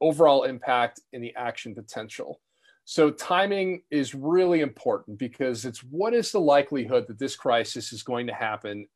overall 0.00 0.44
impact, 0.44 1.00
and 1.12 1.22
the 1.22 1.34
action 1.34 1.74
potential. 1.74 2.40
So 2.84 3.10
timing 3.10 3.82
is 3.90 4.14
really 4.14 4.60
important 4.60 5.18
because 5.18 5.64
it's 5.64 5.82
what 5.82 6.14
is 6.14 6.30
the 6.30 6.40
likelihood 6.40 7.06
that 7.08 7.18
this 7.18 7.34
crisis 7.34 7.92
is 7.92 8.04
going 8.04 8.28
to 8.28 8.32
happen 8.32 8.86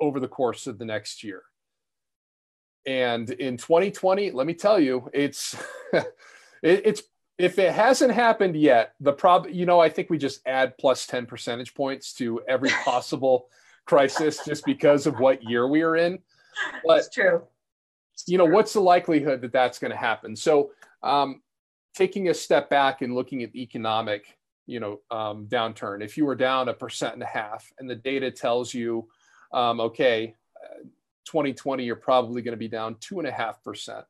over 0.00 0.20
the 0.20 0.28
course 0.28 0.66
of 0.66 0.78
the 0.78 0.84
next 0.84 1.24
year. 1.24 1.42
And 2.84 3.30
in 3.30 3.56
2020, 3.56 4.32
let 4.32 4.46
me 4.46 4.52
tell 4.52 4.78
you, 4.78 5.08
it's 5.14 5.56
it, 5.94 6.12
it's 6.62 7.02
if 7.38 7.58
it 7.58 7.72
hasn't 7.72 8.12
happened 8.12 8.54
yet, 8.54 8.92
the 9.00 9.14
prob 9.14 9.46
you 9.50 9.64
know, 9.64 9.80
I 9.80 9.88
think 9.88 10.10
we 10.10 10.18
just 10.18 10.46
add 10.46 10.76
plus 10.76 11.06
10 11.06 11.24
percentage 11.24 11.74
points 11.74 12.12
to 12.14 12.42
every 12.46 12.68
possible 12.84 13.48
crisis 13.86 14.44
just 14.44 14.64
because 14.64 15.06
of 15.06 15.18
what 15.18 15.42
year 15.42 15.68
we 15.68 15.82
are 15.82 15.96
in. 15.96 16.18
But 16.86 16.98
it's 17.00 17.10
true. 17.10 17.42
you 18.26 18.38
know, 18.38 18.44
what's 18.44 18.72
the 18.72 18.80
likelihood 18.80 19.40
that 19.42 19.52
that's 19.52 19.78
going 19.78 19.90
to 19.90 19.96
happen? 19.96 20.36
So, 20.36 20.70
um, 21.02 21.42
taking 21.94 22.28
a 22.28 22.34
step 22.34 22.70
back 22.70 23.02
and 23.02 23.14
looking 23.14 23.42
at 23.42 23.52
the 23.52 23.62
economic, 23.62 24.36
you 24.66 24.80
know, 24.80 25.00
um, 25.10 25.46
downturn. 25.46 26.02
If 26.02 26.16
you 26.16 26.24
were 26.24 26.34
down 26.34 26.68
a 26.68 26.74
percent 26.74 27.14
and 27.14 27.22
a 27.22 27.26
half, 27.26 27.70
and 27.78 27.88
the 27.88 27.94
data 27.94 28.30
tells 28.30 28.74
you, 28.74 29.08
um, 29.52 29.80
okay, 29.80 30.34
uh, 30.62 30.82
2020, 31.26 31.84
you're 31.84 31.96
probably 31.96 32.42
going 32.42 32.52
to 32.52 32.58
be 32.58 32.68
down 32.68 32.96
two 33.00 33.18
and 33.18 33.28
a 33.28 33.32
half 33.32 33.62
percent. 33.62 34.04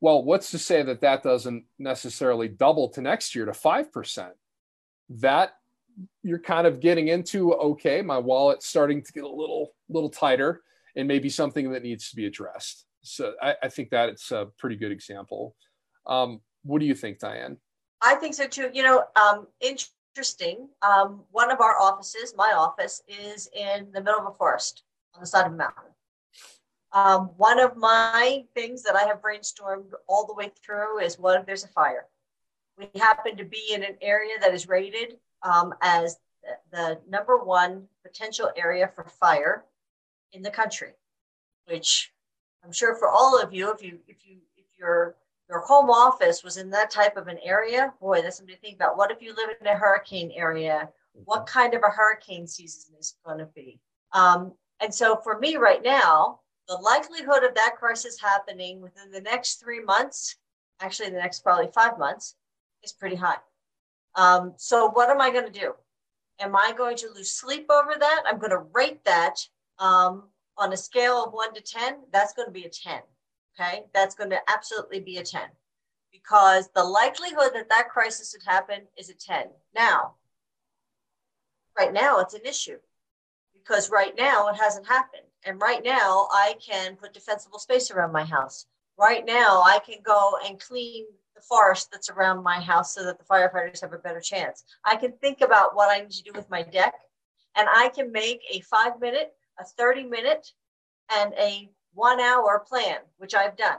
Well, 0.00 0.22
what's 0.22 0.50
to 0.50 0.58
say 0.58 0.82
that 0.82 1.00
that 1.00 1.22
doesn't 1.22 1.64
necessarily 1.78 2.48
double 2.48 2.88
to 2.90 3.00
next 3.00 3.34
year 3.34 3.46
to 3.46 3.54
five 3.54 3.92
percent? 3.92 4.34
That 5.08 5.54
you're 6.22 6.38
kind 6.38 6.66
of 6.66 6.80
getting 6.80 7.08
into 7.08 7.54
okay, 7.54 8.02
my 8.02 8.18
wallet's 8.18 8.66
starting 8.66 9.02
to 9.02 9.12
get 9.12 9.24
a 9.24 9.28
little 9.28 9.74
little 9.88 10.10
tighter, 10.10 10.62
and 10.96 11.08
maybe 11.08 11.28
something 11.28 11.70
that 11.72 11.82
needs 11.82 12.10
to 12.10 12.16
be 12.16 12.26
addressed. 12.26 12.86
So 13.02 13.34
I, 13.42 13.54
I 13.62 13.68
think 13.68 13.90
that 13.90 14.08
it's 14.08 14.30
a 14.30 14.48
pretty 14.58 14.76
good 14.76 14.92
example. 14.92 15.54
Um, 16.06 16.40
what 16.62 16.80
do 16.80 16.86
you 16.86 16.94
think, 16.94 17.18
Diane? 17.18 17.58
I 18.02 18.14
think 18.16 18.34
so 18.34 18.46
too. 18.46 18.70
You 18.72 18.82
know, 18.82 19.04
um, 19.20 19.46
interesting. 19.60 20.68
Um, 20.82 21.22
one 21.30 21.50
of 21.50 21.60
our 21.60 21.78
offices, 21.80 22.34
my 22.36 22.52
office, 22.56 23.02
is 23.08 23.48
in 23.54 23.88
the 23.92 24.02
middle 24.02 24.20
of 24.20 24.26
a 24.26 24.36
forest 24.36 24.82
on 25.14 25.20
the 25.20 25.26
side 25.26 25.46
of 25.46 25.52
a 25.52 25.56
mountain. 25.56 25.84
Um, 26.92 27.30
one 27.36 27.58
of 27.58 27.76
my 27.76 28.44
things 28.54 28.82
that 28.84 28.94
I 28.94 29.02
have 29.02 29.20
brainstormed 29.20 29.90
all 30.06 30.26
the 30.26 30.34
way 30.34 30.52
through 30.64 31.00
is 31.00 31.18
what 31.18 31.38
if 31.40 31.44
there's 31.44 31.64
a 31.64 31.68
fire? 31.68 32.06
We 32.78 32.88
happen 33.00 33.36
to 33.36 33.44
be 33.44 33.72
in 33.72 33.82
an 33.82 33.96
area 34.00 34.34
that 34.40 34.54
is 34.54 34.68
rated 34.68 35.16
um, 35.44 35.74
as 35.80 36.16
the, 36.72 36.98
number 37.08 37.38
one 37.38 37.86
potential 38.02 38.50
area 38.56 38.90
for 38.94 39.04
fire 39.04 39.64
in 40.32 40.42
the 40.42 40.50
country, 40.50 40.92
which 41.66 42.12
I'm 42.64 42.72
sure 42.72 42.96
for 42.96 43.08
all 43.08 43.40
of 43.40 43.52
you, 43.52 43.70
if 43.72 43.82
you 43.82 43.98
if 44.08 44.26
you 44.26 44.38
if 44.56 44.64
your 44.78 45.16
your 45.48 45.60
home 45.60 45.90
office 45.90 46.42
was 46.42 46.56
in 46.56 46.70
that 46.70 46.90
type 46.90 47.16
of 47.16 47.28
an 47.28 47.38
area, 47.44 47.92
boy, 48.00 48.22
that's 48.22 48.38
something 48.38 48.54
to 48.54 48.60
think 48.60 48.76
about. 48.76 48.96
What 48.96 49.10
if 49.10 49.22
you 49.22 49.34
live 49.34 49.50
in 49.60 49.66
a 49.66 49.76
hurricane 49.76 50.32
area? 50.34 50.88
What 51.12 51.46
kind 51.46 51.74
of 51.74 51.82
a 51.82 51.90
hurricane 51.90 52.46
season 52.46 52.94
is 52.98 53.16
going 53.24 53.38
to 53.38 53.48
be? 53.54 53.78
Um, 54.12 54.52
and 54.80 54.92
so 54.92 55.20
for 55.22 55.38
me 55.38 55.56
right 55.56 55.82
now, 55.82 56.40
the 56.66 56.74
likelihood 56.74 57.44
of 57.44 57.54
that 57.54 57.76
crisis 57.78 58.18
happening 58.20 58.80
within 58.80 59.10
the 59.10 59.20
next 59.20 59.60
three 59.62 59.82
months, 59.82 60.36
actually 60.80 61.10
the 61.10 61.18
next 61.18 61.40
probably 61.40 61.70
five 61.72 61.98
months, 61.98 62.36
is 62.82 62.92
pretty 62.92 63.16
high. 63.16 63.36
Um, 64.16 64.54
so 64.56 64.90
what 64.90 65.10
am 65.10 65.20
I 65.20 65.30
going 65.30 65.50
to 65.50 65.60
do? 65.60 65.74
Am 66.40 66.56
I 66.56 66.72
going 66.76 66.96
to 66.98 67.08
lose 67.14 67.32
sleep 67.32 67.66
over 67.70 67.94
that? 67.98 68.22
I'm 68.26 68.38
going 68.38 68.50
to 68.50 68.64
rate 68.72 69.04
that 69.04 69.36
um, 69.78 70.24
on 70.56 70.72
a 70.72 70.76
scale 70.76 71.24
of 71.24 71.32
one 71.32 71.54
to 71.54 71.60
10. 71.60 71.96
That's 72.12 72.32
going 72.32 72.46
to 72.46 72.52
be 72.52 72.64
a 72.64 72.68
10. 72.68 73.00
Okay. 73.58 73.84
That's 73.92 74.14
going 74.14 74.30
to 74.30 74.40
absolutely 74.48 75.00
be 75.00 75.18
a 75.18 75.22
10 75.22 75.42
because 76.12 76.70
the 76.74 76.82
likelihood 76.82 77.50
that 77.54 77.68
that 77.68 77.88
crisis 77.88 78.34
would 78.34 78.48
happen 78.48 78.82
is 78.96 79.10
a 79.10 79.14
10. 79.14 79.46
Now, 79.74 80.14
right 81.76 81.92
now 81.92 82.20
it's 82.20 82.34
an 82.34 82.44
issue 82.44 82.78
because 83.52 83.90
right 83.90 84.14
now 84.16 84.48
it 84.48 84.56
hasn't 84.56 84.86
happened. 84.86 85.22
And 85.44 85.60
right 85.60 85.84
now, 85.84 86.28
I 86.32 86.54
can 86.66 86.96
put 86.96 87.12
defensible 87.12 87.58
space 87.58 87.90
around 87.90 88.12
my 88.12 88.24
house. 88.24 88.66
Right 88.98 89.24
now, 89.26 89.62
I 89.62 89.78
can 89.84 89.98
go 90.02 90.38
and 90.46 90.58
clean 90.58 91.04
the 91.34 91.42
forest 91.42 91.90
that's 91.90 92.10
around 92.10 92.42
my 92.42 92.60
house 92.60 92.94
so 92.94 93.04
that 93.04 93.18
the 93.18 93.24
firefighters 93.24 93.80
have 93.80 93.92
a 93.92 93.98
better 93.98 94.20
chance. 94.20 94.64
I 94.84 94.96
can 94.96 95.12
think 95.12 95.40
about 95.40 95.74
what 95.74 95.90
I 95.90 96.00
need 96.00 96.12
to 96.12 96.22
do 96.22 96.32
with 96.34 96.48
my 96.50 96.62
deck, 96.62 96.94
and 97.56 97.68
I 97.68 97.90
can 97.94 98.12
make 98.12 98.40
a 98.50 98.60
five 98.60 99.00
minute, 99.00 99.32
a 99.58 99.64
30 99.64 100.04
minute, 100.04 100.48
and 101.12 101.32
a 101.34 101.68
one 101.92 102.20
hour 102.20 102.64
plan, 102.66 102.98
which 103.18 103.34
I've 103.34 103.56
done. 103.56 103.78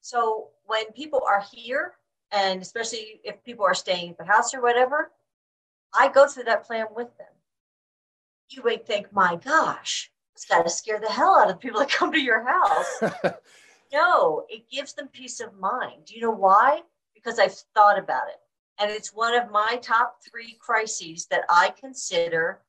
So 0.00 0.48
when 0.64 0.86
people 0.92 1.22
are 1.28 1.44
here, 1.52 1.94
and 2.32 2.62
especially 2.62 3.20
if 3.24 3.42
people 3.44 3.64
are 3.64 3.74
staying 3.74 4.10
at 4.10 4.18
the 4.18 4.24
house 4.24 4.54
or 4.54 4.62
whatever, 4.62 5.10
I 5.94 6.08
go 6.08 6.26
through 6.26 6.44
that 6.44 6.64
plan 6.64 6.86
with 6.94 7.16
them. 7.18 7.26
You 8.48 8.62
may 8.64 8.78
think, 8.78 9.12
my 9.12 9.36
gosh, 9.36 10.10
it's 10.34 10.46
got 10.46 10.62
to 10.62 10.70
scare 10.70 11.00
the 11.00 11.08
hell 11.08 11.38
out 11.38 11.50
of 11.50 11.56
the 11.56 11.60
people 11.60 11.80
that 11.80 11.90
come 11.90 12.12
to 12.12 12.20
your 12.20 12.44
house. 12.46 13.02
no, 13.92 14.44
it 14.48 14.70
gives 14.70 14.92
them 14.92 15.08
peace 15.08 15.40
of 15.40 15.58
mind. 15.58 16.06
Do 16.06 16.14
you 16.14 16.20
know 16.20 16.30
why? 16.30 16.82
Because 17.14 17.38
I've 17.38 17.54
thought 17.74 17.98
about 17.98 18.28
it. 18.28 18.40
And 18.78 18.90
it's 18.90 19.14
one 19.14 19.34
of 19.34 19.50
my 19.50 19.78
top 19.82 20.16
three 20.28 20.56
crises 20.58 21.26
that 21.26 21.44
I 21.50 21.74
consider 21.78 22.60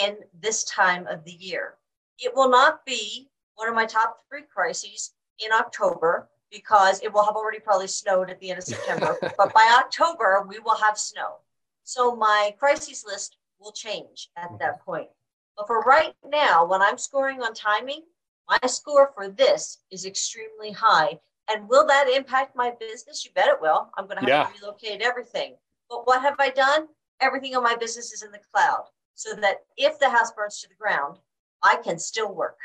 in 0.00 0.16
this 0.40 0.64
time 0.64 1.06
of 1.06 1.24
the 1.24 1.32
year. 1.32 1.74
It 2.18 2.34
will 2.34 2.48
not 2.48 2.84
be 2.86 3.28
one 3.56 3.68
of 3.68 3.74
my 3.74 3.86
top 3.86 4.20
three 4.28 4.42
crises 4.42 5.12
in 5.44 5.52
October 5.52 6.28
because 6.50 7.00
it 7.02 7.12
will 7.12 7.24
have 7.24 7.36
already 7.36 7.60
probably 7.60 7.86
snowed 7.86 8.30
at 8.30 8.40
the 8.40 8.50
end 8.50 8.58
of 8.58 8.64
September. 8.64 9.16
but 9.36 9.52
by 9.52 9.78
October, 9.84 10.44
we 10.48 10.58
will 10.58 10.76
have 10.76 10.98
snow. 10.98 11.36
So 11.84 12.14
my 12.16 12.54
crises 12.58 13.04
list 13.06 13.36
will 13.60 13.72
change 13.72 14.30
at 14.36 14.50
that 14.58 14.80
mm-hmm. 14.80 14.90
point. 14.90 15.08
But 15.56 15.66
for 15.66 15.80
right 15.80 16.14
now, 16.26 16.64
when 16.64 16.80
I'm 16.80 16.98
scoring 16.98 17.42
on 17.42 17.52
timing, 17.52 18.02
my 18.50 18.68
score 18.68 19.10
for 19.14 19.28
this 19.28 19.78
is 19.90 20.04
extremely 20.04 20.72
high. 20.72 21.18
And 21.50 21.68
will 21.68 21.86
that 21.86 22.08
impact 22.08 22.56
my 22.56 22.72
business? 22.78 23.24
You 23.24 23.30
bet 23.34 23.48
it 23.48 23.60
will. 23.60 23.90
I'm 23.96 24.06
going 24.06 24.16
to 24.16 24.20
have 24.20 24.28
yeah. 24.28 24.44
to 24.44 24.60
relocate 24.60 25.02
everything. 25.02 25.54
But 25.88 26.06
what 26.06 26.22
have 26.22 26.36
I 26.38 26.50
done? 26.50 26.86
Everything 27.20 27.56
on 27.56 27.62
my 27.62 27.76
business 27.76 28.12
is 28.12 28.22
in 28.22 28.30
the 28.30 28.40
cloud 28.52 28.84
so 29.14 29.34
that 29.34 29.58
if 29.76 29.98
the 29.98 30.08
house 30.08 30.32
burns 30.32 30.60
to 30.60 30.68
the 30.68 30.74
ground, 30.74 31.18
I 31.62 31.76
can 31.84 31.98
still 31.98 32.32
work. 32.34 32.58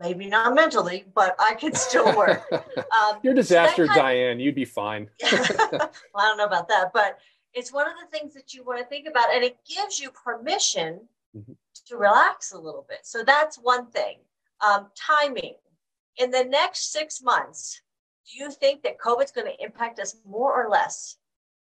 Maybe 0.00 0.26
not 0.26 0.54
mentally, 0.54 1.04
but 1.14 1.36
I 1.38 1.54
can 1.54 1.74
still 1.74 2.16
work. 2.16 2.42
Um, 2.52 3.18
You're 3.22 3.34
disaster, 3.34 3.86
so 3.86 3.94
Diane. 3.94 4.36
Of, 4.36 4.40
You'd 4.40 4.54
be 4.54 4.64
fine. 4.64 5.08
well, 5.32 5.90
I 6.16 6.28
don't 6.28 6.38
know 6.38 6.46
about 6.46 6.68
that, 6.68 6.90
but 6.92 7.18
it's 7.52 7.72
one 7.72 7.86
of 7.86 7.94
the 8.00 8.18
things 8.18 8.34
that 8.34 8.54
you 8.54 8.64
want 8.64 8.80
to 8.80 8.86
think 8.86 9.06
about, 9.06 9.32
and 9.34 9.44
it 9.44 9.58
gives 9.68 10.00
you 10.00 10.10
permission 10.10 11.00
mm-hmm. 11.36 11.52
to 11.86 11.96
relax 11.96 12.52
a 12.52 12.58
little 12.58 12.86
bit. 12.88 13.00
So 13.02 13.22
that's 13.22 13.56
one 13.56 13.86
thing. 13.90 14.16
Um, 14.62 14.88
timing. 14.94 15.54
In 16.16 16.30
the 16.30 16.44
next 16.44 16.92
six 16.92 17.22
months, 17.22 17.80
do 18.30 18.38
you 18.38 18.50
think 18.50 18.82
that 18.82 18.98
COVID's 18.98 19.32
going 19.32 19.46
to 19.46 19.64
impact 19.64 19.98
us 19.98 20.16
more 20.26 20.52
or 20.52 20.68
less? 20.68 21.16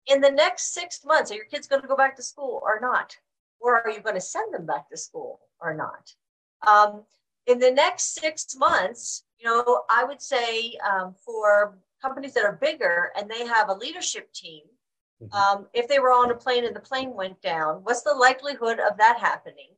In 0.07 0.21
the 0.21 0.31
next 0.31 0.73
six 0.73 1.05
months, 1.05 1.31
are 1.31 1.35
your 1.35 1.47
kids 1.47 1.67
going 1.67 1.83
to 1.83 1.89
go 1.89 1.97
back 1.97 2.17
to 2.17 2.23
school 2.23 2.61
or 2.63 2.79
not? 2.81 3.17
Or 3.61 3.83
are 3.83 3.91
you 3.91 4.01
going 4.01 4.15
to 4.15 4.21
send 4.21 4.53
them 4.53 4.67
back 4.67 4.89
to 4.91 4.97
school 4.97 5.41
or 5.61 5.75
not? 5.75 6.15
Um, 6.67 7.05
in 7.47 7.59
the 7.59 7.71
next 7.71 8.15
six 8.15 8.55
months, 8.57 9.25
you 9.39 9.47
know, 9.47 9.83
I 9.91 10.05
would 10.05 10.23
say 10.23 10.77
um, 10.89 11.15
for 11.25 11.79
companies 12.01 12.35
that 12.35 12.45
are 12.45 12.59
bigger 12.61 13.13
and 13.17 13.31
they 13.31 13.47
have 13.47 13.69
a 13.69 13.75
leadership 13.75 14.33
team, 14.33 14.63
mm-hmm. 15.23 15.35
um, 15.35 15.67
if 15.75 15.89
they 15.89 15.99
were 15.99 16.13
on 16.13 16.31
a 16.31 16.35
plane 16.35 16.65
and 16.65 16.77
the 16.77 16.81
plane 16.81 17.15
went 17.15 17.41
down, 17.43 17.81
what's 17.83 18.03
the 18.03 18.15
likelihood 18.15 18.79
of 18.79 18.97
that 18.99 19.19
happening? 19.19 19.74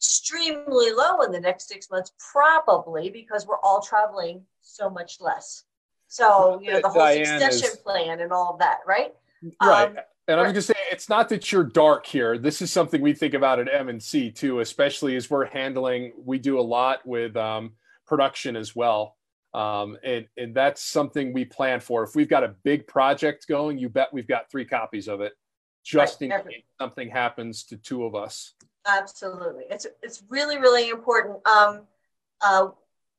Extremely 0.00 0.92
low 0.92 1.20
in 1.20 1.30
the 1.30 1.40
next 1.40 1.68
six 1.68 1.90
months, 1.90 2.12
probably 2.32 3.10
because 3.10 3.46
we're 3.46 3.60
all 3.62 3.82
traveling 3.82 4.42
so 4.62 4.88
much 4.88 5.20
less. 5.20 5.64
So, 6.08 6.58
you 6.62 6.72
know, 6.72 6.80
the 6.80 6.88
whole 6.88 7.02
Diane 7.02 7.26
succession 7.26 7.68
is, 7.68 7.76
plan 7.76 8.20
and 8.20 8.32
all 8.32 8.52
of 8.52 8.58
that, 8.60 8.78
right? 8.86 9.14
Right. 9.62 9.88
Um, 9.88 9.96
and 10.26 10.40
I'm 10.40 10.54
just 10.54 10.68
saying, 10.68 10.86
it's 10.90 11.08
not 11.08 11.28
that 11.30 11.50
you're 11.50 11.64
dark 11.64 12.06
here. 12.06 12.38
This 12.38 12.62
is 12.62 12.70
something 12.70 13.00
we 13.00 13.12
think 13.12 13.34
about 13.34 13.58
at 13.58 13.72
M&C 13.72 14.30
too, 14.30 14.60
especially 14.60 15.16
as 15.16 15.28
we're 15.28 15.46
handling. 15.46 16.12
We 16.24 16.38
do 16.38 16.58
a 16.58 16.62
lot 16.62 17.04
with 17.04 17.36
um, 17.36 17.72
production 18.06 18.56
as 18.56 18.76
well, 18.76 19.16
um, 19.54 19.98
and 20.04 20.26
and 20.36 20.54
that's 20.54 20.82
something 20.82 21.32
we 21.32 21.44
plan 21.44 21.80
for. 21.80 22.04
If 22.04 22.14
we've 22.14 22.28
got 22.28 22.44
a 22.44 22.54
big 22.62 22.86
project 22.86 23.48
going, 23.48 23.78
you 23.78 23.88
bet 23.88 24.12
we've 24.12 24.28
got 24.28 24.50
three 24.50 24.64
copies 24.64 25.08
of 25.08 25.20
it, 25.20 25.32
just 25.84 26.20
right. 26.20 26.30
in 26.30 26.42
case 26.44 26.62
something 26.80 27.08
happens 27.08 27.64
to 27.64 27.76
two 27.76 28.04
of 28.04 28.14
us. 28.14 28.54
Absolutely, 28.86 29.64
it's 29.70 29.86
it's 30.02 30.22
really 30.28 30.58
really 30.58 30.88
important. 30.88 31.46
Um, 31.46 31.82
uh, 32.40 32.68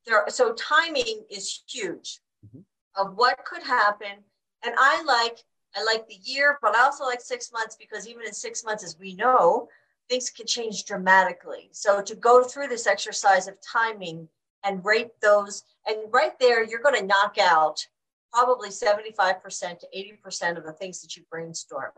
there, 0.05 0.26
so 0.30 0.53
timing 0.53 1.24
is 1.30 1.64
huge 1.68 2.20
mm-hmm. 2.45 2.62
of 2.95 3.16
what 3.16 3.45
could 3.45 3.64
happen, 3.64 4.24
and 4.64 4.74
I 4.78 5.03
like 5.03 5.38
I 5.76 5.84
like 5.84 6.07
the 6.07 6.20
year, 6.24 6.57
but 6.62 6.76
I 6.76 6.84
also 6.84 7.05
like 7.05 7.22
six 7.22 7.51
months 7.51 7.76
because 7.80 8.07
even 8.07 8.26
in 8.26 8.34
six 8.34 8.64
months, 8.64 8.84
as 8.84 8.97
we 8.99 9.16
know, 9.16 9.70
things 10.09 10.30
can 10.30 10.45
change 10.45 10.86
dramatically. 10.86 11.70
So 11.72 12.01
to 12.01 12.16
go 12.16 12.43
through 12.43 12.68
this 12.68 12.88
exercise 12.88 13.47
of 13.47 13.55
timing 13.62 14.28
and 14.64 14.84
rate 14.84 15.12
those, 15.22 15.64
and 15.88 15.97
right 16.12 16.38
there, 16.39 16.64
you're 16.64 16.82
going 16.82 16.99
to 16.99 17.05
knock 17.05 17.38
out 17.39 17.86
probably 18.32 18.70
75% 18.70 19.80
to 19.80 19.88
80% 19.95 20.57
of 20.57 20.64
the 20.64 20.74
things 20.74 21.01
that 21.01 21.16
you 21.16 21.24
brainstormed. 21.34 21.91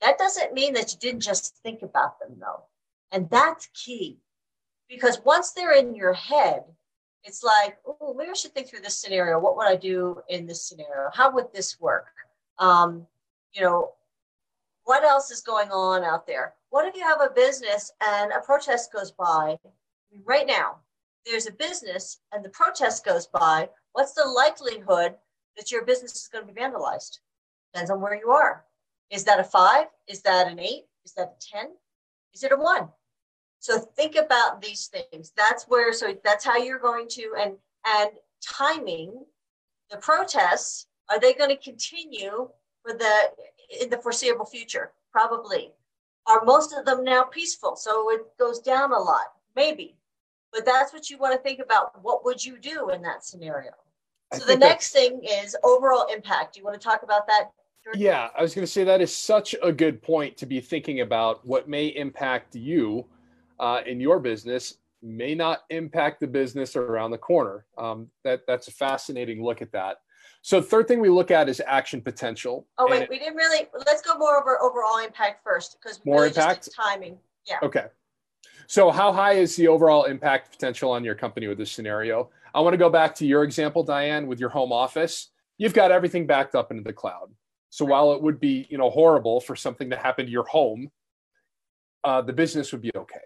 That 0.00 0.18
doesn't 0.18 0.54
mean 0.54 0.74
that 0.74 0.92
you 0.92 0.98
didn't 0.98 1.20
just 1.20 1.56
think 1.62 1.82
about 1.82 2.18
them 2.20 2.36
though. 2.38 2.64
And 3.12 3.28
that's 3.30 3.68
key 3.74 4.18
because 4.88 5.20
once 5.24 5.52
they're 5.52 5.74
in 5.74 5.94
your 5.94 6.12
head, 6.12 6.64
it's 7.24 7.42
like, 7.42 7.78
oh, 7.86 8.14
maybe 8.14 8.30
I 8.30 8.34
should 8.34 8.52
think 8.52 8.68
through 8.68 8.80
this 8.80 9.00
scenario. 9.00 9.38
What 9.38 9.56
would 9.56 9.66
I 9.66 9.76
do 9.76 10.20
in 10.28 10.46
this 10.46 10.68
scenario? 10.68 11.10
How 11.12 11.32
would 11.32 11.52
this 11.52 11.78
work? 11.80 12.06
Um, 12.58 13.06
you 13.52 13.62
know, 13.62 13.92
what 14.84 15.04
else 15.04 15.30
is 15.30 15.42
going 15.42 15.70
on 15.70 16.04
out 16.04 16.26
there? 16.26 16.54
What 16.70 16.86
if 16.86 16.96
you 16.96 17.02
have 17.02 17.20
a 17.20 17.34
business 17.34 17.92
and 18.06 18.32
a 18.32 18.40
protest 18.40 18.92
goes 18.92 19.10
by? 19.10 19.58
Right 20.24 20.46
now, 20.46 20.76
there's 21.26 21.46
a 21.46 21.52
business 21.52 22.20
and 22.32 22.44
the 22.44 22.50
protest 22.50 23.04
goes 23.04 23.26
by. 23.26 23.68
What's 23.92 24.14
the 24.14 24.24
likelihood 24.24 25.14
that 25.56 25.70
your 25.70 25.84
business 25.84 26.14
is 26.14 26.28
going 26.32 26.46
to 26.46 26.52
be 26.52 26.58
vandalized? 26.58 27.18
Depends 27.72 27.90
on 27.90 28.00
where 28.00 28.14
you 28.14 28.30
are. 28.30 28.64
Is 29.10 29.24
that 29.24 29.40
a 29.40 29.44
five? 29.44 29.86
Is 30.06 30.22
that 30.22 30.50
an 30.50 30.58
eight? 30.58 30.84
Is 31.04 31.12
that 31.14 31.36
a 31.36 31.56
10? 31.56 31.70
Is 32.34 32.44
it 32.44 32.52
a 32.52 32.56
one? 32.56 32.88
So 33.60 33.78
think 33.78 34.16
about 34.16 34.62
these 34.62 34.86
things. 34.86 35.32
That's 35.36 35.64
where, 35.64 35.92
so 35.92 36.14
that's 36.24 36.44
how 36.44 36.56
you're 36.56 36.78
going 36.78 37.08
to, 37.08 37.34
and, 37.38 37.54
and 37.86 38.10
timing 38.40 39.24
the 39.90 39.96
protests, 39.96 40.86
are 41.10 41.18
they 41.18 41.32
going 41.32 41.50
to 41.50 41.56
continue 41.56 42.48
for 42.82 42.92
the 42.92 43.30
in 43.80 43.90
the 43.90 43.98
foreseeable 43.98 44.46
future? 44.46 44.92
Probably. 45.12 45.72
Are 46.26 46.44
most 46.44 46.74
of 46.74 46.84
them 46.84 47.04
now 47.04 47.24
peaceful? 47.24 47.76
So 47.76 48.10
it 48.10 48.20
goes 48.38 48.60
down 48.60 48.92
a 48.92 48.98
lot, 48.98 49.32
maybe. 49.56 49.96
But 50.52 50.64
that's 50.64 50.92
what 50.92 51.10
you 51.10 51.18
want 51.18 51.34
to 51.34 51.42
think 51.42 51.60
about. 51.60 52.02
What 52.02 52.24
would 52.24 52.44
you 52.44 52.58
do 52.58 52.90
in 52.90 53.02
that 53.02 53.24
scenario? 53.24 53.72
So 54.34 54.44
the 54.44 54.56
next 54.56 54.92
thing 54.92 55.22
is 55.24 55.56
overall 55.64 56.06
impact. 56.12 56.54
Do 56.54 56.60
you 56.60 56.64
want 56.64 56.78
to 56.78 56.86
talk 56.86 57.02
about 57.02 57.26
that? 57.26 57.50
Jordan? 57.82 58.02
Yeah, 58.02 58.28
I 58.36 58.42
was 58.42 58.54
going 58.54 58.66
to 58.66 58.70
say 58.70 58.84
that 58.84 59.00
is 59.00 59.14
such 59.16 59.54
a 59.62 59.72
good 59.72 60.02
point 60.02 60.36
to 60.38 60.46
be 60.46 60.60
thinking 60.60 61.00
about. 61.00 61.46
What 61.46 61.68
may 61.68 61.86
impact 61.86 62.54
you 62.54 63.06
uh, 63.60 63.80
in 63.86 64.00
your 64.00 64.20
business 64.20 64.74
may 65.02 65.34
not 65.34 65.60
impact 65.70 66.20
the 66.20 66.26
business 66.26 66.76
around 66.76 67.10
the 67.10 67.18
corner. 67.18 67.64
Um, 67.76 68.08
that 68.24 68.40
that's 68.46 68.68
a 68.68 68.72
fascinating 68.72 69.42
look 69.42 69.62
at 69.62 69.72
that. 69.72 69.98
So 70.42 70.62
third 70.62 70.88
thing 70.88 71.00
we 71.00 71.08
look 71.08 71.30
at 71.30 71.48
is 71.48 71.60
action 71.66 72.00
potential. 72.00 72.66
Oh 72.78 72.86
wait, 72.88 73.08
we 73.08 73.18
didn't 73.18 73.36
really. 73.36 73.66
Let's 73.86 74.02
go 74.02 74.16
more 74.16 74.40
over 74.40 74.60
overall 74.62 74.98
impact 75.04 75.42
first 75.44 75.78
because 75.80 76.00
more 76.04 76.22
really 76.22 76.28
impact 76.28 76.68
timing. 76.74 77.18
Yeah. 77.46 77.58
Okay. 77.62 77.86
So 78.66 78.90
how 78.90 79.12
high 79.12 79.32
is 79.32 79.56
the 79.56 79.68
overall 79.68 80.04
impact 80.04 80.52
potential 80.52 80.90
on 80.90 81.02
your 81.02 81.14
company 81.14 81.46
with 81.46 81.58
this 81.58 81.72
scenario? 81.72 82.30
I 82.54 82.60
want 82.60 82.74
to 82.74 82.78
go 82.78 82.90
back 82.90 83.14
to 83.16 83.26
your 83.26 83.42
example, 83.42 83.82
Diane, 83.82 84.26
with 84.26 84.40
your 84.40 84.50
home 84.50 84.72
office. 84.72 85.30
You've 85.56 85.74
got 85.74 85.90
everything 85.90 86.26
backed 86.26 86.54
up 86.54 86.70
into 86.70 86.82
the 86.82 86.92
cloud. 86.92 87.32
So 87.70 87.84
while 87.84 88.12
it 88.12 88.22
would 88.22 88.40
be, 88.40 88.66
you 88.70 88.78
know, 88.78 88.90
horrible 88.90 89.40
for 89.40 89.56
something 89.56 89.90
to 89.90 89.96
happen 89.96 90.26
to 90.26 90.30
your 90.32 90.44
home, 90.44 90.90
uh, 92.04 92.22
the 92.22 92.32
business 92.32 92.72
would 92.72 92.82
be 92.82 92.90
okay. 92.94 93.20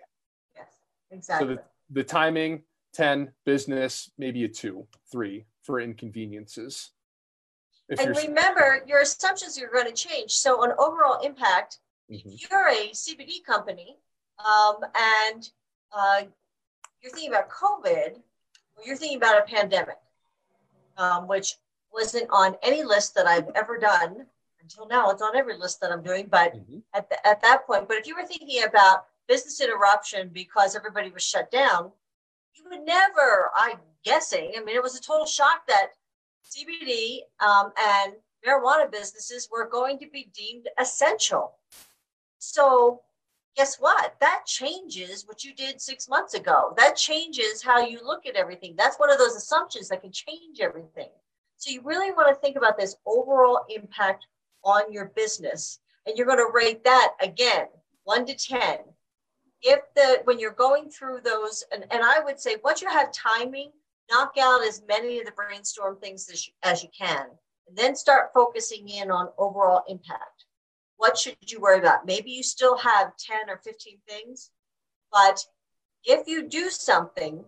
Exactly. 1.13 1.49
So 1.49 1.55
the, 1.55 1.63
the 1.91 2.05
timing, 2.05 2.63
10, 2.95 3.31
business, 3.47 4.11
maybe 4.19 4.45
a 4.45 4.49
two, 4.49 4.87
three 5.11 5.45
for 5.63 5.81
inconveniences 5.81 6.91
and 7.99 8.17
remember, 8.17 8.83
your 8.87 9.01
assumptions 9.01 9.61
are 9.61 9.69
going 9.69 9.87
to 9.87 9.93
change. 9.93 10.33
So, 10.33 10.63
on 10.63 10.73
overall 10.79 11.21
impact, 11.25 11.79
mm-hmm. 12.11 12.29
if 12.29 12.51
you're 12.51 12.69
a 12.69 12.91
CBD 12.93 13.45
company 13.45 13.99
um, 14.39 14.77
and 14.99 15.49
uh, 15.93 16.23
you're 17.03 17.13
thinking 17.13 17.31
about 17.31 17.51
COVID, 17.51 18.19
you're 18.85 18.97
thinking 18.97 19.19
about 19.19 19.39
a 19.39 19.43
pandemic, 19.43 19.99
um, 20.97 21.29
which 21.29 21.55
wasn't 21.93 22.29
on 22.31 22.57
any 22.63 22.83
list 22.83 23.15
that 23.15 23.27
I've 23.27 23.51
ever 23.55 23.79
done 23.79 24.27
until 24.61 24.87
now. 24.87 25.11
It's 25.11 25.23
on 25.23 25.37
every 25.37 25.59
list 25.59 25.81
that 25.81 25.93
I'm 25.93 26.03
doing, 26.03 26.29
but 26.31 26.55
mm-hmm. 26.55 26.79
at, 26.95 27.11
the, 27.11 27.27
at 27.27 27.43
that 27.43 27.67
point, 27.67 27.89
but 27.89 27.99
if 27.99 28.07
you 28.07 28.17
were 28.17 28.27
thinking 28.27 28.63
about 28.65 29.07
business 29.33 29.63
interruption 29.63 30.29
because 30.31 30.77
everybody 30.77 31.11
was 31.11 31.23
shut 31.23 31.51
down, 31.51 31.91
you 32.55 32.65
would 32.69 32.85
never, 32.85 33.51
I'm 33.57 33.79
guessing, 34.05 34.53
I 34.55 34.63
mean, 34.63 34.77
it 34.77 34.83
was 34.83 34.95
a 34.95 35.01
total 35.01 35.25
shock 35.25 35.67
that 35.69 35.93
CBD 36.45 37.21
um, 37.41 37.73
and 37.79 38.13
marijuana 38.47 38.93
businesses 38.93 39.49
were 39.51 39.67
going 39.71 39.99
to 40.01 40.07
be 40.13 40.31
deemed 40.37 40.69
essential. 40.79 41.55
So, 42.41 43.01
guess 43.57 43.77
what? 43.77 44.17
That 44.21 44.43
changes 44.47 45.27
what 45.27 45.45
you 45.45 45.55
did 45.55 45.81
six 45.81 46.11
months 46.11 46.35
ago. 46.35 46.75
That 46.77 46.97
changes 46.97 47.63
how 47.63 47.81
you 47.81 48.01
look 48.05 48.27
at 48.27 48.37
everything. 48.37 48.75
That's 48.77 48.99
one 48.99 49.11
of 49.11 49.17
those 49.17 49.37
assumptions 49.37 49.89
that 49.89 50.03
can 50.03 50.13
change 50.13 50.61
everything. 50.61 51.09
So, 51.57 51.71
you 51.71 51.81
really 51.83 52.13
want 52.13 52.29
to 52.29 52.35
think 52.35 52.57
about 52.57 52.79
this 52.79 52.97
overall 53.07 53.65
impact 53.75 54.27
on 54.63 54.93
your 54.93 55.07
business. 55.17 55.79
And 56.05 56.19
you're 56.19 56.27
going 56.27 56.37
to 56.37 56.53
rate 56.53 56.85
that 56.85 57.13
again, 57.23 57.69
one 58.05 58.27
to 58.27 58.35
10. 58.35 58.79
If 59.63 59.81
the, 59.95 60.21
when 60.25 60.39
you're 60.39 60.53
going 60.53 60.91
through 60.91 61.21
those, 61.25 61.65
and, 61.73 61.85
and 61.91 62.03
I 62.03 62.21
would 62.21 62.41
say 62.41 62.57
once 62.65 62.83
you 62.83 62.89
have 62.89 63.13
timing, 63.13 63.71
knock 64.11 64.35
out 64.41 64.65
as 64.67 64.83
many 64.89 65.19
of 65.21 65.27
the 65.27 65.33
brainstorm 65.33 65.99
things 65.99 66.29
as 66.31 66.47
you, 66.47 66.53
as 66.63 66.83
you 66.83 66.89
can, 66.97 67.27
and 67.69 67.77
then 67.77 67.95
start 67.95 68.31
focusing 68.35 68.89
in 68.89 69.11
on 69.11 69.29
overall 69.39 69.85
impact. 69.89 70.47
What 70.97 71.17
should 71.17 71.37
you 71.47 71.61
worry 71.61 71.79
about? 71.79 72.07
Maybe 72.07 72.31
you 72.31 72.43
still 72.43 72.77
have 72.77 73.17
10 73.17 73.49
or 73.49 73.59
15 73.59 73.99
things, 74.09 74.51
but 75.11 75.45
if 76.05 76.27
you 76.27 76.49
do 76.49 76.71
something, 76.71 77.45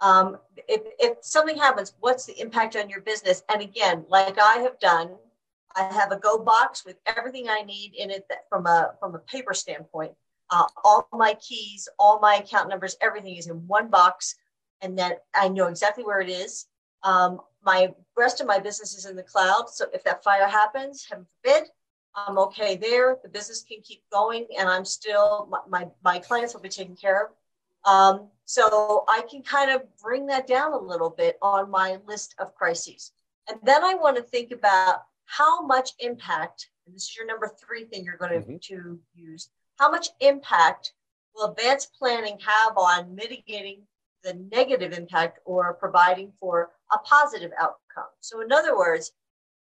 um, 0.00 0.38
if, 0.68 0.82
if 0.98 1.18
something 1.22 1.56
happens, 1.56 1.94
what's 2.00 2.26
the 2.26 2.40
impact 2.40 2.76
on 2.76 2.88
your 2.88 3.00
business? 3.00 3.42
And 3.52 3.62
again, 3.62 4.04
like 4.08 4.38
I 4.40 4.58
have 4.58 4.78
done, 4.78 5.16
I 5.74 5.84
have 5.92 6.12
a 6.12 6.18
go 6.18 6.38
box 6.38 6.84
with 6.84 6.96
everything 7.06 7.48
I 7.48 7.62
need 7.62 7.94
in 7.96 8.10
it 8.10 8.26
that, 8.28 8.48
from 8.48 8.66
a 8.66 8.94
from 9.00 9.14
a 9.14 9.18
paper 9.18 9.54
standpoint. 9.54 10.12
Uh, 10.50 10.64
all 10.84 11.08
my 11.12 11.34
keys, 11.34 11.88
all 11.98 12.20
my 12.20 12.36
account 12.36 12.68
numbers, 12.68 12.96
everything 13.00 13.36
is 13.36 13.48
in 13.48 13.66
one 13.66 13.88
box 13.88 14.36
and 14.80 14.98
then 14.98 15.12
I 15.34 15.48
know 15.48 15.66
exactly 15.66 16.04
where 16.04 16.20
it 16.20 16.28
is. 16.28 16.66
Um, 17.02 17.40
my 17.64 17.92
rest 18.16 18.40
of 18.40 18.46
my 18.46 18.58
business 18.58 18.94
is 18.94 19.06
in 19.06 19.16
the 19.16 19.22
cloud. 19.22 19.68
So 19.68 19.86
if 19.92 20.04
that 20.04 20.22
fire 20.22 20.46
happens, 20.46 21.06
heaven 21.08 21.26
forbid, 21.42 21.68
I'm 22.14 22.38
okay 22.38 22.76
there. 22.76 23.18
The 23.22 23.28
business 23.28 23.62
can 23.62 23.78
keep 23.82 24.02
going, 24.10 24.46
and 24.58 24.68
I'm 24.68 24.84
still 24.84 25.48
my 25.50 25.60
my, 25.68 25.88
my 26.02 26.18
clients 26.18 26.54
will 26.54 26.60
be 26.60 26.68
taken 26.68 26.96
care 26.96 27.26
of. 27.26 27.30
Um, 27.84 28.28
so 28.44 29.04
I 29.08 29.22
can 29.30 29.42
kind 29.42 29.70
of 29.70 29.82
bring 30.02 30.26
that 30.26 30.46
down 30.46 30.72
a 30.72 30.78
little 30.78 31.10
bit 31.10 31.38
on 31.42 31.70
my 31.70 31.98
list 32.06 32.34
of 32.38 32.54
crises. 32.54 33.12
And 33.48 33.58
then 33.62 33.84
I 33.84 33.94
want 33.94 34.16
to 34.16 34.22
think 34.22 34.50
about 34.50 35.02
how 35.26 35.64
much 35.64 35.90
impact, 36.00 36.70
and 36.86 36.94
this 36.94 37.04
is 37.04 37.16
your 37.16 37.26
number 37.26 37.50
three 37.64 37.84
thing 37.84 38.04
you're 38.04 38.16
going 38.16 38.32
to, 38.32 38.40
mm-hmm. 38.40 38.56
to 38.74 38.98
use, 39.14 39.50
how 39.78 39.90
much 39.90 40.08
impact 40.20 40.92
will 41.34 41.50
advanced 41.50 41.94
planning 41.98 42.38
have 42.40 42.76
on 42.76 43.14
mitigating 43.14 43.82
the 44.24 44.34
negative 44.52 44.92
impact 44.92 45.38
or 45.44 45.74
providing 45.74 46.32
for 46.40 46.70
a 46.92 46.98
positive 46.98 47.52
outcome. 47.58 48.10
So, 48.20 48.40
in 48.40 48.52
other 48.52 48.76
words, 48.76 49.12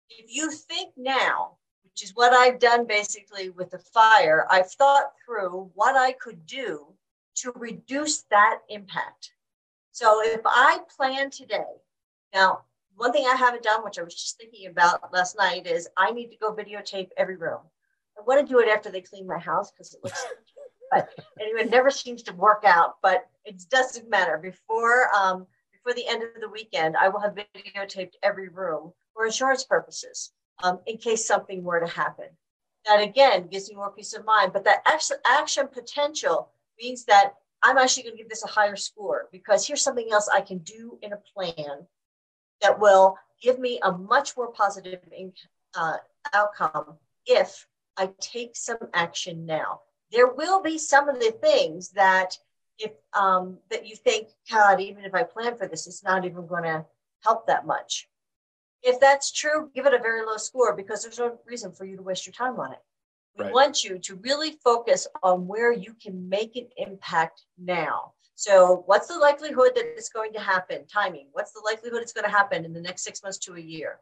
if 0.08 0.26
you 0.34 0.50
think 0.50 0.94
now, 0.96 1.56
which 1.84 2.02
is 2.02 2.12
what 2.14 2.32
I've 2.32 2.58
done 2.58 2.86
basically 2.86 3.50
with 3.50 3.70
the 3.70 3.78
fire, 3.78 4.46
I've 4.50 4.70
thought 4.72 5.12
through 5.24 5.70
what 5.74 5.96
I 5.96 6.12
could 6.12 6.46
do 6.46 6.86
to 7.36 7.52
reduce 7.54 8.22
that 8.30 8.60
impact. 8.68 9.32
So, 9.92 10.22
if 10.24 10.40
I 10.44 10.80
plan 10.96 11.30
today, 11.30 11.64
now, 12.34 12.62
one 12.96 13.12
thing 13.12 13.26
I 13.26 13.36
haven't 13.36 13.62
done, 13.62 13.84
which 13.84 13.98
I 13.98 14.02
was 14.02 14.14
just 14.14 14.38
thinking 14.38 14.68
about 14.68 15.12
last 15.12 15.36
night, 15.36 15.66
is 15.66 15.88
I 15.98 16.12
need 16.12 16.30
to 16.30 16.38
go 16.38 16.54
videotape 16.54 17.10
every 17.18 17.36
room. 17.36 17.60
I 18.18 18.22
want 18.22 18.46
to 18.46 18.52
do 18.52 18.60
it 18.60 18.68
after 18.68 18.90
they 18.90 19.00
clean 19.00 19.26
my 19.26 19.38
house 19.38 19.70
because 19.70 19.94
it 19.94 20.00
looks 20.02 20.24
but 20.90 21.08
anyway, 21.40 21.62
it 21.62 21.70
never 21.70 21.90
seems 21.90 22.22
to 22.24 22.34
work 22.34 22.62
out. 22.64 22.96
But 23.02 23.28
it 23.44 23.62
doesn't 23.70 24.08
matter. 24.08 24.38
Before 24.38 25.08
um, 25.14 25.46
before 25.72 25.94
the 25.94 26.06
end 26.06 26.22
of 26.22 26.40
the 26.40 26.48
weekend, 26.48 26.96
I 26.96 27.08
will 27.08 27.20
have 27.20 27.34
videotaped 27.34 28.14
every 28.22 28.48
room 28.48 28.92
for 29.14 29.26
insurance 29.26 29.64
purposes, 29.64 30.32
um, 30.62 30.80
in 30.86 30.98
case 30.98 31.26
something 31.26 31.62
were 31.62 31.80
to 31.80 31.86
happen. 31.86 32.26
That 32.86 33.02
again 33.02 33.48
gives 33.48 33.68
me 33.68 33.76
more 33.76 33.90
peace 33.90 34.14
of 34.14 34.24
mind. 34.24 34.52
But 34.52 34.64
that 34.64 34.82
action, 34.86 35.16
action 35.26 35.68
potential 35.68 36.50
means 36.80 37.04
that 37.06 37.34
I'm 37.62 37.78
actually 37.78 38.04
going 38.04 38.16
to 38.16 38.22
give 38.22 38.28
this 38.28 38.44
a 38.44 38.48
higher 38.48 38.76
score 38.76 39.28
because 39.32 39.66
here's 39.66 39.82
something 39.82 40.08
else 40.12 40.28
I 40.32 40.40
can 40.40 40.58
do 40.58 40.98
in 41.02 41.12
a 41.12 41.22
plan 41.34 41.86
that 42.62 42.78
will 42.78 43.18
give 43.42 43.58
me 43.58 43.80
a 43.82 43.92
much 43.92 44.36
more 44.36 44.52
positive 44.52 45.00
uh, 45.74 45.96
outcome 46.32 46.94
if 47.26 47.66
I 47.97 48.11
take 48.20 48.57
some 48.57 48.78
action 48.94 49.47
now 49.47 49.80
there 50.12 50.28
will 50.28 50.62
be 50.62 50.78
some 50.78 51.09
of 51.09 51.18
the 51.18 51.32
things 51.42 51.90
that 51.90 52.36
if 52.78 52.92
um, 53.14 53.59
that 53.70 53.86
you 53.86 53.97
think, 53.97 54.28
God, 54.51 54.80
even 54.80 55.05
if 55.05 55.14
I 55.14 55.22
plan 55.22 55.57
for 55.57 55.66
this, 55.66 55.86
it's 55.86 56.05
not 56.05 56.24
even 56.24 56.47
going 56.47 56.64
to 56.64 56.84
help 57.24 57.47
that 57.47 57.66
much. 57.66 58.09
If 58.82 59.01
that's 59.01 59.32
true, 59.32 59.70
give 59.74 59.86
it 59.86 59.94
a 59.94 59.99
very 59.99 60.24
low 60.24 60.36
score 60.36 60.76
because 60.76 61.03
there's 61.03 61.18
no 61.18 61.38
reason 61.47 61.72
for 61.72 61.84
you 61.84 61.97
to 61.97 62.03
waste 62.03 62.26
your 62.26 62.34
time 62.34 62.61
on 62.61 62.72
it. 62.72 62.78
We 63.36 63.44
right. 63.44 63.53
want 63.53 63.82
you 63.82 63.99
to 63.99 64.14
really 64.16 64.53
focus 64.62 65.07
on 65.22 65.47
where 65.47 65.72
you 65.72 65.94
can 65.94 66.28
make 66.28 66.57
an 66.57 66.68
impact 66.76 67.42
now. 67.59 68.12
So, 68.34 68.82
what's 68.86 69.09
the 69.09 69.18
likelihood 69.18 69.72
that 69.74 69.84
it's 69.97 70.11
going 70.11 70.32
to 70.34 70.40
happen? 70.40 70.86
Timing. 70.86 71.28
What's 71.32 71.53
the 71.53 71.62
likelihood 71.64 72.03
it's 72.03 72.12
going 72.12 72.24
to 72.24 72.30
happen 72.30 72.64
in 72.64 72.72
the 72.74 72.80
next 72.80 73.03
six 73.03 73.22
months 73.22 73.38
to 73.38 73.55
a 73.55 73.61
year? 73.61 73.99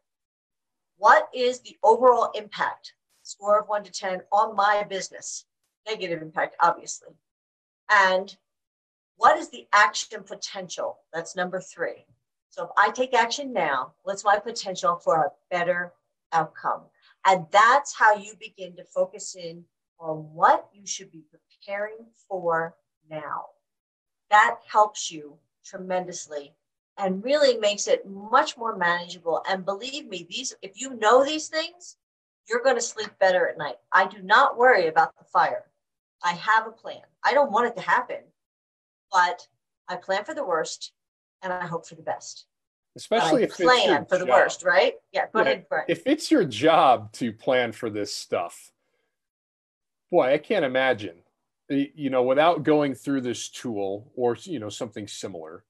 What 0.96 1.28
is 1.32 1.60
the 1.60 1.76
overall 1.82 2.30
impact, 2.34 2.94
score 3.24 3.60
of 3.60 3.68
one 3.68 3.82
to 3.82 3.90
10, 3.90 4.22
on 4.30 4.54
my 4.54 4.84
business? 4.88 5.44
negative 5.86 6.22
impact, 6.22 6.56
obviously. 6.60 7.08
And 7.90 8.34
what 9.16 9.38
is 9.38 9.50
the 9.50 9.66
action 9.72 10.22
potential? 10.24 10.98
That's 11.12 11.36
number 11.36 11.60
three. 11.60 12.06
So 12.50 12.64
if 12.64 12.70
I 12.76 12.90
take 12.90 13.14
action 13.14 13.52
now, 13.52 13.94
what's 14.02 14.24
my 14.24 14.38
potential 14.38 14.96
for 14.96 15.16
a 15.16 15.32
better 15.50 15.92
outcome? 16.32 16.82
And 17.26 17.46
that's 17.50 17.94
how 17.94 18.16
you 18.16 18.34
begin 18.38 18.76
to 18.76 18.84
focus 18.84 19.34
in 19.34 19.64
on 19.98 20.16
what 20.34 20.68
you 20.72 20.86
should 20.86 21.10
be 21.10 21.24
preparing 21.30 22.06
for 22.28 22.76
now. 23.10 23.46
That 24.30 24.58
helps 24.70 25.10
you 25.10 25.36
tremendously 25.64 26.54
and 26.98 27.24
really 27.24 27.56
makes 27.58 27.88
it 27.88 28.06
much 28.06 28.56
more 28.56 28.76
manageable. 28.76 29.42
And 29.48 29.64
believe 29.64 30.06
me, 30.06 30.26
these 30.28 30.54
if 30.62 30.80
you 30.80 30.94
know 30.96 31.24
these 31.24 31.48
things, 31.48 31.96
you're 32.48 32.62
going 32.62 32.76
to 32.76 32.82
sleep 32.82 33.10
better 33.18 33.48
at 33.48 33.58
night. 33.58 33.76
I 33.92 34.06
do 34.06 34.22
not 34.22 34.58
worry 34.58 34.88
about 34.88 35.16
the 35.18 35.24
fire. 35.24 35.64
I 36.22 36.32
have 36.32 36.66
a 36.66 36.70
plan. 36.70 37.02
I 37.22 37.34
don't 37.34 37.50
want 37.50 37.66
it 37.66 37.76
to 37.76 37.82
happen, 37.82 38.20
but 39.10 39.46
I 39.88 39.96
plan 39.96 40.24
for 40.24 40.34
the 40.34 40.44
worst 40.44 40.92
and 41.42 41.52
I 41.52 41.66
hope 41.66 41.86
for 41.86 41.94
the 41.94 42.02
best. 42.02 42.46
Especially 42.96 43.42
if 43.42 43.50
plan 43.50 44.06
for 44.06 44.18
the 44.18 44.26
worst, 44.26 44.64
right? 44.64 44.94
Yeah, 45.12 45.26
go 45.32 45.40
yeah, 45.40 45.50
ahead. 45.50 45.66
If 45.88 46.06
it's 46.06 46.30
your 46.30 46.44
job 46.44 47.12
to 47.14 47.32
plan 47.32 47.72
for 47.72 47.90
this 47.90 48.14
stuff, 48.14 48.70
boy, 50.10 50.32
I 50.32 50.38
can't 50.38 50.64
imagine. 50.64 51.16
You 51.68 52.10
know, 52.10 52.22
without 52.22 52.62
going 52.62 52.94
through 52.94 53.22
this 53.22 53.48
tool 53.48 54.12
or 54.14 54.36
you 54.42 54.60
know 54.60 54.68
something 54.68 55.08
similar, 55.08 55.64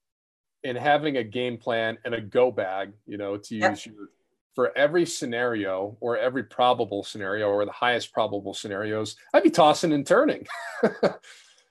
and 0.63 0.77
having 0.77 1.17
a 1.17 1.23
game 1.23 1.57
plan 1.57 1.97
and 2.05 2.13
a 2.13 2.21
go 2.21 2.51
bag, 2.51 2.91
you 3.05 3.17
know, 3.17 3.37
to 3.37 3.55
yep. 3.55 3.71
use 3.71 3.85
your 3.85 4.09
for 4.55 4.75
every 4.77 5.05
scenario 5.05 5.97
or 5.99 6.17
every 6.17 6.43
probable 6.43 7.03
scenario 7.03 7.49
or 7.49 7.65
the 7.65 7.71
highest 7.71 8.13
probable 8.13 8.53
scenarios, 8.53 9.17
I'd 9.33 9.43
be 9.43 9.49
tossing 9.51 9.91
and 9.91 10.07
turning. 10.07 10.47
Absolutely. 10.81 11.01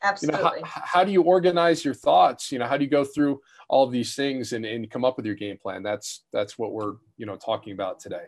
You 0.05 0.31
know, 0.33 0.51
how, 0.65 0.83
how, 0.85 1.05
do 1.05 1.11
you 1.11 1.23
organize 1.23 1.83
your 1.83 1.95
thoughts? 1.95 2.53
You 2.53 2.59
know, 2.59 2.67
how 2.67 2.77
do 2.77 2.85
you 2.85 2.91
go 2.91 3.05
through 3.05 3.41
all 3.71 3.85
of 3.85 3.91
these 3.91 4.15
things 4.15 4.53
and, 4.53 4.67
and 4.67 4.91
come 4.91 5.03
up 5.03 5.17
with 5.17 5.25
your 5.25 5.35
game 5.35 5.57
plan? 5.57 5.83
That's 5.83 6.25
that's 6.31 6.59
what 6.59 6.73
we're 6.73 6.97
you 7.17 7.25
know 7.25 7.37
talking 7.37 7.73
about 7.73 8.01
today. 8.01 8.25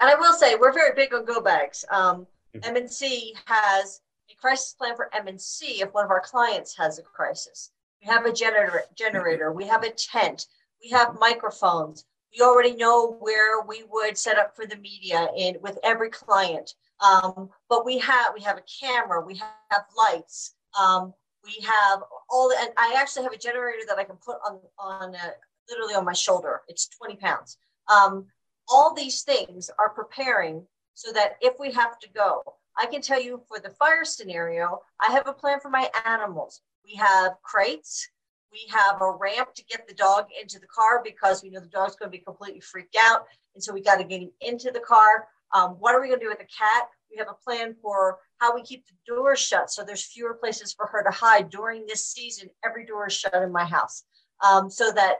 And 0.00 0.10
I 0.10 0.16
will 0.16 0.32
say 0.32 0.56
we're 0.56 0.72
very 0.72 0.96
big 0.96 1.14
on 1.14 1.24
go 1.24 1.40
bags. 1.40 1.84
Um, 1.92 2.26
mm-hmm. 2.52 2.76
MNC 2.76 3.34
has 3.44 4.00
a 4.28 4.34
crisis 4.40 4.72
plan 4.72 4.96
for 4.96 5.08
MNC 5.14 5.82
if 5.82 5.94
one 5.94 6.04
of 6.04 6.10
our 6.10 6.20
clients 6.20 6.76
has 6.76 6.98
a 6.98 7.02
crisis. 7.02 7.70
We 8.02 8.08
have 8.08 8.26
a 8.26 8.32
generator, 8.32 8.82
generator. 8.96 9.52
We 9.52 9.68
have 9.68 9.84
a 9.84 9.90
tent. 9.90 10.46
We 10.82 10.90
have 10.90 11.16
microphones 11.20 12.06
we 12.32 12.44
already 12.44 12.74
know 12.74 13.16
where 13.20 13.62
we 13.62 13.84
would 13.90 14.16
set 14.16 14.38
up 14.38 14.54
for 14.54 14.66
the 14.66 14.76
media 14.76 15.28
and 15.36 15.56
with 15.62 15.78
every 15.82 16.10
client. 16.10 16.74
Um, 17.00 17.50
but 17.68 17.86
we 17.86 17.98
have 17.98 18.32
we 18.34 18.42
have 18.42 18.58
a 18.58 18.64
camera, 18.80 19.24
we 19.24 19.36
have 19.36 19.82
lights, 19.96 20.54
um, 20.78 21.14
we 21.44 21.64
have 21.64 22.02
all 22.30 22.48
the, 22.48 22.56
and 22.60 22.70
I 22.76 22.96
actually 22.98 23.22
have 23.24 23.32
a 23.32 23.38
generator 23.38 23.84
that 23.88 23.98
I 23.98 24.04
can 24.04 24.16
put 24.16 24.36
on 24.44 24.58
on 24.78 25.14
uh, 25.14 25.30
literally 25.70 25.94
on 25.94 26.04
my 26.04 26.12
shoulder. 26.12 26.62
It's 26.68 26.88
20 26.88 27.16
pounds. 27.16 27.56
Um, 27.88 28.26
all 28.68 28.94
these 28.94 29.22
things 29.22 29.70
are 29.78 29.90
preparing 29.90 30.66
so 30.94 31.12
that 31.12 31.36
if 31.40 31.54
we 31.58 31.72
have 31.72 31.98
to 32.00 32.08
go, 32.14 32.42
I 32.76 32.86
can 32.86 33.00
tell 33.00 33.20
you 33.20 33.40
for 33.48 33.58
the 33.58 33.70
fire 33.70 34.04
scenario, 34.04 34.80
I 35.00 35.12
have 35.12 35.26
a 35.26 35.32
plan 35.32 35.60
for 35.60 35.70
my 35.70 35.88
animals. 36.04 36.60
We 36.84 36.94
have 36.96 37.32
crates, 37.42 38.08
we 38.52 38.66
have 38.70 39.00
a 39.00 39.10
ramp 39.10 39.54
to 39.54 39.64
get 39.64 39.86
the 39.86 39.94
dog 39.94 40.26
into 40.40 40.58
the 40.58 40.66
car 40.66 41.02
because 41.04 41.42
we 41.42 41.50
know 41.50 41.60
the 41.60 41.66
dog's 41.66 41.96
going 41.96 42.10
to 42.10 42.16
be 42.16 42.22
completely 42.24 42.60
freaked 42.60 42.96
out. 42.98 43.26
And 43.54 43.62
so 43.62 43.72
we 43.72 43.82
got 43.82 43.96
to 43.96 44.04
get 44.04 44.22
him 44.22 44.30
into 44.40 44.70
the 44.70 44.80
car. 44.80 45.28
Um, 45.54 45.72
what 45.78 45.94
are 45.94 46.00
we 46.00 46.08
going 46.08 46.20
to 46.20 46.24
do 46.24 46.30
with 46.30 46.38
the 46.38 46.44
cat? 46.44 46.88
We 47.10 47.16
have 47.18 47.28
a 47.28 47.44
plan 47.44 47.74
for 47.80 48.18
how 48.38 48.54
we 48.54 48.62
keep 48.62 48.84
the 48.86 48.94
doors 49.06 49.38
shut 49.40 49.70
so 49.70 49.82
there's 49.82 50.04
fewer 50.04 50.34
places 50.34 50.72
for 50.72 50.86
her 50.86 51.02
to 51.02 51.10
hide 51.10 51.50
during 51.50 51.86
this 51.86 52.06
season. 52.06 52.50
Every 52.64 52.84
door 52.84 53.06
is 53.06 53.14
shut 53.14 53.34
in 53.34 53.50
my 53.52 53.64
house. 53.64 54.04
um, 54.44 54.70
so 54.70 54.92
that 54.92 55.16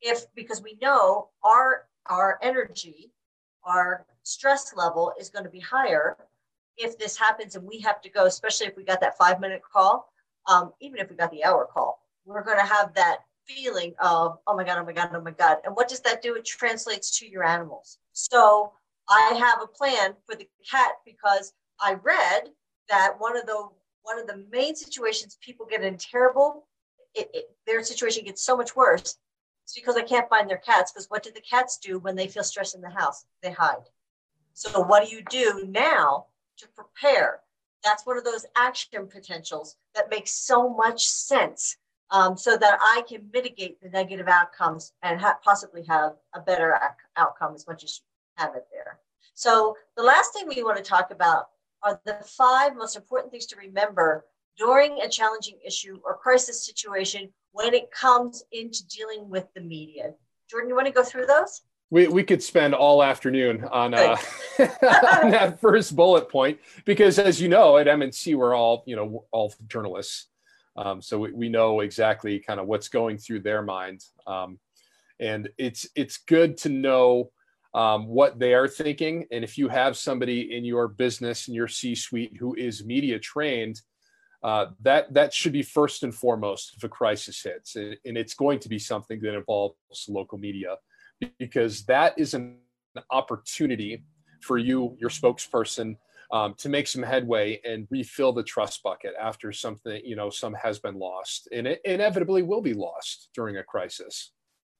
if 0.00 0.24
because 0.34 0.62
we 0.62 0.78
know 0.80 1.28
our 1.44 1.86
our 2.06 2.38
energy, 2.42 3.12
our 3.64 4.06
stress 4.22 4.72
level 4.76 5.12
is 5.20 5.30
going 5.30 5.44
to 5.44 5.50
be 5.50 5.60
higher 5.60 6.16
if 6.76 6.98
this 6.98 7.16
happens 7.18 7.56
and 7.56 7.66
we 7.66 7.80
have 7.80 8.00
to 8.02 8.10
go, 8.10 8.24
especially 8.26 8.66
if 8.66 8.76
we 8.76 8.84
got 8.84 9.00
that 9.00 9.16
five 9.18 9.40
minute 9.40 9.60
call, 9.70 10.12
um, 10.48 10.72
even 10.80 10.98
if 10.98 11.10
we 11.10 11.16
got 11.16 11.30
the 11.30 11.44
hour 11.44 11.68
call, 11.70 12.00
we're 12.30 12.44
going 12.44 12.58
to 12.58 12.64
have 12.64 12.94
that 12.94 13.18
feeling 13.46 13.94
of, 14.00 14.38
oh 14.46 14.56
my 14.56 14.64
God, 14.64 14.78
oh 14.78 14.84
my 14.84 14.92
God, 14.92 15.10
oh 15.14 15.20
my 15.20 15.32
God. 15.32 15.58
And 15.64 15.74
what 15.74 15.88
does 15.88 16.00
that 16.00 16.22
do? 16.22 16.34
It 16.34 16.44
translates 16.44 17.18
to 17.18 17.28
your 17.28 17.44
animals. 17.44 17.98
So 18.12 18.72
I 19.08 19.34
have 19.38 19.60
a 19.62 19.66
plan 19.66 20.14
for 20.26 20.36
the 20.36 20.48
cat 20.70 20.92
because 21.04 21.52
I 21.80 21.94
read 21.94 22.50
that 22.88 23.14
one 23.18 23.36
of 23.36 23.46
the 23.46 23.68
one 24.02 24.18
of 24.18 24.26
the 24.26 24.44
main 24.50 24.74
situations 24.74 25.38
people 25.42 25.66
get 25.68 25.82
in 25.82 25.96
terrible, 25.96 26.66
it, 27.14 27.28
it, 27.34 27.44
their 27.66 27.84
situation 27.84 28.24
gets 28.24 28.42
so 28.42 28.56
much 28.56 28.74
worse. 28.74 29.18
It's 29.64 29.74
because 29.74 29.96
I 29.96 30.02
can't 30.02 30.28
find 30.28 30.48
their 30.48 30.58
cats. 30.58 30.90
Because 30.90 31.06
what 31.08 31.22
do 31.22 31.30
the 31.34 31.42
cats 31.42 31.78
do 31.78 31.98
when 31.98 32.16
they 32.16 32.26
feel 32.26 32.42
stressed 32.42 32.74
in 32.74 32.80
the 32.80 32.90
house? 32.90 33.26
They 33.42 33.52
hide. 33.52 33.84
So 34.54 34.80
what 34.80 35.06
do 35.06 35.14
you 35.14 35.22
do 35.28 35.66
now 35.68 36.26
to 36.58 36.66
prepare? 36.74 37.40
That's 37.84 38.06
one 38.06 38.16
of 38.16 38.24
those 38.24 38.46
action 38.56 39.06
potentials 39.06 39.76
that 39.94 40.10
makes 40.10 40.32
so 40.32 40.68
much 40.68 41.06
sense 41.06 41.76
um, 42.10 42.36
so 42.36 42.56
that 42.56 42.78
I 42.80 43.02
can 43.08 43.28
mitigate 43.32 43.80
the 43.80 43.88
negative 43.88 44.28
outcomes 44.28 44.92
and 45.02 45.20
ha- 45.20 45.38
possibly 45.42 45.84
have 45.84 46.12
a 46.34 46.40
better 46.40 46.74
ac- 46.74 46.94
outcome 47.16 47.54
as 47.54 47.66
much 47.66 47.84
as 47.84 48.00
you 48.00 48.44
have 48.44 48.54
it 48.56 48.66
there. 48.72 48.98
So 49.34 49.76
the 49.96 50.02
last 50.02 50.32
thing 50.32 50.48
we 50.48 50.62
want 50.62 50.76
to 50.76 50.82
talk 50.82 51.10
about 51.10 51.46
are 51.82 52.00
the 52.04 52.14
five 52.26 52.76
most 52.76 52.96
important 52.96 53.30
things 53.32 53.46
to 53.46 53.56
remember 53.56 54.26
during 54.58 55.00
a 55.00 55.08
challenging 55.08 55.58
issue 55.64 55.98
or 56.04 56.16
crisis 56.16 56.66
situation 56.66 57.30
when 57.52 57.74
it 57.74 57.90
comes 57.90 58.44
into 58.52 58.86
dealing 58.86 59.28
with 59.28 59.46
the 59.54 59.60
media. 59.60 60.12
Jordan, 60.50 60.68
you 60.68 60.74
want 60.74 60.86
to 60.86 60.92
go 60.92 61.02
through 61.02 61.26
those? 61.26 61.62
We, 61.90 62.06
we 62.06 62.22
could 62.22 62.42
spend 62.42 62.74
all 62.74 63.02
afternoon 63.02 63.64
on, 63.64 63.94
uh, 63.94 64.16
on 64.58 65.30
that 65.30 65.58
first 65.60 65.96
bullet 65.96 66.28
point 66.28 66.60
because, 66.84 67.18
as 67.18 67.40
you 67.40 67.48
know, 67.48 67.78
at 67.78 67.86
MNC 67.86 68.36
we're 68.36 68.54
all 68.54 68.84
you 68.86 68.94
know 68.94 69.24
all 69.32 69.52
journalists, 69.66 70.26
um, 70.82 71.02
so 71.02 71.14
we, 71.22 71.28
we 71.32 71.48
know 71.48 71.80
exactly 71.80 72.34
kind 72.48 72.60
of 72.60 72.66
what's 72.66 72.88
going 72.88 73.18
through 73.18 73.42
their 73.42 73.62
mind, 73.62 74.00
um, 74.26 74.58
and 75.18 75.42
it's 75.66 75.82
it's 75.94 76.18
good 76.36 76.56
to 76.62 76.68
know 76.68 77.30
um, 77.82 78.00
what 78.18 78.38
they 78.42 78.52
are 78.54 78.70
thinking. 78.82 79.26
And 79.32 79.44
if 79.44 79.52
you 79.60 79.68
have 79.68 79.94
somebody 79.96 80.40
in 80.56 80.64
your 80.64 80.88
business 80.88 81.48
in 81.48 81.54
your 81.54 81.68
C-suite 81.68 82.34
who 82.40 82.54
is 82.54 82.84
media 82.94 83.18
trained, 83.18 83.76
uh, 84.42 84.66
that 84.80 85.04
that 85.14 85.30
should 85.32 85.52
be 85.52 85.62
first 85.62 86.02
and 86.02 86.14
foremost 86.14 86.74
if 86.76 86.82
a 86.84 86.88
crisis 86.88 87.42
hits, 87.42 87.76
and, 87.76 87.96
and 88.06 88.16
it's 88.16 88.34
going 88.34 88.58
to 88.60 88.68
be 88.68 88.78
something 88.78 89.20
that 89.20 89.34
involves 89.34 89.76
local 90.08 90.38
media, 90.38 90.72
because 91.38 91.74
that 91.84 92.12
is 92.16 92.34
an 92.34 92.56
opportunity 93.10 93.92
for 94.42 94.56
you, 94.56 94.96
your 94.98 95.10
spokesperson, 95.10 95.96
um, 96.32 96.54
to 96.58 96.68
make 96.68 96.86
some 96.86 97.02
headway 97.02 97.60
and 97.64 97.88
refill 97.90 98.32
the 98.32 98.42
trust 98.42 98.82
bucket 98.82 99.14
after 99.20 99.52
something 99.52 100.00
you 100.04 100.16
know 100.16 100.30
some 100.30 100.54
has 100.54 100.78
been 100.78 100.98
lost, 100.98 101.48
and 101.52 101.66
it 101.66 101.80
inevitably 101.84 102.42
will 102.42 102.62
be 102.62 102.74
lost 102.74 103.28
during 103.34 103.56
a 103.56 103.64
crisis. 103.64 104.32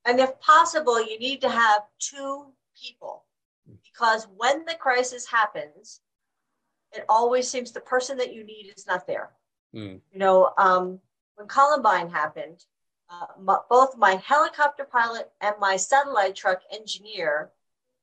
And 0.04 0.18
if 0.18 0.38
possible, 0.40 1.00
you 1.00 1.18
need 1.18 1.40
to 1.42 1.50
have 1.50 1.82
two 1.98 2.46
people 2.80 3.24
because 3.82 4.26
when 4.36 4.64
the 4.64 4.74
crisis 4.74 5.26
happens, 5.26 6.00
it 6.92 7.04
always 7.08 7.48
seems 7.48 7.72
the 7.72 7.80
person 7.80 8.16
that 8.18 8.32
you 8.32 8.44
need 8.44 8.72
is 8.76 8.86
not 8.86 9.06
there. 9.06 9.30
Mm. 9.74 10.00
You 10.12 10.18
know, 10.18 10.52
um, 10.58 10.98
when 11.36 11.46
Columbine 11.46 12.10
happened, 12.10 12.64
uh, 13.10 13.26
my, 13.40 13.58
both 13.68 13.96
my 13.96 14.16
helicopter 14.24 14.84
pilot 14.84 15.30
and 15.40 15.54
my 15.60 15.76
satellite 15.76 16.34
truck 16.34 16.60
engineer, 16.72 17.50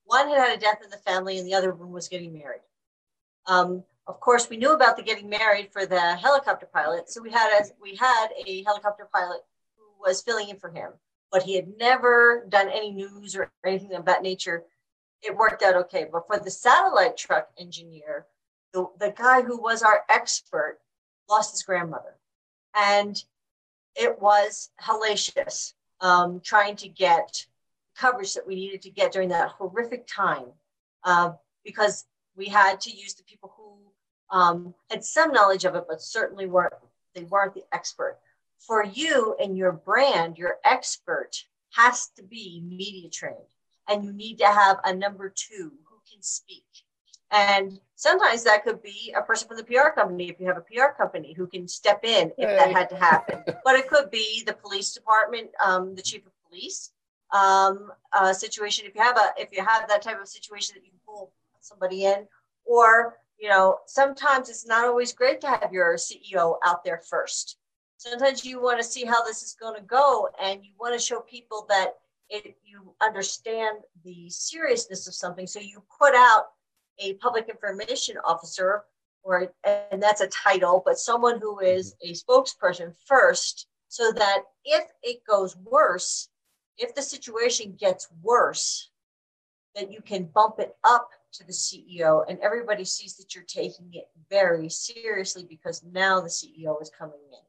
one 0.05 0.29
had 0.29 0.37
had 0.37 0.57
a 0.57 0.61
death 0.61 0.81
in 0.83 0.89
the 0.89 0.97
family 0.97 1.37
and 1.37 1.47
the 1.47 1.53
other 1.53 1.73
one 1.73 1.91
was 1.91 2.07
getting 2.07 2.33
married. 2.33 2.61
Um, 3.47 3.83
of 4.07 4.19
course, 4.19 4.49
we 4.49 4.57
knew 4.57 4.73
about 4.73 4.95
the 4.95 5.03
getting 5.03 5.29
married 5.29 5.71
for 5.71 5.85
the 5.85 6.15
helicopter 6.15 6.67
pilot, 6.73 7.09
so 7.09 7.21
we 7.21 7.31
had 7.31 7.59
a, 7.59 7.65
we 7.81 7.95
had 7.95 8.27
a 8.45 8.63
helicopter 8.63 9.07
pilot 9.13 9.41
who 9.77 9.83
was 9.99 10.21
filling 10.21 10.49
in 10.49 10.57
for 10.57 10.69
him, 10.69 10.91
but 11.31 11.43
he 11.43 11.55
had 11.55 11.67
never 11.77 12.45
done 12.49 12.69
any 12.69 12.91
news 12.91 13.35
or 13.35 13.51
anything 13.65 13.93
of 13.95 14.05
that 14.05 14.21
nature. 14.21 14.63
It 15.21 15.35
worked 15.35 15.63
out 15.63 15.75
okay, 15.75 16.07
but 16.11 16.27
for 16.27 16.37
the 16.37 16.51
satellite 16.51 17.17
truck 17.17 17.49
engineer, 17.57 18.27
the, 18.73 18.87
the 18.99 19.13
guy 19.17 19.41
who 19.41 19.61
was 19.61 19.81
our 19.81 20.03
expert 20.09 20.79
lost 21.29 21.51
his 21.51 21.63
grandmother. 21.63 22.15
And 22.75 23.21
it 23.95 24.21
was 24.21 24.69
hellacious 24.81 25.73
um, 26.01 26.39
trying 26.41 26.75
to 26.77 26.87
get 26.87 27.45
coverage 27.95 28.33
that 28.35 28.45
we 28.45 28.55
needed 28.55 28.81
to 28.83 28.91
get 28.91 29.11
during 29.11 29.29
that 29.29 29.49
horrific 29.49 30.05
time 30.07 30.45
uh, 31.03 31.31
because 31.65 32.05
we 32.37 32.47
had 32.47 32.79
to 32.81 32.91
use 32.91 33.13
the 33.15 33.23
people 33.23 33.53
who 33.57 34.37
um, 34.37 34.73
had 34.89 35.03
some 35.03 35.31
knowledge 35.31 35.65
of 35.65 35.75
it, 35.75 35.85
but 35.87 36.01
certainly 36.01 36.45
weren't 36.45 36.73
they 37.15 37.23
weren't 37.23 37.53
the 37.53 37.63
expert. 37.73 38.17
For 38.59 38.83
you 38.83 39.35
and 39.39 39.57
your 39.57 39.71
brand, 39.71 40.37
your 40.37 40.57
expert 40.63 41.31
has 41.71 42.09
to 42.15 42.23
be 42.23 42.61
media 42.65 43.09
trained, 43.09 43.53
and 43.87 44.03
you 44.03 44.13
need 44.13 44.37
to 44.39 44.47
have 44.47 44.77
a 44.83 44.93
number 44.93 45.33
two 45.35 45.71
who 45.85 45.97
can 46.11 46.21
speak 46.21 46.65
and 47.31 47.79
sometimes 47.95 48.43
that 48.43 48.63
could 48.63 48.81
be 48.81 49.13
a 49.17 49.21
person 49.21 49.47
from 49.47 49.57
the 49.57 49.63
PR 49.63 49.89
company 49.89 50.29
if 50.29 50.39
you 50.39 50.47
have 50.47 50.57
a 50.57 50.61
PR 50.61 50.95
company 50.97 51.33
who 51.33 51.47
can 51.47 51.67
step 51.67 52.03
in 52.03 52.31
if 52.37 52.47
that 52.57 52.71
had 52.71 52.89
to 52.89 52.95
happen. 52.95 53.43
but 53.65 53.75
it 53.75 53.89
could 53.89 54.09
be 54.09 54.43
the 54.45 54.53
police 54.53 54.93
department, 54.93 55.49
um, 55.63 55.93
the 55.95 56.01
chief 56.01 56.25
of 56.25 56.31
police 56.47 56.91
um, 57.33 57.91
uh, 58.13 58.31
situation. 58.31 58.85
If 58.85 58.95
you 58.95 59.01
have 59.01 59.17
a 59.17 59.33
if 59.37 59.51
you 59.51 59.63
have 59.63 59.89
that 59.89 60.01
type 60.01 60.21
of 60.21 60.27
situation 60.27 60.75
that 60.75 60.85
you 60.85 60.91
can 60.91 60.99
pull 61.05 61.31
somebody 61.61 62.05
in, 62.05 62.27
or 62.65 63.17
you 63.39 63.49
know, 63.49 63.77
sometimes 63.85 64.49
it's 64.49 64.65
not 64.65 64.85
always 64.85 65.13
great 65.13 65.41
to 65.41 65.47
have 65.47 65.71
your 65.71 65.95
CEO 65.95 66.57
out 66.65 66.83
there 66.83 67.01
first. 67.09 67.57
Sometimes 67.97 68.43
you 68.43 68.61
want 68.61 68.79
to 68.79 68.83
see 68.83 69.05
how 69.05 69.23
this 69.23 69.43
is 69.43 69.55
going 69.59 69.75
to 69.75 69.85
go, 69.85 70.29
and 70.41 70.63
you 70.63 70.71
want 70.79 70.99
to 70.99 71.05
show 71.05 71.19
people 71.21 71.65
that 71.69 71.93
it, 72.29 72.55
you 72.63 72.93
understand 73.01 73.77
the 74.03 74.29
seriousness 74.29 75.07
of 75.07 75.13
something. 75.13 75.47
So 75.47 75.59
you 75.59 75.83
put 75.99 76.13
out 76.15 76.47
a 76.99 77.13
public 77.15 77.47
information 77.49 78.17
officer 78.25 78.83
or 79.23 79.51
and 79.63 80.01
that's 80.01 80.21
a 80.21 80.27
title 80.27 80.81
but 80.83 80.97
someone 80.97 81.39
who 81.39 81.57
mm-hmm. 81.57 81.77
is 81.77 81.95
a 82.01 82.13
spokesperson 82.13 82.93
first 83.05 83.67
so 83.89 84.11
that 84.13 84.43
if 84.65 84.83
it 85.03 85.21
goes 85.27 85.55
worse 85.57 86.29
if 86.77 86.95
the 86.95 87.01
situation 87.01 87.75
gets 87.77 88.07
worse 88.21 88.89
that 89.75 89.91
you 89.91 90.01
can 90.01 90.23
bump 90.25 90.55
it 90.59 90.75
up 90.83 91.09
to 91.33 91.45
the 91.45 91.53
CEO 91.53 92.23
and 92.29 92.39
everybody 92.39 92.85
sees 92.85 93.15
that 93.17 93.35
you're 93.35 93.43
taking 93.43 93.89
it 93.93 94.09
very 94.29 94.69
seriously 94.69 95.45
because 95.47 95.83
now 95.91 96.21
the 96.21 96.27
CEO 96.27 96.81
is 96.81 96.89
coming 96.89 97.19
in. 97.31 97.39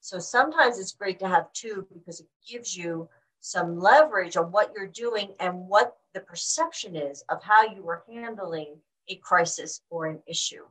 So 0.00 0.18
sometimes 0.18 0.78
it's 0.78 0.92
great 0.92 1.18
to 1.20 1.28
have 1.28 1.52
two 1.52 1.86
because 1.92 2.20
it 2.20 2.28
gives 2.48 2.76
you 2.76 3.08
some 3.40 3.78
leverage 3.78 4.36
on 4.36 4.50
what 4.50 4.72
you're 4.74 4.86
doing 4.86 5.34
and 5.40 5.68
what 5.68 5.96
the 6.14 6.20
perception 6.20 6.96
is 6.96 7.22
of 7.28 7.42
how 7.42 7.62
you 7.62 7.88
are 7.88 8.02
handling 8.10 8.76
a 9.08 9.16
crisis 9.16 9.82
or 9.90 10.06
an 10.06 10.20
issue. 10.26 10.64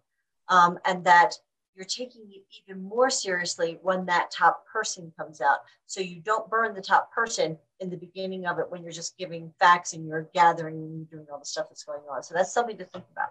Um, 0.50 0.80
and 0.86 1.04
that 1.06 1.34
you're 1.78 1.86
taking 1.86 2.24
it 2.32 2.44
even 2.64 2.82
more 2.82 3.10
seriously 3.10 3.78
when 3.84 4.06
that 4.08 4.32
top 4.32 4.66
person 4.66 5.14
comes 5.16 5.42
out. 5.42 5.60
So 5.86 6.02
you 6.02 6.20
don't 6.22 6.50
burn 6.50 6.74
the 6.74 6.82
top 6.82 7.14
person 7.14 7.56
in 7.80 7.92
the 7.92 7.96
beginning 7.96 8.48
of 8.48 8.58
it 8.58 8.66
when 8.70 8.82
you're 8.82 8.92
just 8.92 9.16
giving 9.18 9.54
facts 9.60 9.94
and 9.94 10.08
you're 10.08 10.28
gathering 10.34 10.76
and 10.76 10.98
you're 10.98 11.20
doing 11.20 11.28
all 11.32 11.38
the 11.38 11.46
stuff 11.46 11.68
that's 11.70 11.84
going 11.84 12.02
on. 12.12 12.24
So 12.24 12.34
that's 12.34 12.52
something 12.52 12.78
to 12.78 12.86
think 12.86 13.06
about. 13.12 13.30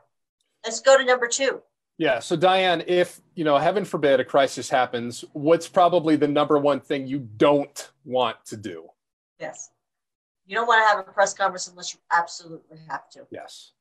Let's 0.64 0.80
go 0.80 0.96
to 0.96 1.04
number 1.04 1.26
two. 1.26 1.60
Yeah. 1.98 2.20
So 2.20 2.36
Diane, 2.36 2.84
if 2.86 3.20
you 3.34 3.42
know, 3.42 3.58
heaven 3.58 3.84
forbid, 3.84 4.20
a 4.20 4.24
crisis 4.24 4.70
happens, 4.70 5.24
what's 5.32 5.66
probably 5.66 6.14
the 6.14 6.28
number 6.28 6.56
one 6.56 6.78
thing 6.78 7.06
you 7.06 7.28
don't 7.36 7.90
want 8.04 8.36
to 8.46 8.56
do? 8.56 8.86
Yes. 9.40 9.70
You 10.46 10.54
don't 10.54 10.68
want 10.68 10.82
to 10.82 10.86
have 10.86 10.98
a 11.00 11.10
press 11.10 11.34
conference 11.34 11.66
unless 11.66 11.92
you 11.92 12.00
absolutely 12.12 12.78
have 12.88 13.10
to. 13.10 13.26
Yes. 13.30 13.72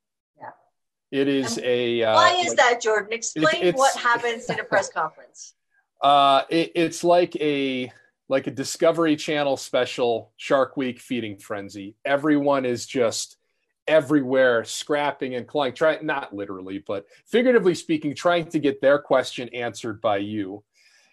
It 1.12 1.28
is 1.28 1.60
a. 1.60 2.03
Uh, 2.03 2.16
why 2.16 2.34
is 2.34 2.49
like, 2.49 2.58
that, 2.58 2.82
Jordan? 2.82 3.14
Explain 3.14 3.74
what 3.74 3.95
happens 3.95 4.49
in 4.49 4.60
a 4.60 4.64
press 4.64 4.89
conference. 4.93 5.53
Uh, 6.01 6.43
it, 6.49 6.72
it's 6.76 7.03
like 7.03 7.36
a 7.38 7.91
like 8.28 8.47
a 8.47 8.51
Discovery 8.51 9.16
Channel 9.16 9.58
special 9.58 10.32
Shark 10.38 10.78
Week 10.78 10.99
feeding 10.99 11.38
frenzy. 11.38 11.95
Everyone 12.06 12.66
is 12.66 12.86
just 12.86 13.38
everywhere, 13.88 14.64
scrapping 14.64 15.36
and 15.36 15.47
clawing, 15.47 15.74
trying 15.74 16.06
not 16.06 16.34
literally, 16.34 16.84
but 16.86 17.06
figuratively 17.28 17.76
speaking, 17.76 18.16
trying 18.16 18.47
to 18.47 18.60
get 18.60 18.82
their 18.82 18.97
question 18.97 19.47
answered 19.49 20.01
by 20.01 20.18
you. 20.18 20.64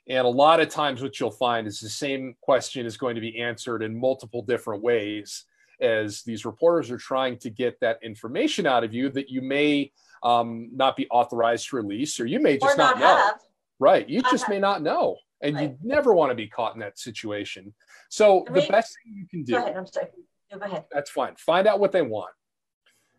And 0.09 0.27
a 0.27 0.31
lot 0.31 0.61
of 0.61 0.69
times, 0.69 1.03
what 1.03 1.21
you'll 1.21 1.31
find 1.31 1.67
is 1.67 1.81
the 1.81 1.89
same 1.89 2.35
question 2.41 2.87
is 2.87 2.97
going 2.97 3.15
to 3.15 3.21
be 3.21 3.41
answered 3.41 3.83
in 3.83 3.99
multiple 3.99 4.43
different 4.43 4.83
ways 4.83 5.45
as 5.83 6.23
these 6.23 6.45
reporters 6.45 6.91
are 6.91 6.99
trying 6.99 7.39
to 7.39 7.51
get 7.51 7.79
that 7.81 7.99
information 8.03 8.67
out 8.67 8.85
of 8.85 8.95
you 8.95 9.11
that 9.11 9.29
you 9.29 9.43
may 9.43 9.93
um, 10.23 10.71
not 10.73 10.97
be 10.97 11.09
authorized 11.11 11.69
to 11.71 11.77
release, 11.77 12.19
or 12.21 12.27
you 12.27 12.41
may 12.41 12.57
just 12.57 12.79
not, 12.79 12.99
not, 12.99 13.01
know. 13.01 13.17
Have. 13.17 13.41
Right. 13.79 14.09
You 14.09 14.23
just 14.23 14.49
may 14.49 14.59
not 14.61 14.83
know. 14.83 15.17
and 15.43 15.57
Right. 15.57 15.71
you 15.71 15.79
never 15.83 16.15
want 16.15 16.31
to 16.31 16.37
be 16.37 16.47
caught 16.47 16.75
in 16.75 16.81
that 16.81 16.99
situation. 16.99 17.75
So 18.09 18.47
I 18.49 18.53
the 18.53 18.67
best 18.71 18.97
thing 19.03 19.15
you 19.17 19.27
can 19.27 19.43
do 19.43 19.55
Go 19.55 19.59
ahead. 19.59 19.77
I'm 19.77 19.87
sorry. 19.87 20.07
No, 20.53 20.59
go 20.59 20.67
ahead. 20.67 20.85
that's 20.93 21.11
fine. 21.11 21.35
Find 21.37 21.67
out 21.67 21.81
what 21.81 21.91
they 21.91 22.03
want. 22.03 22.31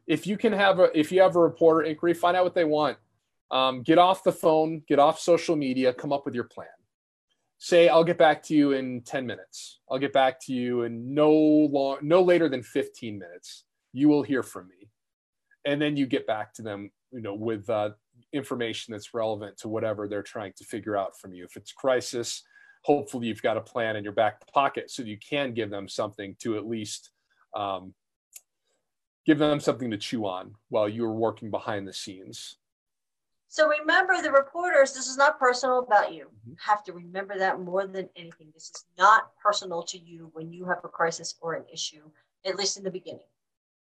If 0.07 0.25
you 0.25 0.37
can 0.37 0.53
have 0.53 0.79
a 0.79 0.97
if 0.97 1.11
you 1.11 1.21
have 1.21 1.35
a 1.35 1.39
reporter 1.39 1.81
inquiry, 1.81 2.13
find 2.13 2.37
out 2.37 2.45
what 2.45 2.55
they 2.55 2.63
want. 2.63 2.97
Um, 3.51 3.83
get 3.83 3.97
off 3.97 4.23
the 4.23 4.31
phone, 4.31 4.83
get 4.87 4.99
off 4.99 5.19
social 5.19 5.55
media, 5.57 5.93
come 5.93 6.13
up 6.13 6.23
with 6.25 6.33
your 6.33 6.45
plan. 6.45 6.67
Say, 7.63 7.87
I'll 7.87 8.03
get 8.03 8.17
back 8.17 8.43
to 8.43 8.53
you 8.53 8.73
in 8.73 9.03
10 9.03 9.25
minutes. 9.25 9.79
I'll 9.89 9.97
get 9.97 10.11
back 10.11 10.37
to 10.47 10.51
you 10.51 10.81
in 10.81 11.13
no 11.13 11.31
long, 11.31 11.99
no 12.01 12.21
later 12.21 12.49
than 12.49 12.61
15 12.61 13.17
minutes. 13.17 13.63
You 13.93 14.09
will 14.09 14.21
hear 14.21 14.43
from 14.43 14.67
me. 14.67 14.89
And 15.63 15.81
then 15.81 15.95
you 15.95 16.05
get 16.05 16.27
back 16.27 16.53
to 16.55 16.61
them, 16.61 16.91
you 17.13 17.21
know, 17.21 17.35
with 17.35 17.69
uh, 17.69 17.91
information 18.33 18.91
that's 18.91 19.13
relevant 19.13 19.59
to 19.59 19.69
whatever 19.69 20.09
they're 20.09 20.21
trying 20.21 20.51
to 20.57 20.65
figure 20.65 20.97
out 20.97 21.17
from 21.17 21.33
you. 21.33 21.45
If 21.45 21.55
it's 21.55 21.71
crisis, 21.71 22.43
hopefully 22.81 23.27
you've 23.27 23.41
got 23.41 23.55
a 23.55 23.61
plan 23.61 23.95
in 23.95 24.03
your 24.03 24.11
back 24.11 24.45
pocket 24.51 24.91
so 24.91 25.03
you 25.03 25.17
can 25.17 25.53
give 25.53 25.69
them 25.69 25.87
something 25.87 26.35
to 26.39 26.57
at 26.57 26.67
least 26.67 27.11
um, 27.55 27.93
give 29.25 29.39
them 29.39 29.61
something 29.61 29.89
to 29.89 29.97
chew 29.97 30.25
on 30.25 30.55
while 30.67 30.89
you're 30.89 31.13
working 31.13 31.49
behind 31.49 31.87
the 31.87 31.93
scenes. 31.93 32.57
So 33.53 33.67
remember, 33.67 34.19
the 34.19 34.31
reporters, 34.31 34.93
this 34.93 35.07
is 35.07 35.15
not 35.15 35.37
personal 35.37 35.77
about 35.77 36.11
you. 36.11 36.25
You 36.43 36.55
have 36.65 36.83
to 36.85 36.91
remember 36.91 37.37
that 37.37 37.59
more 37.59 37.85
than 37.85 38.09
anything. 38.15 38.47
This 38.51 38.71
is 38.71 38.85
not 38.97 39.29
personal 39.37 39.83
to 39.83 39.97
you 39.99 40.31
when 40.33 40.51
you 40.51 40.65
have 40.65 40.79
a 40.83 40.87
crisis 40.87 41.35
or 41.39 41.53
an 41.53 41.65
issue, 41.71 42.01
at 42.45 42.55
least 42.55 42.77
in 42.77 42.83
the 42.83 42.89
beginning. 42.89 43.27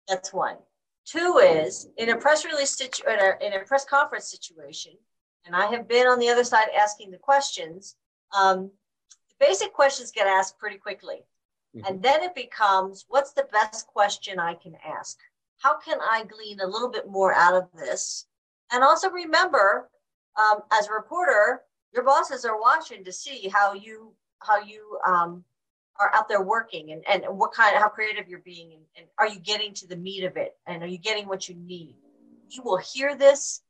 That's 0.08 0.30
one. 0.30 0.58
Two 1.06 1.38
is 1.42 1.88
in 1.96 2.10
a 2.10 2.18
press 2.18 2.44
release 2.44 2.76
situ- 2.76 3.08
in, 3.08 3.18
a, 3.18 3.46
in 3.46 3.54
a 3.54 3.64
press 3.64 3.86
conference 3.86 4.30
situation, 4.30 4.92
and 5.46 5.56
I 5.56 5.64
have 5.68 5.88
been 5.88 6.06
on 6.06 6.18
the 6.18 6.28
other 6.28 6.44
side 6.44 6.68
asking 6.78 7.10
the 7.10 7.16
questions. 7.16 7.96
Um, 8.38 8.70
the 9.30 9.46
basic 9.46 9.72
questions 9.72 10.12
get 10.12 10.26
asked 10.26 10.58
pretty 10.58 10.76
quickly, 10.76 11.24
Mhm. 11.74 11.88
and 11.88 12.02
then 12.02 12.22
it 12.22 12.34
becomes, 12.34 13.06
what's 13.08 13.32
the 13.32 13.48
best 13.50 13.86
question 13.86 14.38
I 14.38 14.52
can 14.56 14.76
ask? 14.84 15.16
How 15.60 15.78
can 15.78 15.98
I 16.02 16.24
glean 16.24 16.60
a 16.60 16.66
little 16.66 16.90
bit 16.90 17.08
more 17.08 17.32
out 17.32 17.54
of 17.54 17.72
this? 17.72 18.25
And 18.72 18.82
also 18.82 19.10
remember, 19.10 19.88
um, 20.38 20.60
as 20.72 20.88
a 20.88 20.92
reporter, 20.92 21.62
your 21.92 22.04
bosses 22.04 22.44
are 22.44 22.60
watching 22.60 23.04
to 23.04 23.12
see 23.12 23.48
how 23.48 23.74
you 23.74 24.12
how 24.40 24.60
you 24.60 24.98
um, 25.06 25.44
are 25.98 26.14
out 26.14 26.28
there 26.28 26.42
working 26.42 26.92
and, 26.92 27.02
and 27.08 27.24
what 27.38 27.52
kind 27.52 27.74
of 27.74 27.80
how 27.80 27.88
creative 27.88 28.28
you're 28.28 28.40
being 28.40 28.72
and, 28.72 28.82
and 28.98 29.06
are 29.18 29.26
you 29.26 29.40
getting 29.40 29.72
to 29.72 29.86
the 29.86 29.96
meat 29.96 30.24
of 30.24 30.36
it 30.36 30.56
and 30.66 30.82
are 30.82 30.88
you 30.88 30.98
getting 30.98 31.26
what 31.26 31.48
you 31.48 31.54
need? 31.54 31.96
You 32.50 32.62
will 32.62 32.76
hear 32.76 33.16
this. 33.16 33.62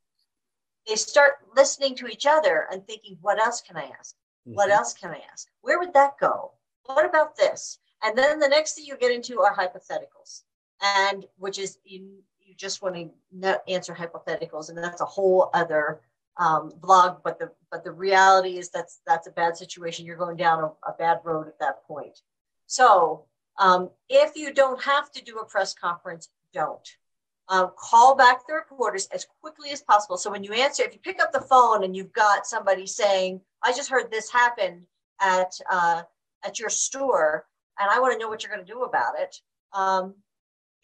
They 0.89 0.97
start 0.97 1.35
listening 1.57 1.95
to 1.97 2.09
each 2.09 2.27
other 2.27 2.67
and 2.71 2.85
thinking, 2.85 3.17
what 3.21 3.39
else 3.39 3.61
can 3.61 3.77
I 3.77 3.91
ask? 3.99 4.17
What 4.45 4.71
else 4.71 4.95
can 4.95 5.11
I 5.11 5.21
ask? 5.33 5.49
Where 5.63 5.79
would 5.79 5.93
that 5.95 6.19
go? 6.21 6.53
What 6.85 7.05
about 7.05 7.37
this? 7.37 7.79
And 8.03 8.17
then 8.17 8.39
the 8.39 8.49
next 8.49 8.75
thing 8.75 8.85
you 8.85 8.97
get 8.97 9.11
into 9.11 9.41
are 9.41 9.55
hypotheticals, 9.55 10.43
and 10.81 11.27
which 11.39 11.59
is 11.59 11.79
you, 11.85 12.23
you 12.47 12.55
just 12.55 12.83
want 12.83 12.95
to 13.43 13.61
answer 13.69 13.95
hypotheticals, 13.95 14.69
and 14.69 14.79
that's 14.79 15.01
a 15.01 15.07
whole 15.07 15.51
other 15.53 16.01
um, 16.37 16.73
blog. 16.81 17.23
But 17.25 17.39
the 17.39 17.51
but 17.71 17.85
the 17.85 17.93
reality 17.93 18.59
is 18.59 18.71
that's 18.71 19.01
that's 19.07 19.27
a 19.27 19.33
bad 19.33 19.57
situation. 19.57 20.07
You're 20.07 20.17
going 20.17 20.37
down 20.37 20.63
a, 20.63 20.67
a 20.89 20.95
bad 20.99 21.21
road 21.25 21.49
at 21.49 21.59
that 21.59 21.85
point. 21.87 22.21
So 22.67 23.25
um, 23.59 23.91
if 24.09 24.37
you 24.37 24.53
don't 24.53 24.83
have 24.83 25.11
to 25.13 25.25
do 25.25 25.39
a 25.39 25.45
press 25.45 25.75
conference, 25.75 26.29
don't. 26.53 26.89
Uh, 27.49 27.69
call 27.69 28.17
back 28.17 28.45
the 28.47 28.55
reporters 28.55 29.07
as 29.13 29.25
quickly 29.41 29.71
as 29.71 29.81
possible. 29.81 30.17
So 30.17 30.33
when 30.33 30.43
you 30.43 30.53
answer, 30.53 30.83
if 30.83 30.93
you 30.93 30.99
pick 30.99 31.23
up 31.23 31.33
the 31.33 31.41
phone 31.41 31.85
and 31.85 31.95
you've 31.95 32.13
got 32.13 32.47
somebody 32.47 32.87
saying, 32.87 33.41
"I 33.63 33.73
just 33.73 33.91
heard 33.91 34.11
this 34.11 34.31
happen 34.31 34.87
at 35.21 35.53
uh, 35.71 36.03
at 36.45 36.59
your 36.59 36.71
store, 36.71 37.47
and 37.79 37.91
I 37.91 38.01
want 38.01 38.15
to 38.15 38.19
know 38.19 38.29
what 38.29 38.43
you're 38.43 38.53
going 38.53 38.67
to 38.67 38.73
do 38.73 38.83
about 38.83 39.15
it," 39.19 39.41
um, 39.73 40.15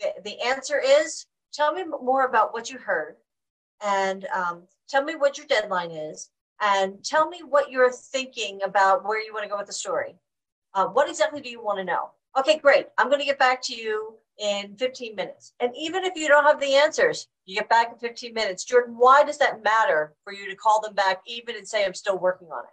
the, 0.01 0.13
the 0.25 0.41
answer 0.41 0.81
is, 0.81 1.27
"Tell 1.53 1.72
me 1.72 1.84
more 1.84 2.24
about 2.24 2.53
what 2.53 2.70
you 2.70 2.78
heard, 2.78 3.16
and 3.80 4.26
um, 4.34 4.62
tell 4.88 5.03
me 5.05 5.14
what 5.14 5.38
your 5.38 5.46
deadline 5.46 5.90
is, 5.90 6.30
and 6.61 7.05
tell 7.05 7.28
me 7.28 7.42
what 7.42 7.70
you're 7.70 7.92
thinking 7.92 8.61
about 8.62 9.05
where 9.05 9.22
you 9.22 9.32
want 9.32 9.44
to 9.44 9.50
go 9.50 9.59
with 9.59 9.66
the 9.66 9.72
story. 9.72 10.16
Uh, 10.74 10.86
what 10.86 11.09
exactly 11.09 11.40
do 11.40 11.50
you 11.50 11.62
want 11.62 11.78
to 11.78 11.84
know?" 11.84 12.11
Okay, 12.38 12.59
great. 12.59 12.86
I'm 12.96 13.09
going 13.09 13.20
to 13.20 13.26
get 13.26 13.38
back 13.38 13.61
to 13.64 13.74
you 13.74 14.16
in 14.38 14.74
15 14.76 15.14
minutes. 15.14 15.53
And 15.61 15.72
even 15.76 16.05
if 16.05 16.16
you 16.16 16.28
don't 16.28 16.44
have 16.44 16.61
the 16.61 16.74
answers, 16.74 17.28
you 17.44 17.57
get 17.57 17.68
back 17.68 17.92
in 17.92 17.98
15 17.98 18.32
minutes. 18.32 18.64
Jordan, 18.64 18.94
why 18.96 19.24
does 19.24 19.38
that 19.38 19.62
matter 19.62 20.14
for 20.24 20.32
you 20.32 20.48
to 20.48 20.57
call 20.57 20.80
them 20.80 20.94
back 20.94 21.20
even 21.26 21.57
and 21.57 21.66
say, 21.66 21.84
I'm 21.84 21.94
still 21.94 22.18
working 22.18 22.48
on 22.48 22.64
it? 22.64 22.70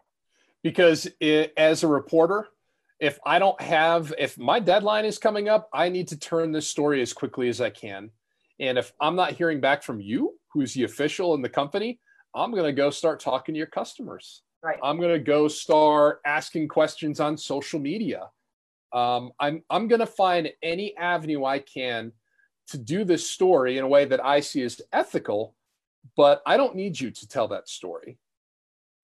Because 0.63 1.07
it, 1.19 1.53
as 1.57 1.83
a 1.83 1.87
reporter, 1.87 2.47
if 2.99 3.19
I 3.25 3.39
don't 3.39 3.59
have, 3.61 4.13
if 4.17 4.37
my 4.37 4.59
deadline 4.59 5.05
is 5.05 5.17
coming 5.17 5.47
up, 5.47 5.69
I 5.73 5.89
need 5.89 6.09
to 6.09 6.17
turn 6.17 6.51
this 6.51 6.67
story 6.67 7.01
as 7.01 7.13
quickly 7.13 7.49
as 7.49 7.61
I 7.61 7.69
can. 7.69 8.11
And 8.59 8.77
if 8.77 8.91
I'm 8.99 9.15
not 9.15 9.33
hearing 9.33 9.59
back 9.59 9.83
from 9.83 9.99
you, 10.01 10.35
who's 10.51 10.73
the 10.73 10.83
official 10.83 11.33
in 11.35 11.41
the 11.41 11.49
company, 11.49 11.99
I'm 12.35 12.51
going 12.51 12.65
to 12.65 12.73
go 12.73 12.89
start 12.89 13.19
talking 13.19 13.53
to 13.53 13.57
your 13.57 13.67
customers. 13.67 14.43
Right. 14.63 14.77
I'm 14.83 14.97
going 14.97 15.13
to 15.13 15.19
go 15.19 15.47
start 15.47 16.19
asking 16.25 16.67
questions 16.67 17.19
on 17.19 17.37
social 17.37 17.79
media. 17.79 18.29
Um, 18.91 19.31
I'm 19.39 19.63
I'm 19.69 19.87
going 19.87 19.99
to 19.99 20.07
find 20.07 20.49
any 20.63 20.97
avenue 20.97 21.45
I 21.45 21.59
can 21.59 22.11
to 22.69 22.77
do 22.77 23.03
this 23.03 23.29
story 23.29 23.77
in 23.77 23.83
a 23.83 23.87
way 23.87 24.05
that 24.05 24.23
I 24.23 24.39
see 24.41 24.63
as 24.63 24.81
ethical, 24.91 25.55
but 26.17 26.41
I 26.45 26.57
don't 26.57 26.75
need 26.75 26.99
you 26.99 27.11
to 27.11 27.27
tell 27.27 27.47
that 27.49 27.69
story. 27.69 28.17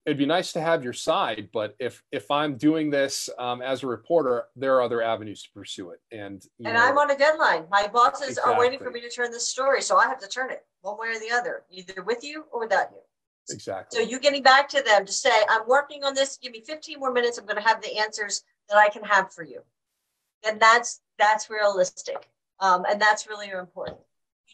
It'd 0.06 0.18
be 0.18 0.26
nice 0.26 0.52
to 0.52 0.60
have 0.60 0.84
your 0.84 0.92
side, 0.92 1.48
but 1.52 1.74
if 1.80 2.00
if 2.12 2.30
I'm 2.30 2.56
doing 2.56 2.90
this 2.90 3.28
um, 3.38 3.60
as 3.60 3.82
a 3.82 3.88
reporter, 3.88 4.44
there 4.54 4.76
are 4.76 4.82
other 4.82 5.02
avenues 5.02 5.42
to 5.42 5.50
pursue 5.52 5.90
it. 5.90 6.00
And 6.12 6.40
you 6.58 6.66
And 6.66 6.74
know, 6.76 6.84
I'm 6.84 6.96
on 6.96 7.10
a 7.10 7.18
deadline. 7.18 7.64
My 7.70 7.88
bosses 7.88 8.38
are 8.38 8.56
waiting 8.56 8.78
for 8.78 8.90
me 8.92 9.00
to 9.00 9.10
turn 9.10 9.32
this 9.32 9.48
story, 9.48 9.82
so 9.82 9.96
I 9.96 10.06
have 10.06 10.20
to 10.20 10.28
turn 10.28 10.52
it 10.52 10.64
one 10.80 10.96
way 10.96 11.08
or 11.08 11.18
the 11.18 11.32
other, 11.32 11.64
either 11.70 12.04
with 12.04 12.22
you 12.22 12.44
or 12.52 12.60
without 12.60 12.88
you. 12.92 13.00
exactly. 13.50 13.98
So 13.98 14.08
you 14.08 14.20
getting 14.20 14.44
back 14.44 14.68
to 14.70 14.82
them 14.82 15.06
to 15.06 15.12
say, 15.12 15.32
I'm 15.50 15.66
working 15.66 16.04
on 16.04 16.14
this. 16.14 16.36
Give 16.36 16.52
me 16.52 16.62
15 16.64 17.00
more 17.00 17.12
minutes. 17.12 17.36
I'm 17.38 17.44
going 17.46 17.60
to 17.60 17.68
have 17.68 17.82
the 17.82 17.98
answers 17.98 18.44
that 18.68 18.78
I 18.78 18.88
can 18.88 19.02
have 19.02 19.32
for 19.32 19.42
you. 19.42 19.60
And 20.46 20.60
that's 20.60 21.00
that's 21.18 21.50
realistic, 21.50 22.30
um, 22.60 22.84
and 22.88 23.00
that's 23.00 23.26
really 23.26 23.48
important. 23.50 23.98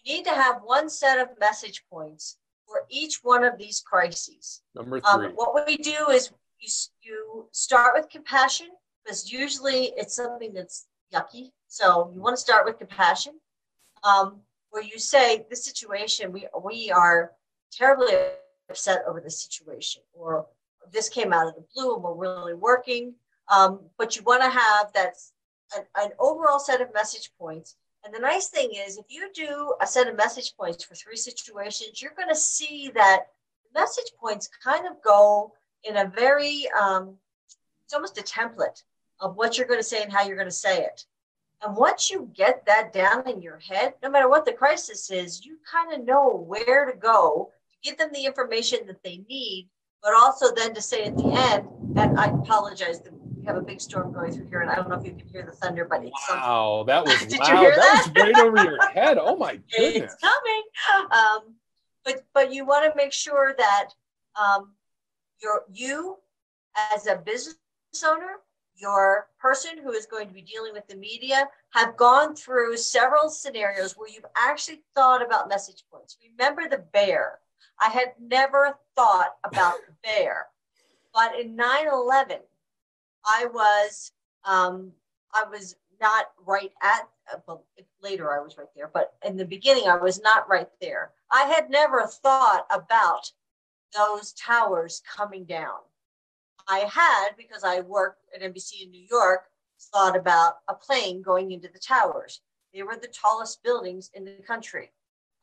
You 0.04 0.16
need 0.16 0.24
to 0.24 0.30
have 0.34 0.62
one 0.64 0.88
set 0.88 1.18
of 1.18 1.28
message 1.38 1.84
points 1.90 2.38
for 2.72 2.86
each 2.88 3.20
one 3.22 3.44
of 3.44 3.58
these 3.58 3.80
crises. 3.80 4.62
Number 4.74 5.00
three. 5.00 5.26
Um, 5.26 5.32
what 5.34 5.66
we 5.66 5.76
do 5.76 6.08
is 6.10 6.32
you, 6.58 6.68
you 7.02 7.48
start 7.52 7.92
with 7.94 8.08
compassion 8.08 8.68
because 9.04 9.30
usually 9.30 9.92
it's 9.96 10.16
something 10.16 10.54
that's 10.54 10.86
yucky. 11.14 11.50
So 11.68 12.10
you 12.14 12.20
want 12.20 12.36
to 12.36 12.40
start 12.40 12.64
with 12.64 12.78
compassion, 12.78 13.34
um, 14.02 14.40
where 14.70 14.82
you 14.82 14.98
say, 14.98 15.46
"This 15.50 15.64
situation, 15.64 16.32
we 16.32 16.48
we 16.64 16.90
are 16.90 17.32
terribly 17.70 18.14
upset 18.70 19.02
over 19.06 19.20
this 19.20 19.42
situation," 19.42 20.02
or 20.14 20.46
"This 20.90 21.08
came 21.08 21.32
out 21.32 21.48
of 21.48 21.54
the 21.54 21.64
blue 21.74 21.94
and 21.94 22.02
we're 22.02 22.14
really 22.14 22.54
working." 22.54 23.14
Um, 23.48 23.80
but 23.98 24.16
you 24.16 24.22
want 24.22 24.42
to 24.42 24.50
have 24.50 24.92
that 24.94 25.14
an, 25.76 25.84
an 25.96 26.10
overall 26.18 26.58
set 26.58 26.80
of 26.80 26.94
message 26.94 27.30
points. 27.38 27.76
And 28.04 28.12
the 28.12 28.18
nice 28.18 28.48
thing 28.48 28.70
is, 28.74 28.98
if 28.98 29.06
you 29.08 29.30
do 29.32 29.74
a 29.80 29.86
set 29.86 30.08
of 30.08 30.16
message 30.16 30.54
points 30.56 30.82
for 30.84 30.94
three 30.94 31.16
situations, 31.16 32.02
you're 32.02 32.14
going 32.16 32.28
to 32.28 32.34
see 32.34 32.90
that 32.94 33.26
message 33.74 34.12
points 34.20 34.48
kind 34.62 34.86
of 34.86 35.00
go 35.02 35.52
in 35.84 35.96
a 35.96 36.06
very 36.06 36.66
um, 36.78 37.16
it's 37.84 37.94
almost 37.94 38.18
a 38.18 38.22
template 38.22 38.82
of 39.20 39.36
what 39.36 39.56
you're 39.56 39.66
going 39.66 39.78
to 39.78 39.84
say 39.84 40.02
and 40.02 40.12
how 40.12 40.24
you're 40.24 40.36
going 40.36 40.48
to 40.48 40.50
say 40.50 40.82
it. 40.82 41.04
And 41.64 41.76
once 41.76 42.10
you 42.10 42.28
get 42.34 42.66
that 42.66 42.92
down 42.92 43.28
in 43.28 43.40
your 43.40 43.58
head 43.58 43.94
no 44.02 44.10
matter 44.10 44.28
what 44.28 44.44
the 44.44 44.52
crisis 44.52 45.10
is 45.10 45.44
you 45.44 45.58
kind 45.70 45.92
of 45.92 46.04
know 46.04 46.44
where 46.48 46.90
to 46.90 46.96
go 46.96 47.50
to 47.70 47.88
give 47.88 47.98
them 47.98 48.10
the 48.12 48.24
information 48.24 48.80
that 48.88 49.02
they 49.04 49.18
need 49.28 49.68
but 50.02 50.12
also 50.14 50.52
then 50.54 50.74
to 50.74 50.82
say 50.82 51.04
at 51.04 51.16
the 51.16 51.30
end 51.30 51.68
and 51.96 52.18
i 52.18 52.26
apologize 52.26 53.00
that 53.00 53.12
we 53.42 53.46
have 53.46 53.56
a 53.56 53.60
big 53.60 53.80
storm 53.80 54.12
going 54.12 54.32
through 54.32 54.46
here 54.48 54.60
and 54.60 54.70
i 54.70 54.76
don't 54.76 54.88
know 54.88 54.94
if 54.96 55.04
you 55.04 55.12
can 55.12 55.26
hear 55.28 55.42
the 55.42 55.50
thunder 55.52 55.84
but 55.84 56.04
it's 56.04 56.26
something 56.26 56.42
Wow, 56.48 56.84
that 56.86 57.04
was 57.04 57.18
Did 57.26 57.40
loud. 57.40 57.58
hear 57.58 57.70
that 57.74 57.92
was 57.92 58.10
right 58.16 58.38
over 58.38 58.56
your 58.64 58.78
head. 58.90 59.18
Oh 59.20 59.36
my 59.36 59.56
goodness. 59.76 60.12
it's 60.12 60.14
coming. 60.20 60.62
Um, 61.10 61.54
but 62.04 62.24
but 62.34 62.52
you 62.52 62.64
want 62.64 62.84
to 62.90 62.96
make 62.96 63.12
sure 63.12 63.54
that 63.58 63.88
um, 64.40 64.72
your 65.42 65.64
you 65.72 66.16
as 66.94 67.06
a 67.06 67.16
business 67.16 67.56
owner, 68.06 68.38
your 68.76 69.28
person 69.40 69.72
who 69.82 69.90
is 69.92 70.06
going 70.06 70.28
to 70.28 70.34
be 70.34 70.42
dealing 70.42 70.72
with 70.72 70.86
the 70.88 70.96
media, 70.96 71.48
have 71.70 71.96
gone 71.96 72.34
through 72.36 72.76
several 72.76 73.28
scenarios 73.28 73.94
where 73.96 74.08
you've 74.08 74.24
actually 74.36 74.82
thought 74.94 75.24
about 75.24 75.48
message 75.48 75.82
points. 75.92 76.16
Remember 76.38 76.68
the 76.68 76.84
bear. 76.92 77.38
I 77.80 77.88
had 77.88 78.12
never 78.20 78.78
thought 78.96 79.34
about 79.44 79.74
the 79.88 79.94
bear, 80.04 80.46
but 81.12 81.38
in 81.38 81.56
9/11, 81.56 82.38
I 83.24 83.46
was 83.46 84.12
um, 84.44 84.92
I 85.32 85.44
was 85.44 85.76
not 86.00 86.26
right 86.44 86.72
at 86.82 87.08
well, 87.46 87.64
later 88.02 88.32
I 88.32 88.42
was 88.42 88.58
right 88.58 88.66
there, 88.74 88.90
but 88.92 89.14
in 89.24 89.36
the 89.36 89.44
beginning 89.44 89.88
I 89.88 89.96
was 89.96 90.20
not 90.20 90.48
right 90.48 90.68
there. 90.80 91.12
I 91.30 91.44
had 91.44 91.70
never 91.70 92.06
thought 92.06 92.66
about 92.70 93.30
those 93.96 94.32
towers 94.32 95.02
coming 95.06 95.44
down. 95.44 95.78
I 96.68 96.80
had, 96.80 97.30
because 97.36 97.64
I 97.64 97.80
worked 97.80 98.24
at 98.34 98.42
NBC 98.42 98.84
in 98.84 98.90
New 98.90 99.06
York, 99.10 99.44
thought 99.92 100.16
about 100.16 100.58
a 100.68 100.74
plane 100.74 101.22
going 101.22 101.52
into 101.52 101.68
the 101.72 101.78
towers. 101.78 102.40
They 102.72 102.82
were 102.82 102.96
the 102.96 103.08
tallest 103.08 103.62
buildings 103.62 104.10
in 104.14 104.24
the 104.24 104.36
country. 104.46 104.92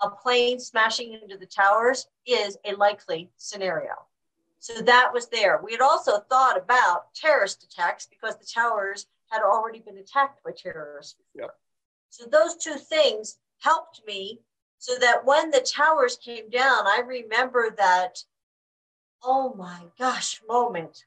A 0.02 0.10
plane 0.10 0.60
smashing 0.60 1.14
into 1.14 1.38
the 1.38 1.46
towers 1.46 2.08
is 2.26 2.58
a 2.66 2.74
likely 2.76 3.30
scenario. 3.38 3.94
So 4.60 4.82
that 4.82 5.12
was 5.14 5.28
there. 5.30 5.62
We 5.64 5.72
had 5.72 5.82
also 5.82 6.20
thought 6.30 6.58
about 6.58 7.14
terrorist 7.16 7.64
attacks 7.64 8.08
because 8.08 8.38
the 8.38 8.46
towers 8.46 9.08
had 9.30 9.42
already 9.42 9.80
been 9.80 9.98
attacked 9.98 10.44
by 10.44 10.52
terrorists. 10.52 11.16
Yep. 11.36 11.52
So 12.10 12.26
those 12.30 12.58
two 12.58 12.76
things 12.76 13.38
helped 13.60 14.02
me 14.06 14.42
so 14.78 14.98
that 15.00 15.26
when 15.26 15.52
the 15.52 15.62
towers 15.62 16.18
came 16.18 16.50
down, 16.50 16.88
I 16.88 17.02
remember 17.06 17.74
that, 17.78 18.24
oh 19.24 19.54
my 19.56 19.84
gosh, 19.98 20.42
moment. 20.48 21.06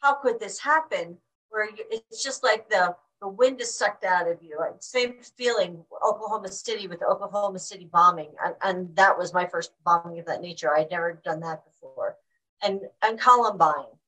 How 0.00 0.14
could 0.14 0.38
this 0.38 0.58
happen? 0.58 1.18
Where 1.48 1.68
it's 1.90 2.22
just 2.22 2.42
like 2.42 2.68
the, 2.68 2.94
the 3.20 3.28
wind 3.28 3.60
is 3.60 3.74
sucked 3.74 4.04
out 4.04 4.30
of 4.30 4.42
you. 4.42 4.58
Same 4.80 5.16
feeling, 5.36 5.82
Oklahoma 6.06 6.50
City 6.50 6.86
with 6.86 7.00
the 7.00 7.06
Oklahoma 7.06 7.58
City 7.58 7.88
bombing. 7.90 8.30
And, 8.44 8.54
and 8.62 8.96
that 8.96 9.16
was 9.16 9.32
my 9.32 9.46
first 9.46 9.72
bombing 9.84 10.18
of 10.18 10.26
that 10.26 10.42
nature. 10.42 10.74
I'd 10.74 10.90
never 10.90 11.20
done 11.24 11.40
that 11.40 11.64
before. 11.64 12.16
And, 12.62 12.80
and 13.02 13.20
Columbine. 13.20 13.98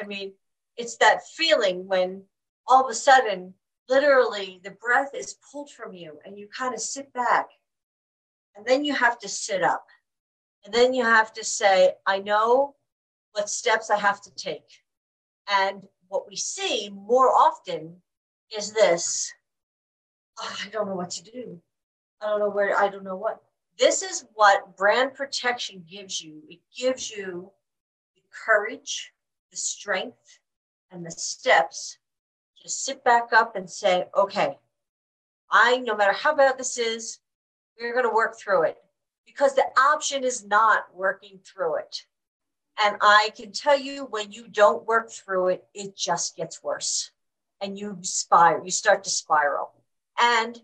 I 0.00 0.04
mean, 0.04 0.32
it's 0.76 0.96
that 0.98 1.26
feeling 1.26 1.86
when 1.86 2.22
all 2.68 2.84
of 2.84 2.90
a 2.90 2.94
sudden, 2.94 3.54
literally, 3.88 4.60
the 4.62 4.72
breath 4.72 5.10
is 5.14 5.38
pulled 5.50 5.70
from 5.70 5.94
you 5.94 6.18
and 6.24 6.38
you 6.38 6.48
kind 6.56 6.74
of 6.74 6.80
sit 6.80 7.12
back 7.12 7.46
and 8.56 8.64
then 8.66 8.84
you 8.84 8.94
have 8.94 9.18
to 9.20 9.28
sit 9.28 9.62
up. 9.62 9.86
And 10.64 10.74
then 10.74 10.94
you 10.94 11.04
have 11.04 11.32
to 11.34 11.44
say, 11.44 11.94
I 12.06 12.18
know 12.18 12.74
what 13.32 13.48
steps 13.48 13.90
I 13.90 13.98
have 13.98 14.20
to 14.22 14.34
take. 14.34 14.66
And 15.48 15.82
what 16.08 16.28
we 16.28 16.36
see 16.36 16.90
more 16.90 17.28
often 17.28 17.96
is 18.56 18.72
this 18.72 19.32
oh, 20.38 20.56
I 20.64 20.68
don't 20.70 20.88
know 20.88 20.94
what 20.94 21.10
to 21.10 21.24
do. 21.24 21.60
I 22.20 22.26
don't 22.26 22.40
know 22.40 22.50
where, 22.50 22.78
I 22.78 22.88
don't 22.88 23.04
know 23.04 23.16
what. 23.16 23.42
This 23.78 24.02
is 24.02 24.24
what 24.34 24.76
brand 24.76 25.14
protection 25.14 25.84
gives 25.88 26.20
you. 26.20 26.42
It 26.48 26.60
gives 26.76 27.10
you 27.10 27.50
courage, 28.44 29.12
the 29.50 29.56
strength, 29.56 30.38
and 30.90 31.04
the 31.04 31.10
steps 31.10 31.98
to 32.62 32.68
sit 32.68 33.04
back 33.04 33.32
up 33.32 33.56
and 33.56 33.68
say, 33.68 34.06
okay, 34.16 34.58
I, 35.50 35.78
no 35.78 35.96
matter 35.96 36.12
how 36.12 36.34
bad 36.34 36.58
this 36.58 36.78
is, 36.78 37.18
we're 37.80 37.92
going 37.92 38.04
to 38.04 38.14
work 38.14 38.38
through 38.38 38.64
it 38.64 38.76
because 39.26 39.54
the 39.54 39.66
option 39.78 40.24
is 40.24 40.44
not 40.44 40.84
working 40.94 41.38
through 41.44 41.76
it. 41.76 42.04
And 42.82 42.96
I 43.00 43.30
can 43.36 43.52
tell 43.52 43.78
you 43.78 44.06
when 44.06 44.32
you 44.32 44.48
don't 44.48 44.86
work 44.86 45.10
through 45.10 45.48
it, 45.48 45.64
it 45.74 45.96
just 45.96 46.36
gets 46.36 46.62
worse 46.62 47.10
and 47.60 47.78
you 47.78 47.98
spiral, 48.02 48.64
you 48.64 48.70
start 48.70 49.04
to 49.04 49.10
spiral. 49.10 49.72
And 50.20 50.60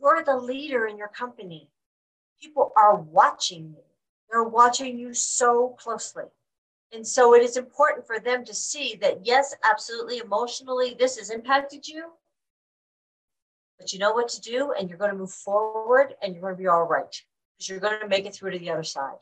you're 0.00 0.24
the 0.24 0.36
leader 0.36 0.86
in 0.86 0.98
your 0.98 1.08
company. 1.08 1.68
People 2.40 2.72
are 2.76 2.96
watching 2.96 3.70
you. 3.70 3.82
They're 4.30 4.44
watching 4.44 4.98
you 4.98 5.14
so 5.14 5.76
closely. 5.78 6.24
And 6.94 7.04
so 7.04 7.34
it 7.34 7.42
is 7.42 7.56
important 7.56 8.06
for 8.06 8.20
them 8.20 8.44
to 8.44 8.54
see 8.54 8.96
that, 9.00 9.26
yes, 9.26 9.52
absolutely, 9.68 10.18
emotionally, 10.18 10.94
this 10.96 11.18
has 11.18 11.30
impacted 11.30 11.88
you, 11.88 12.12
but 13.80 13.92
you 13.92 13.98
know 13.98 14.12
what 14.12 14.28
to 14.28 14.40
do 14.40 14.72
and 14.78 14.88
you're 14.88 14.98
going 14.98 15.10
to 15.10 15.16
move 15.16 15.32
forward 15.32 16.14
and 16.22 16.32
you're 16.32 16.42
going 16.42 16.54
to 16.54 16.62
be 16.62 16.68
all 16.68 16.84
right 16.84 17.20
because 17.56 17.68
you're 17.68 17.80
going 17.80 18.00
to 18.00 18.06
make 18.06 18.26
it 18.26 18.34
through 18.34 18.52
to 18.52 18.60
the 18.60 18.70
other 18.70 18.84
side. 18.84 19.18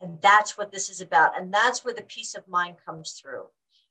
And 0.00 0.20
that's 0.20 0.56
what 0.56 0.70
this 0.70 0.90
is 0.90 1.00
about. 1.00 1.38
And 1.38 1.52
that's 1.52 1.84
where 1.84 1.94
the 1.94 2.02
peace 2.02 2.36
of 2.36 2.46
mind 2.46 2.76
comes 2.86 3.12
through. 3.20 3.46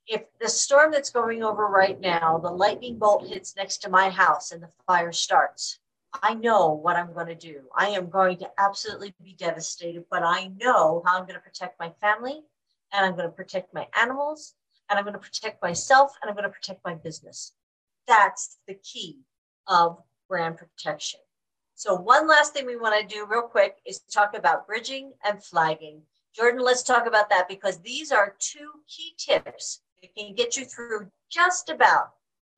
If 0.07 0.23
the 0.39 0.47
storm 0.47 0.91
that's 0.91 1.09
going 1.09 1.43
over 1.43 1.67
right 1.67 1.99
now, 1.99 2.37
the 2.37 2.49
lightning 2.49 2.97
bolt 2.97 3.27
hits 3.27 3.55
next 3.57 3.79
to 3.79 3.89
my 3.89 4.09
house 4.09 4.51
and 4.51 4.63
the 4.63 4.69
fire 4.87 5.11
starts, 5.11 5.79
I 6.23 6.33
know 6.33 6.69
what 6.71 6.95
I'm 6.95 7.13
going 7.13 7.27
to 7.27 7.35
do. 7.35 7.61
I 7.75 7.89
am 7.89 8.09
going 8.09 8.37
to 8.37 8.51
absolutely 8.57 9.13
be 9.21 9.33
devastated, 9.33 10.05
but 10.09 10.23
I 10.23 10.51
know 10.59 11.03
how 11.05 11.17
I'm 11.17 11.25
going 11.25 11.35
to 11.35 11.41
protect 11.41 11.79
my 11.79 11.91
family 12.01 12.41
and 12.91 13.05
I'm 13.05 13.13
going 13.13 13.29
to 13.29 13.35
protect 13.35 13.73
my 13.73 13.87
animals 13.99 14.55
and 14.89 14.97
I'm 14.97 15.05
going 15.05 15.13
to 15.13 15.19
protect 15.19 15.61
myself 15.61 16.11
and 16.21 16.29
I'm 16.29 16.35
going 16.35 16.49
to 16.49 16.53
protect 16.53 16.83
my 16.85 16.95
business. 16.95 17.53
That's 18.07 18.57
the 18.67 18.75
key 18.75 19.19
of 19.67 19.97
brand 20.27 20.57
protection. 20.57 21.19
So 21.75 21.95
one 21.95 22.27
last 22.27 22.53
thing 22.53 22.65
we 22.65 22.75
want 22.75 22.99
to 22.99 23.15
do 23.15 23.25
real 23.25 23.41
quick 23.41 23.77
is 23.85 24.01
talk 24.01 24.35
about 24.37 24.67
bridging 24.67 25.13
and 25.25 25.43
flagging. 25.43 26.01
Jordan, 26.35 26.61
let's 26.61 26.83
talk 26.83 27.07
about 27.07 27.29
that 27.29 27.47
because 27.49 27.79
these 27.79 28.11
are 28.11 28.35
two 28.39 28.71
key 28.87 29.13
tips 29.17 29.81
that 30.01 30.15
can 30.15 30.35
get 30.35 30.55
you 30.55 30.65
through 30.65 31.09
just 31.29 31.69
about 31.69 32.11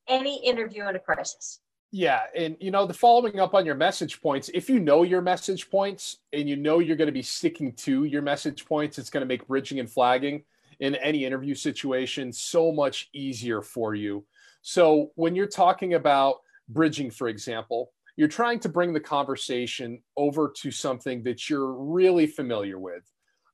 any 0.07 0.43
interview 0.43 0.87
in 0.87 0.95
a 0.95 0.99
crisis. 0.99 1.59
Yeah, 1.95 2.21
and 2.35 2.57
you 2.59 2.71
know, 2.71 2.87
the 2.87 2.93
following 2.95 3.39
up 3.39 3.53
on 3.53 3.67
your 3.67 3.75
message 3.75 4.19
points, 4.19 4.49
if 4.51 4.67
you 4.67 4.79
know 4.79 5.03
your 5.03 5.21
message 5.21 5.69
points 5.69 6.17
and 6.33 6.49
you 6.49 6.55
know 6.55 6.79
you're 6.79 6.97
going 6.97 7.05
to 7.05 7.11
be 7.11 7.21
sticking 7.21 7.71
to 7.73 8.05
your 8.05 8.23
message 8.23 8.65
points, 8.65 8.97
it's 8.97 9.11
going 9.11 9.21
to 9.21 9.27
make 9.27 9.47
bridging 9.47 9.79
and 9.79 9.87
flagging 9.87 10.43
in 10.79 10.95
any 10.95 11.23
interview 11.23 11.53
situation 11.53 12.33
so 12.33 12.71
much 12.71 13.11
easier 13.13 13.61
for 13.61 13.93
you. 13.93 14.25
So, 14.63 15.11
when 15.13 15.35
you're 15.35 15.45
talking 15.45 15.93
about 15.93 16.37
bridging, 16.67 17.11
for 17.11 17.27
example, 17.27 17.91
you're 18.15 18.27
trying 18.27 18.59
to 18.61 18.69
bring 18.69 18.91
the 18.91 18.99
conversation 18.99 20.01
over 20.17 20.51
to 20.61 20.71
something 20.71 21.21
that 21.21 21.47
you're 21.47 21.73
really 21.73 22.25
familiar 22.25 22.79
with. 22.79 23.03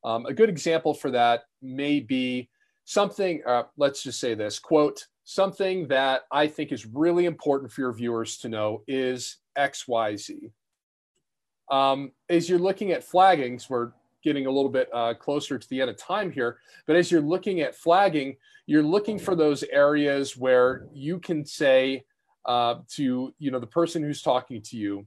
Um, 0.05 0.25
a 0.27 0.33
good 0.33 0.47
example 0.47 0.93
for 0.93 1.11
that 1.11 1.41
may 1.61 1.99
be 1.99 2.49
something, 2.85 3.41
uh, 3.45 3.63
let's 3.75 4.01
just 4.01 4.21
say 4.21 4.33
this 4.33 4.59
quote, 4.59 5.07
something 5.29 5.87
that 5.87 6.23
I 6.31 6.47
think 6.47 6.71
is 6.71 6.87
really 6.87 7.25
important 7.25 7.71
for 7.71 7.81
your 7.81 7.93
viewers 7.93 8.37
to 8.37 8.49
know 8.49 8.81
is 8.87 9.37
XYZ. 9.55 10.49
Um, 11.69 12.13
as 12.29 12.49
you're 12.49 12.57
looking 12.57 12.93
at 12.93 13.07
flaggings, 13.07 13.69
we're 13.69 13.91
getting 14.23 14.47
a 14.47 14.51
little 14.51 14.71
bit 14.71 14.89
uh, 14.91 15.13
closer 15.13 15.59
to 15.59 15.69
the 15.69 15.81
end 15.81 15.91
of 15.91 15.97
time 15.97 16.31
here, 16.31 16.57
but 16.87 16.95
as 16.95 17.11
you're 17.11 17.21
looking 17.21 17.61
at 17.61 17.75
flagging, 17.75 18.37
you're 18.65 18.81
looking 18.81 19.19
for 19.19 19.35
those 19.35 19.61
areas 19.71 20.35
where 20.35 20.87
you 20.91 21.19
can 21.19 21.45
say, 21.45 22.03
uh, 22.45 22.79
to 22.87 23.31
you 23.37 23.51
know 23.51 23.59
the 23.59 23.67
person 23.67 24.01
who's 24.01 24.23
talking 24.23 24.61
to 24.61 24.77
you 24.77 25.05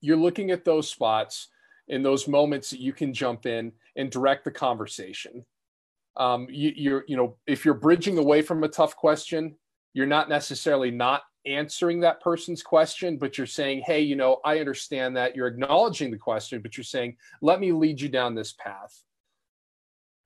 you're 0.00 0.16
looking 0.16 0.52
at 0.52 0.64
those 0.64 0.88
spots 0.88 1.48
in 1.88 2.02
those 2.02 2.26
moments 2.28 2.70
that 2.70 2.80
you 2.80 2.92
can 2.92 3.12
jump 3.12 3.44
in 3.44 3.72
and 3.96 4.10
direct 4.10 4.44
the 4.44 4.50
conversation 4.50 5.44
um, 6.16 6.46
you, 6.50 6.72
you're 6.76 7.04
you 7.06 7.16
know 7.16 7.36
if 7.46 7.64
you're 7.64 7.74
bridging 7.74 8.18
away 8.18 8.42
from 8.42 8.64
a 8.64 8.68
tough 8.68 8.96
question 8.96 9.54
you're 9.92 10.06
not 10.06 10.28
necessarily 10.28 10.90
not 10.90 11.22
answering 11.46 12.00
that 12.00 12.20
person's 12.20 12.62
question 12.62 13.16
but 13.18 13.38
you're 13.38 13.46
saying 13.46 13.82
hey 13.86 14.00
you 14.00 14.16
know 14.16 14.40
i 14.44 14.58
understand 14.58 15.16
that. 15.16 15.36
You're 15.36 15.46
acknowledging 15.46 16.10
the 16.10 16.18
question 16.18 16.60
but 16.60 16.76
you're 16.76 16.84
saying 16.84 17.16
let 17.40 17.60
me 17.60 17.72
lead 17.72 18.00
you 18.00 18.08
down 18.08 18.34
this 18.34 18.52
path. 18.52 19.02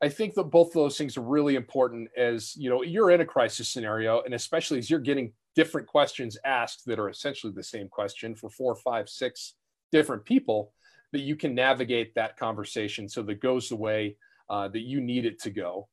I 0.02 0.08
think 0.08 0.34
that 0.34 0.44
both 0.44 0.68
of 0.68 0.74
those 0.74 0.96
things 0.96 1.16
are 1.18 1.22
really 1.22 1.56
important 1.56 2.08
as 2.16 2.56
you 2.56 2.70
know 2.70 2.82
you're 2.82 3.10
in 3.10 3.20
a 3.20 3.26
crisis 3.26 3.68
scenario, 3.68 4.22
and 4.22 4.34
especially 4.34 4.78
as 4.78 4.88
you're 4.88 4.98
getting 4.98 5.32
different 5.54 5.86
questions 5.86 6.38
asked 6.44 6.86
that 6.86 6.98
are 6.98 7.10
essentially 7.10 7.52
the 7.52 7.62
same 7.62 7.88
question 7.88 8.34
for 8.34 8.48
four, 8.48 8.74
five, 8.76 9.08
six 9.08 9.54
different 9.92 10.24
people, 10.24 10.72
that 11.12 11.20
you 11.20 11.36
can 11.36 11.54
navigate 11.54 12.14
that 12.14 12.36
conversation 12.36 13.08
so 13.08 13.22
that 13.22 13.42
goes 13.42 13.68
the 13.68 13.76
way 13.76 14.16
uh, 14.50 14.68
that 14.68 14.80
you 14.80 15.00
need 15.00 15.24
it 15.24 15.40
to 15.42 15.50
go, 15.50 15.88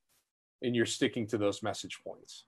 and 0.61 0.75
you're 0.75 0.85
sticking 0.85 1.27
to 1.27 1.37
those 1.37 1.63
message 1.63 1.99
points. 2.03 2.45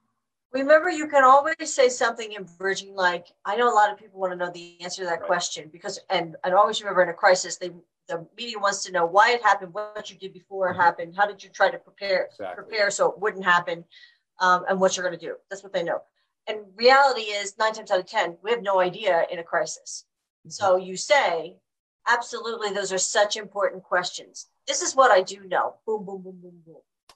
Remember, 0.52 0.90
you 0.90 1.08
can 1.08 1.24
always 1.24 1.56
say 1.72 1.90
something 1.90 2.34
in 2.34 2.48
bridging, 2.58 2.96
like 2.96 3.28
I 3.46 3.56
know 3.56 3.72
a 3.72 3.76
lot 3.76 3.92
of 3.92 4.00
people 4.00 4.20
want 4.20 4.34
to 4.34 4.38
know 4.38 4.52
the 4.52 4.82
answer 4.82 5.04
to 5.04 5.06
that 5.06 5.20
right. 5.20 5.28
question 5.28 5.70
because, 5.72 6.00
and 6.10 6.36
I 6.44 6.52
always 6.52 6.82
remember 6.82 7.04
in 7.04 7.10
a 7.10 7.14
crisis, 7.14 7.58
they 7.58 7.72
the 8.08 8.26
media 8.36 8.58
wants 8.58 8.84
to 8.84 8.92
know 8.92 9.06
why 9.06 9.34
it 9.34 9.44
happened, 9.44 9.72
what 9.72 10.10
you 10.10 10.18
did 10.18 10.34
before 10.34 10.70
it 10.70 10.72
mm-hmm. 10.72 10.82
happened, 10.82 11.16
how 11.16 11.28
did 11.28 11.44
you 11.44 11.50
try 11.52 11.70
to 11.70 11.78
prepare 11.78 12.26
exactly. 12.32 12.64
prepare 12.64 12.90
so 12.90 13.12
it 13.12 13.20
wouldn't 13.20 13.46
happen, 13.46 13.86
um, 14.40 14.66
and 14.68 14.80
what 14.80 14.98
you're 14.98 15.06
going 15.06 15.18
to 15.18 15.26
do. 15.26 15.36
That's 15.50 15.62
what 15.62 15.74
they 15.74 15.84
know. 15.84 16.02
And 16.48 16.62
reality 16.76 17.22
is 17.22 17.56
nine 17.60 17.74
times 17.74 17.92
out 17.92 18.00
of 18.00 18.08
ten, 18.08 18.36
we 18.42 18.50
have 18.50 18.64
no 18.64 18.80
idea 18.80 19.28
in 19.32 19.38
a 19.38 19.44
crisis. 19.44 20.06
Mm-hmm. 20.40 20.50
So 20.50 20.78
you 20.78 20.98
say, 20.98 21.58
absolutely, 22.08 22.72
those 22.72 22.92
are 22.92 22.98
such 22.98 23.38
important 23.38 23.84
questions. 23.84 24.48
This 24.70 24.84
is 24.84 24.96
what 24.96 25.10
I 25.10 25.24
do 25.24 25.44
know. 25.46 25.78
Boom, 25.88 26.06
boom, 26.06 26.22
boom, 26.22 26.40
boom, 26.42 26.62
boom. 26.64 26.76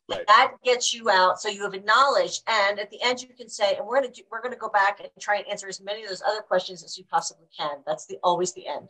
Right. 0.10 0.26
That 0.28 0.54
gets 0.66 0.92
you 0.92 1.12
out. 1.12 1.40
So 1.40 1.50
you 1.50 1.62
have 1.62 1.76
acknowledged, 1.76 2.42
and 2.48 2.80
at 2.80 2.90
the 2.90 3.00
end 3.04 3.22
you 3.22 3.30
can 3.30 3.48
say, 3.48 3.76
and 3.78 3.86
we're 3.86 4.02
gonna 4.02 4.12
do, 4.12 4.24
we're 4.32 4.42
gonna 4.42 4.56
go 4.56 4.70
back 4.70 5.00
and 5.00 5.10
try 5.20 5.38
and 5.38 5.48
answer 5.48 5.68
as 5.68 5.80
many 5.80 6.02
of 6.02 6.10
those 6.10 6.24
other 6.28 6.42
questions 6.42 6.84
as 6.84 6.98
you 6.98 7.04
possibly 7.06 7.46
can. 7.56 7.78
That's 7.86 8.08
the 8.08 8.18
always 8.24 8.54
the 8.54 8.68
end. 8.68 8.88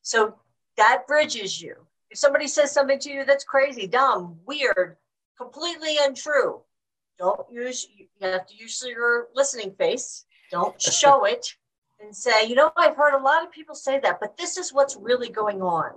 So 0.00 0.34
that 0.78 1.06
bridges 1.06 1.60
you. 1.60 1.76
If 2.10 2.18
somebody 2.18 2.48
says 2.48 2.72
something 2.72 2.98
to 3.00 3.10
you 3.10 3.26
that's 3.26 3.44
crazy, 3.44 3.86
dumb, 3.86 4.38
weird, 4.46 4.96
completely 5.36 5.98
untrue, 6.00 6.62
don't 7.18 7.52
use, 7.52 7.86
you 7.94 8.06
have 8.22 8.46
to 8.46 8.56
use 8.56 8.82
your 8.86 9.28
listening 9.34 9.72
face. 9.72 10.24
Don't 10.50 10.80
show 11.02 11.26
it 11.26 11.54
and 12.00 12.16
say, 12.16 12.46
you 12.46 12.54
know, 12.54 12.72
I've 12.78 12.96
heard 12.96 13.14
a 13.14 13.22
lot 13.22 13.44
of 13.44 13.52
people 13.52 13.74
say 13.74 14.00
that, 14.00 14.20
but 14.20 14.38
this 14.38 14.56
is 14.56 14.72
what's 14.72 14.96
really 14.96 15.28
going 15.28 15.60
on. 15.60 15.92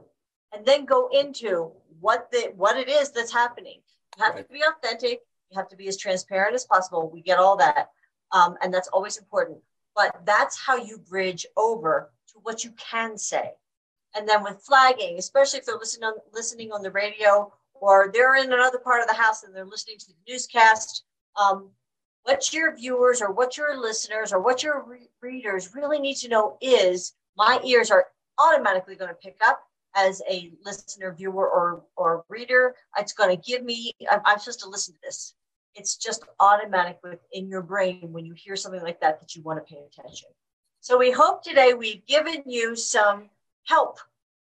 And 0.53 0.65
then 0.65 0.85
go 0.85 1.09
into 1.13 1.71
what 1.99 2.31
the 2.31 2.51
what 2.55 2.77
it 2.77 2.89
is 2.89 3.11
that's 3.11 3.33
happening. 3.33 3.81
You 4.17 4.23
have 4.23 4.35
right. 4.35 4.47
to 4.47 4.53
be 4.53 4.63
authentic. 4.63 5.21
You 5.49 5.57
have 5.57 5.69
to 5.69 5.75
be 5.75 5.87
as 5.87 5.97
transparent 5.97 6.55
as 6.55 6.65
possible. 6.65 7.09
We 7.11 7.21
get 7.21 7.39
all 7.39 7.57
that. 7.57 7.89
Um, 8.31 8.55
and 8.61 8.73
that's 8.73 8.87
always 8.89 9.17
important. 9.17 9.59
But 9.95 10.21
that's 10.25 10.57
how 10.57 10.77
you 10.77 10.99
bridge 10.99 11.45
over 11.57 12.11
to 12.29 12.39
what 12.43 12.63
you 12.63 12.71
can 12.71 13.17
say. 13.17 13.51
And 14.15 14.27
then 14.27 14.43
with 14.43 14.61
flagging, 14.61 15.17
especially 15.17 15.59
if 15.59 15.65
they're 15.65 15.77
listening 15.77 16.05
on, 16.05 16.13
listening 16.33 16.71
on 16.71 16.81
the 16.81 16.91
radio 16.91 17.51
or 17.73 18.11
they're 18.13 18.35
in 18.35 18.51
another 18.51 18.79
part 18.79 19.01
of 19.01 19.07
the 19.07 19.13
house 19.13 19.43
and 19.43 19.55
they're 19.55 19.65
listening 19.65 19.97
to 19.99 20.07
the 20.07 20.13
newscast, 20.27 21.03
um, 21.35 21.69
what 22.23 22.51
your 22.53 22.75
viewers 22.75 23.21
or 23.21 23.31
what 23.31 23.57
your 23.57 23.79
listeners 23.79 24.33
or 24.33 24.39
what 24.39 24.63
your 24.63 24.83
re- 24.83 25.09
readers 25.21 25.73
really 25.75 25.99
need 25.99 26.15
to 26.15 26.27
know 26.27 26.57
is 26.61 27.13
my 27.37 27.59
ears 27.63 27.91
are 27.91 28.07
automatically 28.37 28.95
going 28.95 29.09
to 29.09 29.15
pick 29.15 29.37
up 29.45 29.61
as 29.95 30.21
a 30.29 30.51
listener, 30.63 31.13
viewer, 31.13 31.47
or, 31.47 31.83
or 31.95 32.23
reader. 32.29 32.75
It's 32.97 33.13
going 33.13 33.35
to 33.35 33.41
give 33.41 33.63
me, 33.63 33.93
I'm, 34.09 34.21
I'm 34.25 34.39
supposed 34.39 34.61
to 34.61 34.69
listen 34.69 34.93
to 34.95 34.99
this. 35.03 35.33
It's 35.75 35.97
just 35.97 36.23
automatic 36.39 36.99
within 37.03 37.47
your 37.47 37.61
brain 37.61 38.09
when 38.11 38.25
you 38.25 38.33
hear 38.33 38.55
something 38.55 38.81
like 38.81 39.01
that 39.01 39.19
that 39.19 39.35
you 39.35 39.41
want 39.41 39.59
to 39.59 39.73
pay 39.73 39.81
attention. 39.81 40.29
So 40.81 40.97
we 40.97 41.11
hope 41.11 41.43
today 41.43 41.73
we've 41.73 42.05
given 42.05 42.43
you 42.45 42.75
some 42.75 43.29
help 43.65 43.99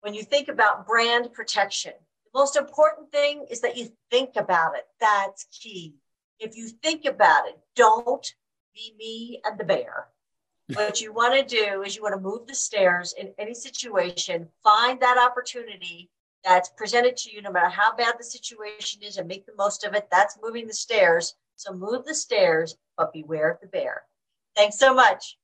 when 0.01 0.15
you 0.15 0.23
think 0.23 0.49
about 0.49 0.87
brand 0.87 1.33
protection. 1.33 1.93
The 2.33 2.39
most 2.39 2.57
important 2.57 3.11
thing 3.13 3.47
is 3.51 3.61
that 3.61 3.77
you 3.77 3.89
think 4.11 4.37
about 4.37 4.77
it. 4.77 4.87
That's 5.01 5.45
key. 5.45 5.95
If 6.39 6.57
you 6.57 6.69
think 6.69 7.05
about 7.05 7.49
it, 7.49 7.59
don't 7.77 8.35
be 8.75 8.95
me 8.99 9.41
and 9.45 9.59
the 9.59 9.65
bear. 9.65 10.09
What 10.75 11.01
you 11.01 11.13
want 11.13 11.35
to 11.35 11.57
do 11.57 11.83
is 11.83 11.97
you 11.97 12.03
want 12.03 12.15
to 12.15 12.21
move 12.21 12.47
the 12.47 12.55
stairs 12.55 13.15
in 13.19 13.33
any 13.39 13.55
situation, 13.55 14.49
find 14.63 15.01
that 15.01 15.19
opportunity 15.19 16.11
that's 16.45 16.71
presented 16.77 17.17
to 17.19 17.31
you, 17.31 17.43
no 17.43 17.51
matter 17.51 17.69
how 17.69 17.95
bad 17.95 18.15
the 18.19 18.25
situation 18.25 19.03
is, 19.03 19.17
and 19.17 19.29
make 19.29 19.47
the 19.47 19.53
most 19.57 19.85
of 19.85 19.95
it. 19.95 20.09
That's 20.11 20.39
moving 20.43 20.67
the 20.67 20.75
stairs. 20.75 21.35
So 21.57 21.73
move 21.73 22.05
the 22.05 22.15
stairs, 22.15 22.77
but 22.97 23.13
beware 23.13 23.51
of 23.51 23.61
the 23.61 23.67
bear. 23.67 24.03
Thanks 24.57 24.79
so 24.79 24.95
much. 24.95 25.37